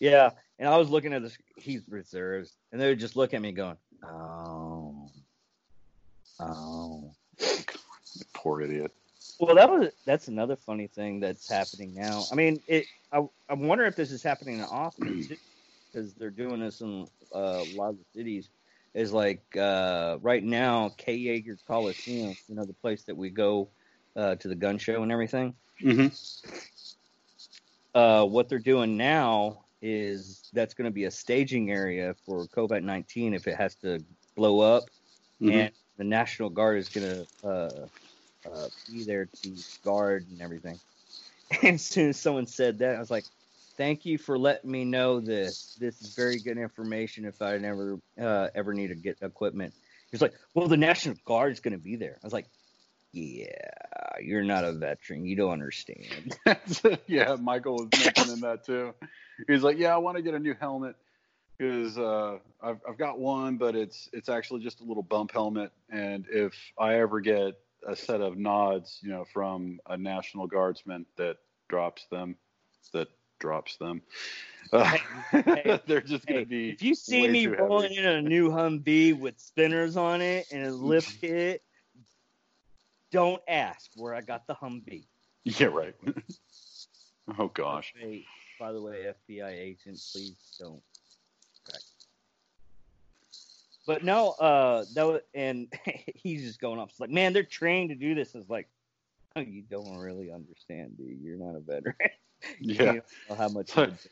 [0.00, 1.38] Yeah, and I was looking at this.
[1.56, 5.08] He's reserves, and they would just look at me, going, "Oh,
[6.40, 7.12] oh."
[8.34, 8.92] Poor idiot.
[9.38, 12.24] Well, that was that's another funny thing that's happening now.
[12.32, 12.86] I mean, it.
[13.12, 15.28] I, I wonder if this is happening in Austin
[15.92, 18.48] because they're doing this in uh, a lot of cities.
[18.94, 23.68] Is like uh, right now, Kay Yeager Coliseum, you know, the place that we go
[24.16, 25.54] uh, to the gun show and everything.
[25.82, 26.06] Mm-hmm.
[27.94, 32.82] Uh, what they're doing now is that's going to be a staging area for COVID
[32.82, 34.02] nineteen if it has to
[34.34, 34.84] blow up,
[35.42, 35.50] mm-hmm.
[35.50, 37.88] and the National Guard is going to
[38.52, 39.52] uh, be there to
[39.84, 40.78] guard and everything.
[41.62, 43.24] And as soon as someone said that, I was like,
[43.76, 45.76] "Thank you for letting me know this.
[45.78, 47.24] This is very good information.
[47.24, 49.72] If I never uh, ever need to get equipment."
[50.10, 52.46] He's like, "Well, the National Guard is going to be there." I was like,
[53.12, 53.46] "Yeah,
[54.20, 55.24] you're not a veteran.
[55.24, 56.36] You don't understand."
[57.06, 58.92] yeah, Michael was mentioning that too.
[59.46, 60.96] He's like, "Yeah, I want to get a new helmet."
[61.58, 65.72] because uh, I've, I've got one, but it's it's actually just a little bump helmet.
[65.90, 67.54] And if I ever get
[67.86, 71.36] a set of nods, you know, from a National Guardsman that
[71.68, 72.36] drops them,
[72.92, 73.08] that
[73.38, 74.02] drops them.
[74.72, 74.96] Uh,
[75.30, 76.70] hey, they're just going to be.
[76.70, 78.06] If you see me rolling heavy.
[78.06, 81.62] in a new Humvee with spinners on it and a lift kit,
[83.12, 85.06] don't ask where I got the Humvee.
[85.44, 85.94] Yeah, right.
[87.38, 87.94] oh gosh.
[87.96, 88.24] Hey,
[88.58, 90.82] By the way, FBI agent, please don't
[93.86, 95.72] but no, uh, was, and
[96.14, 96.90] he's just going off.
[96.90, 98.34] It's like, man, they're trained to do this.
[98.34, 98.68] It's like,
[99.36, 101.20] oh, you don't really understand, dude.
[101.22, 101.94] You're not a veteran.
[102.60, 103.00] yeah.
[103.36, 103.70] how much?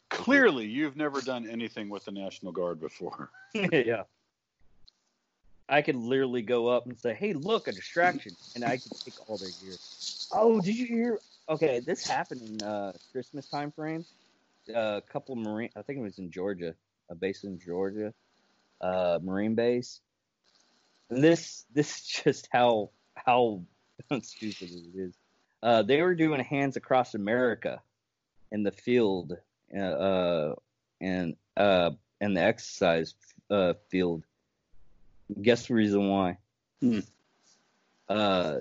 [0.08, 3.30] clearly, you've never done anything with the National Guard before.
[3.54, 4.04] yeah.
[5.68, 9.14] I could literally go up and say, "Hey, look, a distraction," and I could take
[9.26, 9.76] all their gear.
[10.30, 11.18] Oh, did you hear?
[11.48, 14.04] Okay, this happened in uh, Christmas time frame.
[14.68, 16.74] Uh, a couple of Marine, I think it was in Georgia,
[17.10, 18.12] a base in Georgia
[18.84, 20.00] uh, Marine base.
[21.10, 23.62] And this this is just how how
[24.22, 25.14] stupid it is.
[25.62, 27.80] Uh, they were doing hands across America
[28.52, 29.36] in the field
[29.76, 30.52] uh,
[31.00, 31.90] and uh,
[32.20, 33.14] and the exercise
[33.50, 34.24] uh, field.
[35.40, 36.36] Guess the reason why?
[36.80, 37.00] Hmm.
[38.08, 38.56] Uh,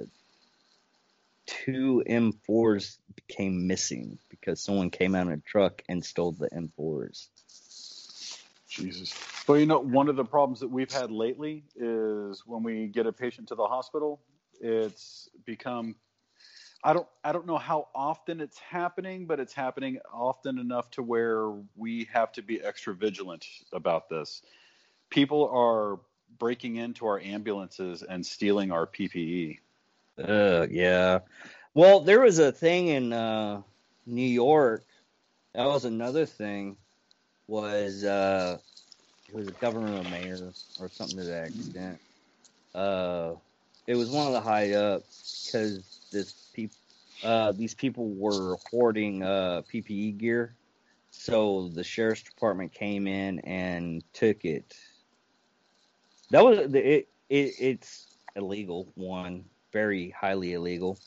[1.45, 7.27] two M4s became missing because someone came out in a truck and stole the M4s.
[8.73, 9.13] Jesus.
[9.47, 13.05] Well, you know, one of the problems that we've had lately is when we get
[13.05, 14.19] a patient to the hospital,
[14.59, 15.95] it's become
[16.83, 21.03] I don't I don't know how often it's happening, but it's happening often enough to
[21.03, 24.41] where we have to be extra vigilant about this.
[25.09, 25.99] People are
[26.39, 29.59] breaking into our ambulances and stealing our PPE.
[30.17, 31.19] Uh, yeah.
[31.73, 33.61] Well, there was a thing in uh,
[34.05, 34.83] New York.
[35.53, 36.77] That was another thing
[37.47, 38.57] was uh,
[39.29, 41.99] it was a governor or mayor or something to that extent.
[42.73, 43.33] Uh,
[43.87, 46.75] it was one of the high ups because this people,
[47.23, 50.55] uh, these people were hoarding uh, PPE gear,
[51.11, 54.75] so the sheriff's department came in and took it.
[56.31, 57.09] That was it.
[57.29, 58.91] it it's illegal.
[58.95, 60.97] One very highly illegal.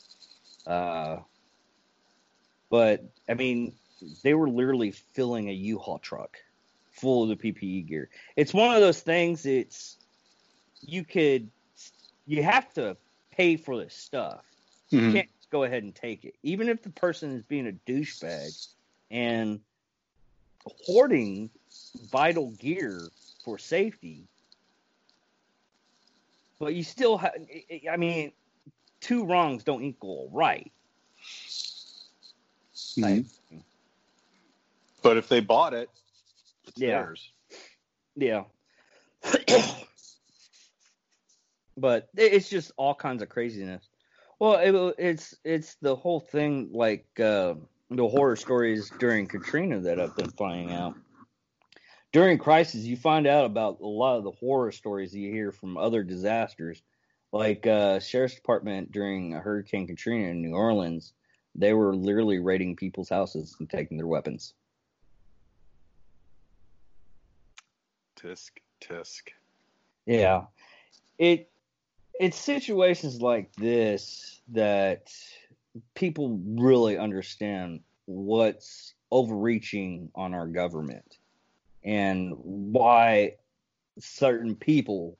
[0.65, 1.17] Uh,
[2.69, 3.73] but I mean,
[4.23, 6.37] they were literally filling a U-Haul truck
[6.91, 8.09] full of the PPE gear.
[8.35, 9.45] It's one of those things.
[9.45, 9.97] It's
[10.81, 11.49] you could
[12.25, 12.97] you have to
[13.31, 14.43] pay for this stuff.
[14.91, 15.05] Mm-hmm.
[15.05, 18.67] You can't go ahead and take it, even if the person is being a douchebag
[19.11, 19.59] and
[20.85, 21.49] hoarding
[22.11, 23.01] vital gear
[23.43, 24.23] for safety.
[26.59, 27.33] But you still have.
[27.89, 28.31] I mean,
[28.99, 30.71] two wrongs don't equal right.
[33.51, 33.57] Mm-hmm.
[35.07, 35.89] But if they bought it,
[36.67, 37.01] it's yeah.
[37.01, 37.31] theirs.
[38.17, 38.43] Yeah.
[41.77, 43.87] but it's just all kinds of craziness.
[44.37, 47.53] Well, it, it's it's the whole thing like uh,
[47.89, 50.95] the horror stories during Katrina that I've been finding out.
[52.11, 55.77] During crisis, you find out about a lot of the horror stories you hear from
[55.77, 56.83] other disasters,
[57.31, 61.13] like uh, sheriff's department during Hurricane Katrina in New Orleans.
[61.55, 64.53] They were literally raiding people's houses and taking their weapons.
[68.17, 69.29] Tisk tisk.
[70.05, 70.45] Yeah,
[71.17, 71.49] it
[72.19, 75.13] it's situations like this that
[75.93, 81.17] people really understand what's overreaching on our government
[81.83, 83.35] and why
[83.99, 85.17] certain people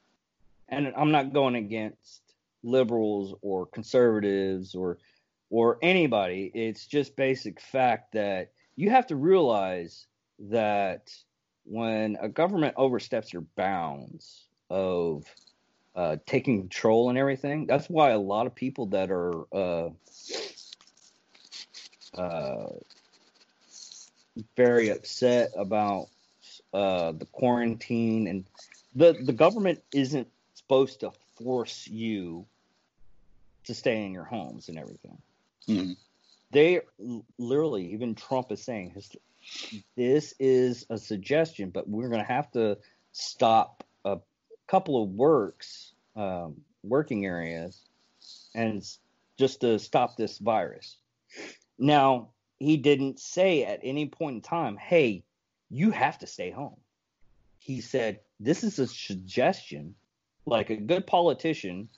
[0.69, 2.21] and I'm not going against
[2.63, 4.97] liberals or conservatives or
[5.49, 10.07] or anybody it's just basic fact that you have to realize
[10.39, 11.13] that
[11.69, 15.25] when a government oversteps their bounds of
[15.95, 17.65] uh, taking control and everything.
[17.65, 19.89] That's why a lot of people that are uh,
[22.15, 22.69] uh,
[24.55, 26.07] very upset about
[26.73, 28.45] uh, the quarantine and
[28.95, 32.45] the the government isn't supposed to force you
[33.65, 35.17] to stay in your homes and everything.
[35.67, 35.93] Mm-hmm.
[36.51, 36.81] They
[37.37, 38.93] literally, even Trump is saying,
[39.95, 42.77] this is a suggestion, but we're going to have to
[43.11, 44.19] stop a
[44.67, 47.79] couple of works, um, working areas,
[48.55, 48.83] and
[49.37, 50.97] just to stop this virus.
[51.77, 52.29] Now,
[52.59, 55.23] he didn't say at any point in time, hey,
[55.69, 56.77] you have to stay home.
[57.59, 59.95] He said, this is a suggestion,
[60.45, 61.89] like a good politician,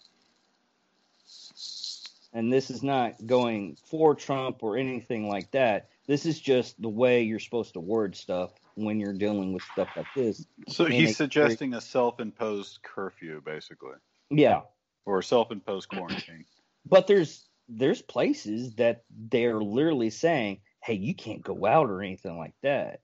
[2.33, 5.89] and this is not going for Trump or anything like that.
[6.09, 9.89] This is just the way you're supposed to word stuff when you're dealing with stuff
[9.95, 10.43] like this.
[10.67, 13.93] So he's suggesting a self-imposed curfew, basically.
[14.31, 14.61] Yeah.
[15.05, 16.45] Or self-imposed quarantine.
[16.85, 22.37] But there's there's places that they're literally saying, "Hey, you can't go out or anything
[22.37, 23.01] like that."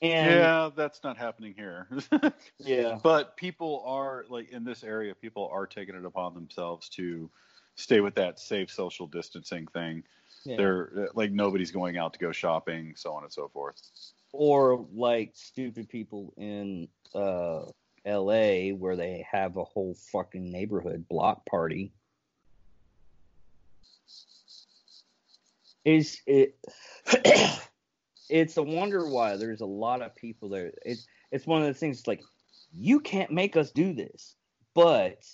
[0.00, 1.86] And yeah, that's not happening here.
[2.58, 2.98] yeah.
[3.00, 7.30] But people are like in this area, people are taking it upon themselves to
[7.76, 10.02] stay with that safe social distancing thing.
[10.48, 10.56] Yeah.
[10.56, 13.80] They're like nobody's going out to go shopping, so on and so forth
[14.32, 17.62] or like stupid people in uh,
[18.04, 18.72] L.A.
[18.72, 21.92] where they have a whole fucking neighborhood block party.
[25.84, 26.58] Is it?
[28.28, 30.72] it's a wonder why there's a lot of people there.
[30.84, 32.22] It's it's one of the things like
[32.74, 34.34] you can't make us do this,
[34.74, 35.24] but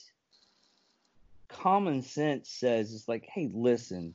[1.49, 4.15] common sense says it's like, hey, listen,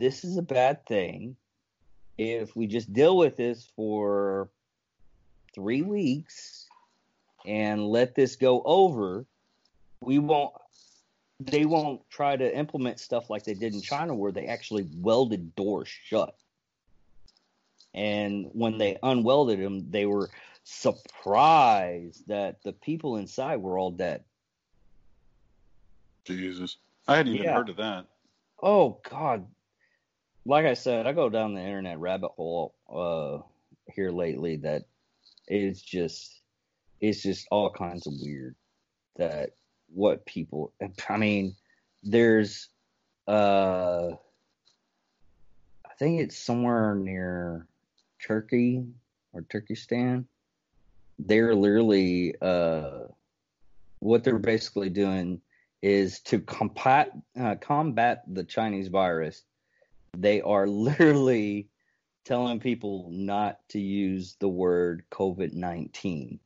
[0.00, 1.36] this is a bad thing
[2.20, 4.50] if we just deal with this for
[5.54, 6.66] three weeks
[7.46, 9.24] and let this go over,
[10.02, 10.52] we won't
[11.40, 15.54] they won't try to implement stuff like they did in China where they actually welded
[15.54, 16.36] doors shut.
[17.94, 20.28] And when they unwelded them, they were
[20.64, 24.24] surprised that the people inside were all dead.
[26.26, 26.76] Jesus.
[27.08, 27.54] I hadn't even yeah.
[27.54, 28.04] heard of that.
[28.62, 29.46] Oh God,
[30.50, 33.38] like I said, I go down the internet rabbit hole uh,
[33.94, 34.82] here lately that
[35.46, 36.40] it's just
[37.00, 38.56] it's just all kinds of weird
[39.16, 39.50] that
[39.94, 40.72] what people
[41.08, 41.54] I mean
[42.02, 42.68] there's
[43.26, 44.10] uh
[45.84, 47.66] I think it's somewhere near
[48.24, 48.84] Turkey
[49.32, 50.26] or Turkestan.
[51.18, 53.06] They're literally uh
[54.00, 55.40] what they're basically doing
[55.80, 59.42] is to combat uh, combat the Chinese virus
[60.16, 61.68] they are literally
[62.24, 66.38] telling people not to use the word COVID 19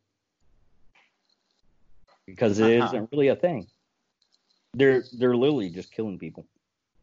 [2.27, 2.93] because it uh-huh.
[2.93, 3.67] not really a thing.
[4.73, 6.47] They're they're literally just killing people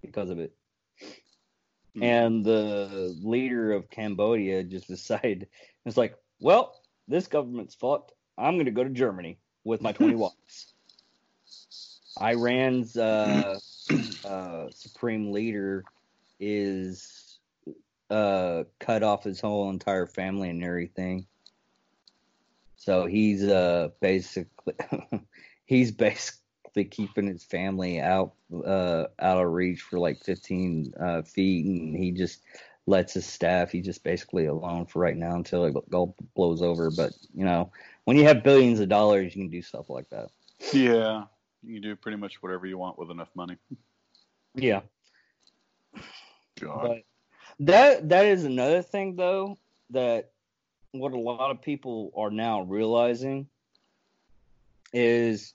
[0.02, 0.54] because of it.
[1.96, 2.04] Mm-hmm.
[2.04, 5.48] And the leader of Cambodia just decided
[5.86, 8.14] it's like, well, this government's fucked.
[8.38, 10.74] I'm going to go to Germany with my 20 wives.
[12.20, 13.60] Iran's uh,
[14.26, 15.84] uh, supreme leader
[16.42, 17.40] is
[18.10, 21.26] uh, cut off his whole entire family and everything.
[22.76, 24.74] So he's uh, basically
[25.66, 31.66] he's basically keeping his family out uh, out of reach for like 15 uh, feet,
[31.66, 32.42] and he just
[32.88, 33.72] lets his staff.
[33.72, 36.90] He's just basically alone for right now until it all blows over.
[36.90, 37.72] But you know,
[38.06, 40.30] when you have billions of dollars, you can do stuff like that.
[40.74, 41.26] Yeah,
[41.62, 43.58] you can do pretty much whatever you want with enough money.
[44.56, 44.82] Yeah.
[46.62, 46.82] God.
[46.82, 47.04] But
[47.60, 49.58] that that is another thing though
[49.92, 50.32] that
[50.92, 53.48] what a lot of people are now realizing
[54.94, 55.54] is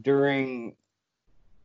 [0.00, 0.74] during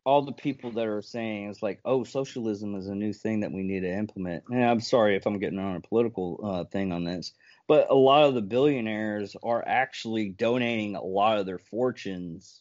[0.04, 3.52] all the people that are saying it's like, oh, socialism is a new thing that
[3.52, 4.44] we need to implement.
[4.50, 7.32] And I'm sorry if I'm getting on a political uh, thing on this,
[7.66, 12.60] but a lot of the billionaires are actually donating a lot of their fortunes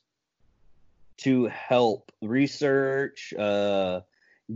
[1.17, 4.01] to help research, uh,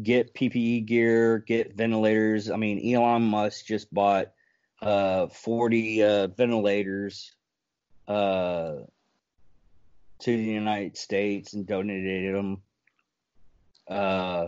[0.04, 2.50] get PPE gear, get ventilators.
[2.50, 4.32] I mean, Elon Musk just bought
[4.82, 7.36] uh, 40 uh, ventilators
[8.08, 8.74] uh,
[10.20, 12.62] to the United States and donated them.
[13.90, 14.48] Uh,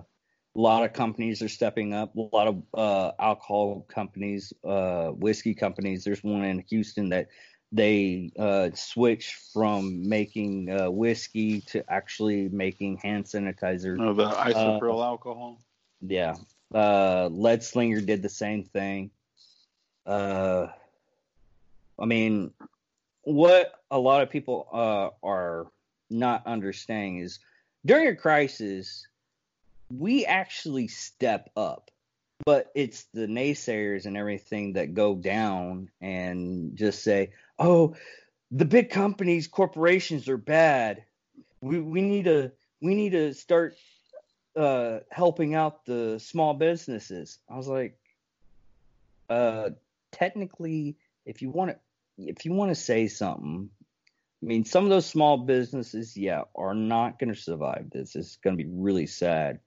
[0.55, 2.15] a lot of companies are stepping up.
[2.15, 6.03] A lot of uh, alcohol companies, uh, whiskey companies.
[6.03, 7.27] There's one in Houston that
[7.71, 13.97] they uh, switched from making uh, whiskey to actually making hand sanitizer.
[13.99, 15.59] Oh, the isopropyl alcohol.
[16.01, 16.35] Yeah,
[16.71, 19.11] Lead Slinger did the same thing.
[20.07, 20.69] I
[21.99, 22.51] mean,
[23.21, 25.67] what a lot of people are
[26.09, 27.39] not understanding is
[27.85, 29.05] during a crisis
[29.93, 31.91] we actually step up.
[32.45, 37.95] But it's the naysayers and everything that go down and just say, "Oh,
[38.51, 41.03] the big companies, corporations are bad.
[41.61, 43.75] We we need to we need to start
[44.55, 47.99] uh, helping out the small businesses." I was like,
[49.29, 49.71] uh,
[50.11, 51.79] technically, if you want to
[52.17, 53.69] if you want to say something,
[54.41, 58.15] I mean, some of those small businesses, yeah, are not going to survive this.
[58.15, 59.59] It's going to be really sad.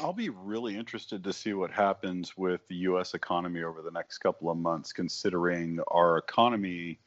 [0.00, 3.14] I'll be really interested to see what happens with the U.S.
[3.14, 6.98] economy over the next couple of months, considering our economy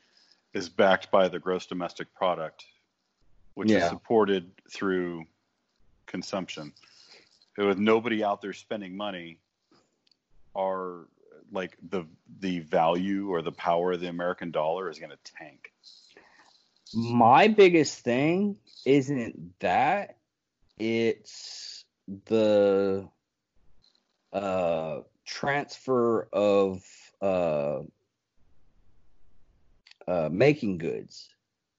[0.56, 2.66] is backed by the gross domestic product,
[3.54, 3.84] which yeah.
[3.84, 5.26] is supported through
[6.08, 6.72] consumption.
[7.58, 9.38] With nobody out there spending money,
[10.56, 11.08] are
[11.52, 12.06] like the
[12.40, 15.72] the value or the power of the American dollar is going to tank.
[16.94, 20.18] My biggest thing isn't that;
[20.80, 21.84] it's
[22.26, 23.08] the
[24.32, 26.84] uh, transfer of
[27.22, 27.80] uh,
[30.08, 31.30] uh, making goods.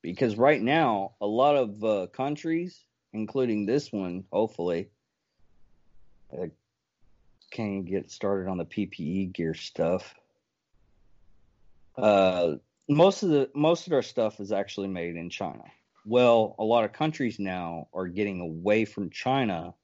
[0.02, 2.84] Because right now a lot of uh, countries
[3.16, 4.88] including this one hopefully
[6.32, 6.46] uh,
[7.50, 10.14] can get started on the ppe gear stuff.
[11.96, 12.56] Uh,
[12.88, 15.64] most of the most of our stuff is actually made in china.
[16.04, 19.74] Well a lot of countries now are getting away from china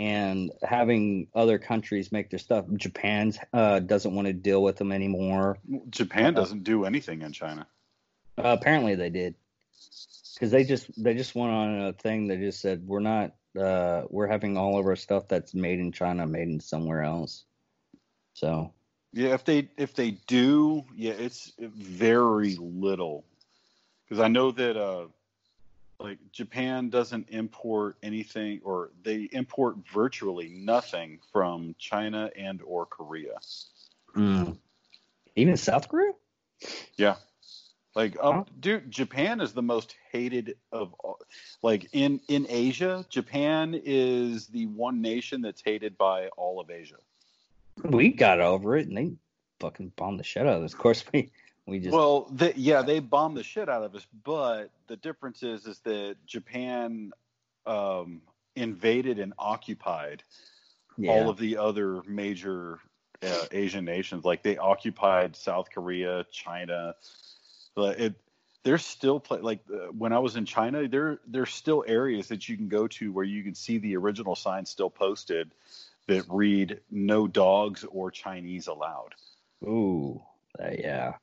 [0.00, 2.64] and having other countries make their stuff.
[2.74, 5.58] Japan uh, doesn't want to deal with them anymore.
[5.90, 7.66] Japan uh, doesn't do anything in China.
[8.38, 9.34] Uh, apparently, they did
[10.34, 12.28] because they just they just went on a thing.
[12.28, 15.92] They just said we're not uh, we're having all of our stuff that's made in
[15.92, 17.44] China made in somewhere else.
[18.32, 18.72] So
[19.12, 23.26] yeah, if they if they do, yeah, it's very little
[24.08, 25.08] because I know that uh,
[26.00, 33.34] like Japan doesn't import anything or they import virtually nothing from China and or Korea.
[34.16, 34.56] Mm.
[35.36, 36.12] Even South Korea?
[36.96, 37.16] Yeah.
[37.94, 41.18] Like um, dude, Japan is the most hated of all.
[41.62, 46.98] Like in in Asia, Japan is the one nation that's hated by all of Asia.
[47.82, 49.12] We got over it and they
[49.58, 50.72] fucking bombed the shit out of us.
[50.72, 51.30] Of course we
[51.70, 54.04] we just well, they, yeah, they bombed the shit out of us.
[54.24, 57.12] But the difference is, is that Japan
[57.64, 58.22] um,
[58.56, 60.24] invaded and occupied
[60.98, 61.12] yeah.
[61.12, 62.80] all of the other major
[63.22, 64.24] uh, Asian nations.
[64.24, 66.96] Like they occupied South Korea, China.
[67.76, 68.14] But it,
[68.64, 72.48] there's still play, like uh, when I was in China, there there's still areas that
[72.48, 75.52] you can go to where you can see the original signs still posted
[76.08, 79.14] that read "No dogs or Chinese allowed."
[79.62, 80.20] Ooh,
[80.58, 81.14] uh, yeah.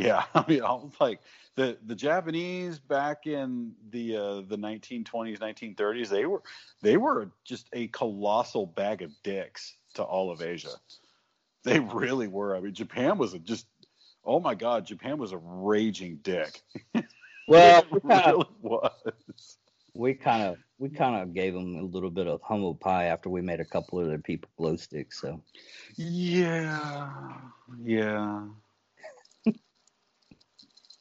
[0.00, 1.20] Yeah, I mean, I was like
[1.56, 6.42] the the Japanese back in the uh, the 1920s, 1930s, they were
[6.80, 10.74] they were just a colossal bag of dicks to all of Asia.
[11.64, 12.56] They really were.
[12.56, 13.66] I mean, Japan was a just
[14.24, 16.62] oh my god, Japan was a raging dick.
[17.48, 19.58] Well, it really was.
[19.92, 23.28] We kind of we kind of gave them a little bit of humble pie after
[23.28, 25.20] we made a couple of their people glow sticks.
[25.20, 25.42] So
[25.96, 27.10] yeah,
[27.82, 28.42] yeah.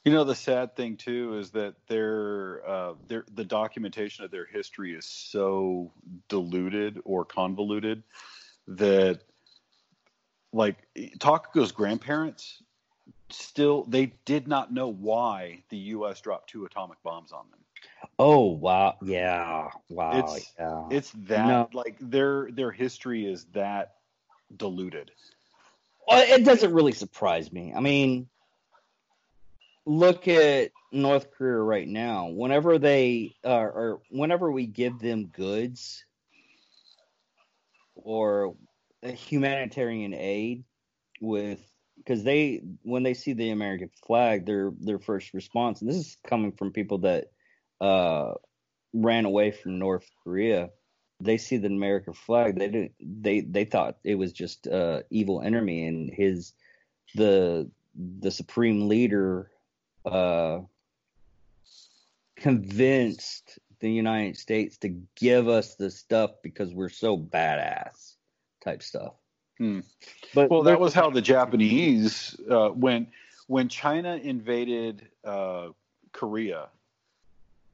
[0.10, 4.48] You know, the sad thing too is that their uh, their the documentation of their
[4.48, 5.91] history is so
[6.30, 8.02] diluted or convoluted
[8.69, 9.19] that,
[10.52, 10.77] like,
[11.19, 12.64] Takako's grandparents
[13.30, 16.22] still they did not know why the U.S.
[16.22, 17.60] dropped two atomic bombs on them.
[18.18, 20.88] Oh wow, yeah, wow, it's, yeah.
[20.90, 21.69] It's that no.
[21.72, 23.98] like their their history is that
[24.57, 25.11] diluted.
[26.07, 27.73] Well, it doesn't really surprise me.
[27.76, 28.27] I mean,
[29.85, 32.30] look at North Korea right now.
[32.30, 36.03] Whenever they uh, or whenever we give them goods
[37.95, 38.56] or
[39.03, 40.64] humanitarian aid
[41.22, 41.60] with
[41.97, 46.18] because they when they see the American flag, their their first response, and this is
[46.26, 47.26] coming from people that
[47.81, 48.34] uh,
[48.93, 50.69] ran away from North Korea.
[51.22, 52.57] They see the American flag.
[52.57, 52.93] They didn't.
[52.99, 56.53] They they thought it was just uh, evil enemy, and his
[57.15, 59.51] the the supreme leader
[60.10, 60.61] uh,
[62.36, 68.15] convinced the United States to give us the stuff because we're so badass
[68.61, 69.14] type stuff.
[69.57, 69.81] Hmm.
[70.34, 73.07] But well, that was how the Japanese uh, when
[73.48, 75.69] when China invaded uh,
[76.11, 76.69] Korea.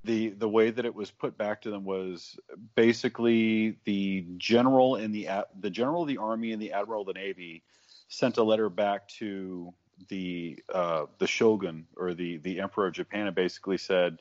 [0.04, 2.40] The, the way that it was put back to them was
[2.76, 5.28] basically the general in the
[5.62, 7.64] the general of the army and the admiral of the navy
[8.08, 9.74] sent a letter back to
[10.10, 14.20] the uh, the shogun or the the emperor of Japan and basically said,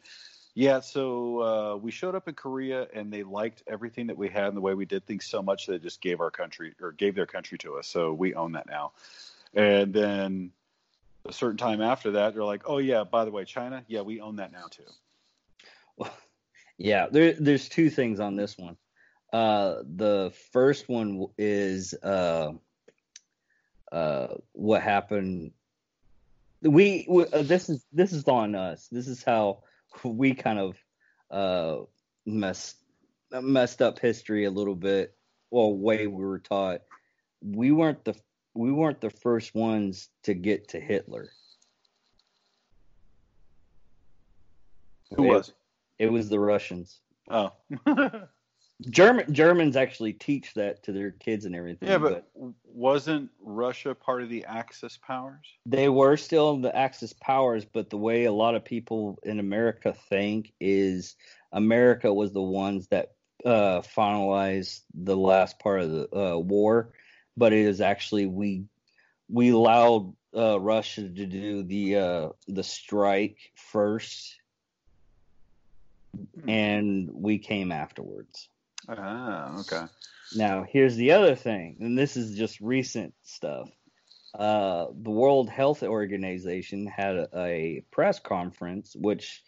[0.55, 4.47] yeah, so uh, we showed up in Korea and they liked everything that we had
[4.47, 6.93] and the way we did things so much that they just gave our country or
[6.93, 7.89] gave their country to us.
[7.89, 8.93] So we own that now.
[9.53, 10.53] And then
[11.27, 14.21] a certain time after that, they're like, oh yeah, by the way, China, yeah, we
[14.21, 14.85] own that now too.
[15.97, 16.17] Well,
[16.79, 18.77] yeah, there, there's two things on this one.
[19.33, 22.53] Uh, the first one is uh,
[23.91, 25.51] uh, what happened
[26.65, 28.89] we, we uh, this is this is on us.
[28.91, 29.63] This is how
[30.03, 30.77] we kind of
[31.31, 31.85] uh,
[32.27, 32.77] messed
[33.31, 35.15] messed up history a little bit.
[35.51, 36.83] Well, way we were taught.
[37.43, 38.15] We weren't the
[38.55, 41.31] we weren't the first ones to get to Hitler.
[45.17, 45.53] Who it, was?
[45.99, 47.01] It was the Russians.
[47.31, 47.53] Oh.
[48.83, 51.89] German Germans actually teach that to their kids and everything.
[51.89, 55.47] Yeah, but, but, wasn't Russia part of the Axis powers?
[55.65, 59.95] They were still the Axis powers, but the way a lot of people in America
[60.09, 61.15] think is
[61.53, 63.13] America was the ones that
[63.45, 66.91] uh, finalized the last part of the uh, war,
[67.37, 68.65] but it is actually we
[69.29, 74.37] we allowed uh, Russia to do the uh, the strike first,
[76.13, 76.49] hmm.
[76.49, 78.49] and we came afterwards.
[78.89, 79.87] Ah, okay.
[80.35, 83.71] Now, here's the other thing, and this is just recent stuff.
[84.35, 89.43] Uh, the World Health Organization had a, a, press conference, which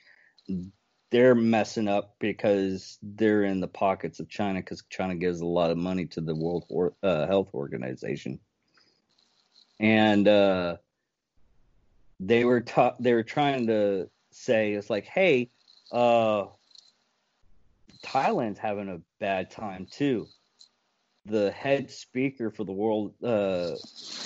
[1.10, 5.70] they're messing up because they're in the pockets of China because China gives a lot
[5.70, 8.38] of money to the World uh, Health Organization,
[9.80, 10.76] and uh,
[12.20, 15.50] they were ta- they were trying to say it's like, hey,
[15.90, 16.44] uh,
[18.05, 20.27] Thailand's having a bad time too.
[21.27, 23.73] The head speaker for the World uh,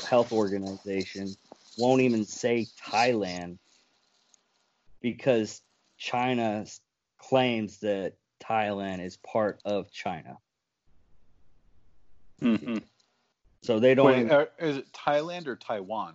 [0.09, 1.35] Health Organization
[1.79, 3.59] won't even say Thailand
[5.01, 5.63] because
[5.97, 6.67] China
[7.19, 10.39] claims that Thailand is part of China.
[12.43, 12.79] Mm-hmm.
[13.63, 14.07] So they don't.
[14.07, 16.15] Wait, even, uh, is it Thailand or Taiwan?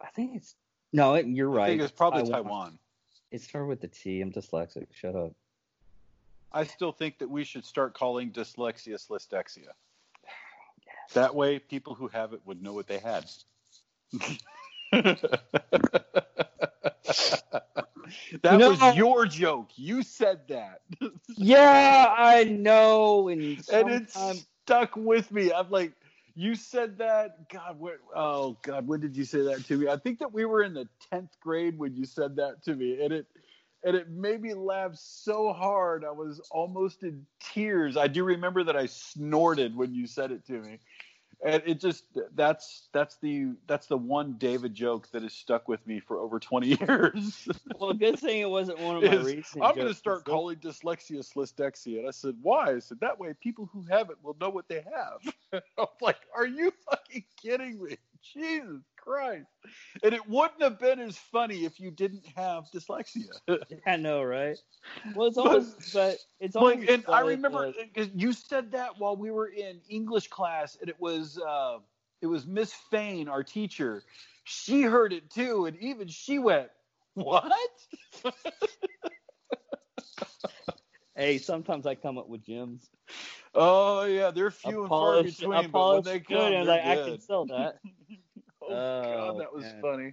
[0.00, 0.54] I think it's
[0.92, 1.14] no.
[1.14, 1.64] It, you're right.
[1.64, 2.44] I think it's probably Taiwan.
[2.44, 2.78] Taiwan.
[3.32, 4.20] It started with the T.
[4.20, 4.88] I'm dyslexic.
[4.92, 5.32] Shut up.
[6.52, 9.68] I still think that we should start calling dyslexia dyslexia.
[11.14, 13.26] That way, people who have it would know what they had.
[14.92, 15.18] that
[18.42, 18.70] no.
[18.70, 19.70] was your joke.
[19.74, 20.82] You said that.
[21.36, 23.28] yeah, I know.
[23.28, 23.42] And,
[23.72, 25.52] and it's stuck with me.
[25.52, 25.92] I'm like,
[26.34, 27.48] you said that.
[27.50, 29.88] God, where, oh God, when did you say that to me?
[29.88, 33.02] I think that we were in the tenth grade when you said that to me,
[33.02, 33.26] and it
[33.84, 37.96] and it made me laugh so hard I was almost in tears.
[37.96, 40.78] I do remember that I snorted when you said it to me.
[41.44, 42.04] And it just
[42.34, 46.38] that's that's the that's the one David joke that has stuck with me for over
[46.38, 47.48] 20 years.
[47.78, 49.64] well, good thing it wasn't one of my Is, recent.
[49.64, 53.34] I'm going to start calling dyslexia dyslexia, and I said, "Why?" I said, "That way,
[53.40, 55.34] people who have it will know what they have."
[55.78, 59.46] I'm like, "Are you fucking kidding me?" Jesus Christ.
[60.02, 63.32] And it wouldn't have been as funny if you didn't have dyslexia.
[63.86, 64.56] I know, right?
[65.14, 66.78] Well, it's always, but, but it's always.
[66.78, 67.72] Like, and I remember
[68.14, 71.78] you said that while we were in English class, and it was uh,
[72.20, 74.02] it was Miss Fain, our teacher.
[74.44, 76.68] She heard it too, and even she went,
[77.14, 77.52] "What?"
[81.16, 82.88] hey, sometimes I come up with gems.
[83.54, 87.20] Oh yeah, they're few and far between, but when they come, good, like, I can
[87.20, 87.78] sell that.
[88.72, 89.80] oh, oh, god, that was man.
[89.80, 90.12] funny.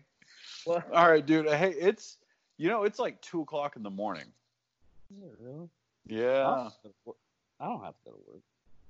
[0.65, 1.47] Well, All right, dude.
[1.49, 2.17] Hey, it's
[2.57, 4.25] you know it's like two o'clock in the morning.
[5.11, 5.69] Is it really?
[6.05, 6.69] Yeah.
[7.59, 8.41] I don't have to go to work.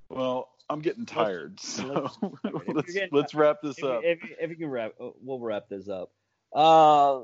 [0.10, 2.12] Well, I'm getting tired, so
[2.68, 4.02] let's, getting, let's wrap this if, up.
[4.04, 6.12] If, if, you can wrap, uh, we'll wrap this up.
[6.54, 7.22] Uh,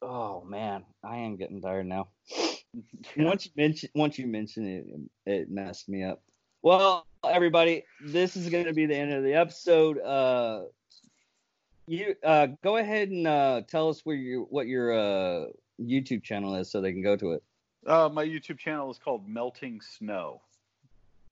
[0.00, 2.08] oh man, I am getting tired now.
[3.16, 6.22] once you mention once you mention it, it messed me up.
[6.62, 9.98] Well, everybody, this is going to be the end of the episode.
[9.98, 10.64] Uh,
[11.86, 15.46] you uh, go ahead and uh, tell us where you what your uh,
[15.80, 17.42] YouTube channel is, so they can go to it.
[17.86, 20.40] Uh, my YouTube channel is called Melting Snow.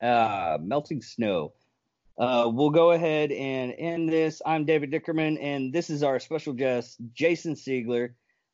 [0.02, 1.52] Uh, Melting Snow.
[2.18, 4.42] Uh, we'll go ahead and end this.
[4.44, 8.10] I'm David Dickerman, and this is our special guest, Jason Siegler.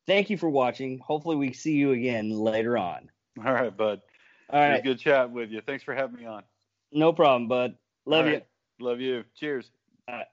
[0.06, 1.00] Thank you for watching.
[1.00, 3.10] Hopefully, we see you again later on.
[3.44, 4.02] All right, bud.
[4.50, 4.84] All right.
[4.84, 5.60] good chat with you.
[5.60, 6.44] Thanks for having me on.
[6.92, 7.76] No problem, bud.
[8.04, 8.40] Love you.
[8.78, 9.24] Love you.
[9.34, 9.70] Cheers.
[10.06, 10.26] All right.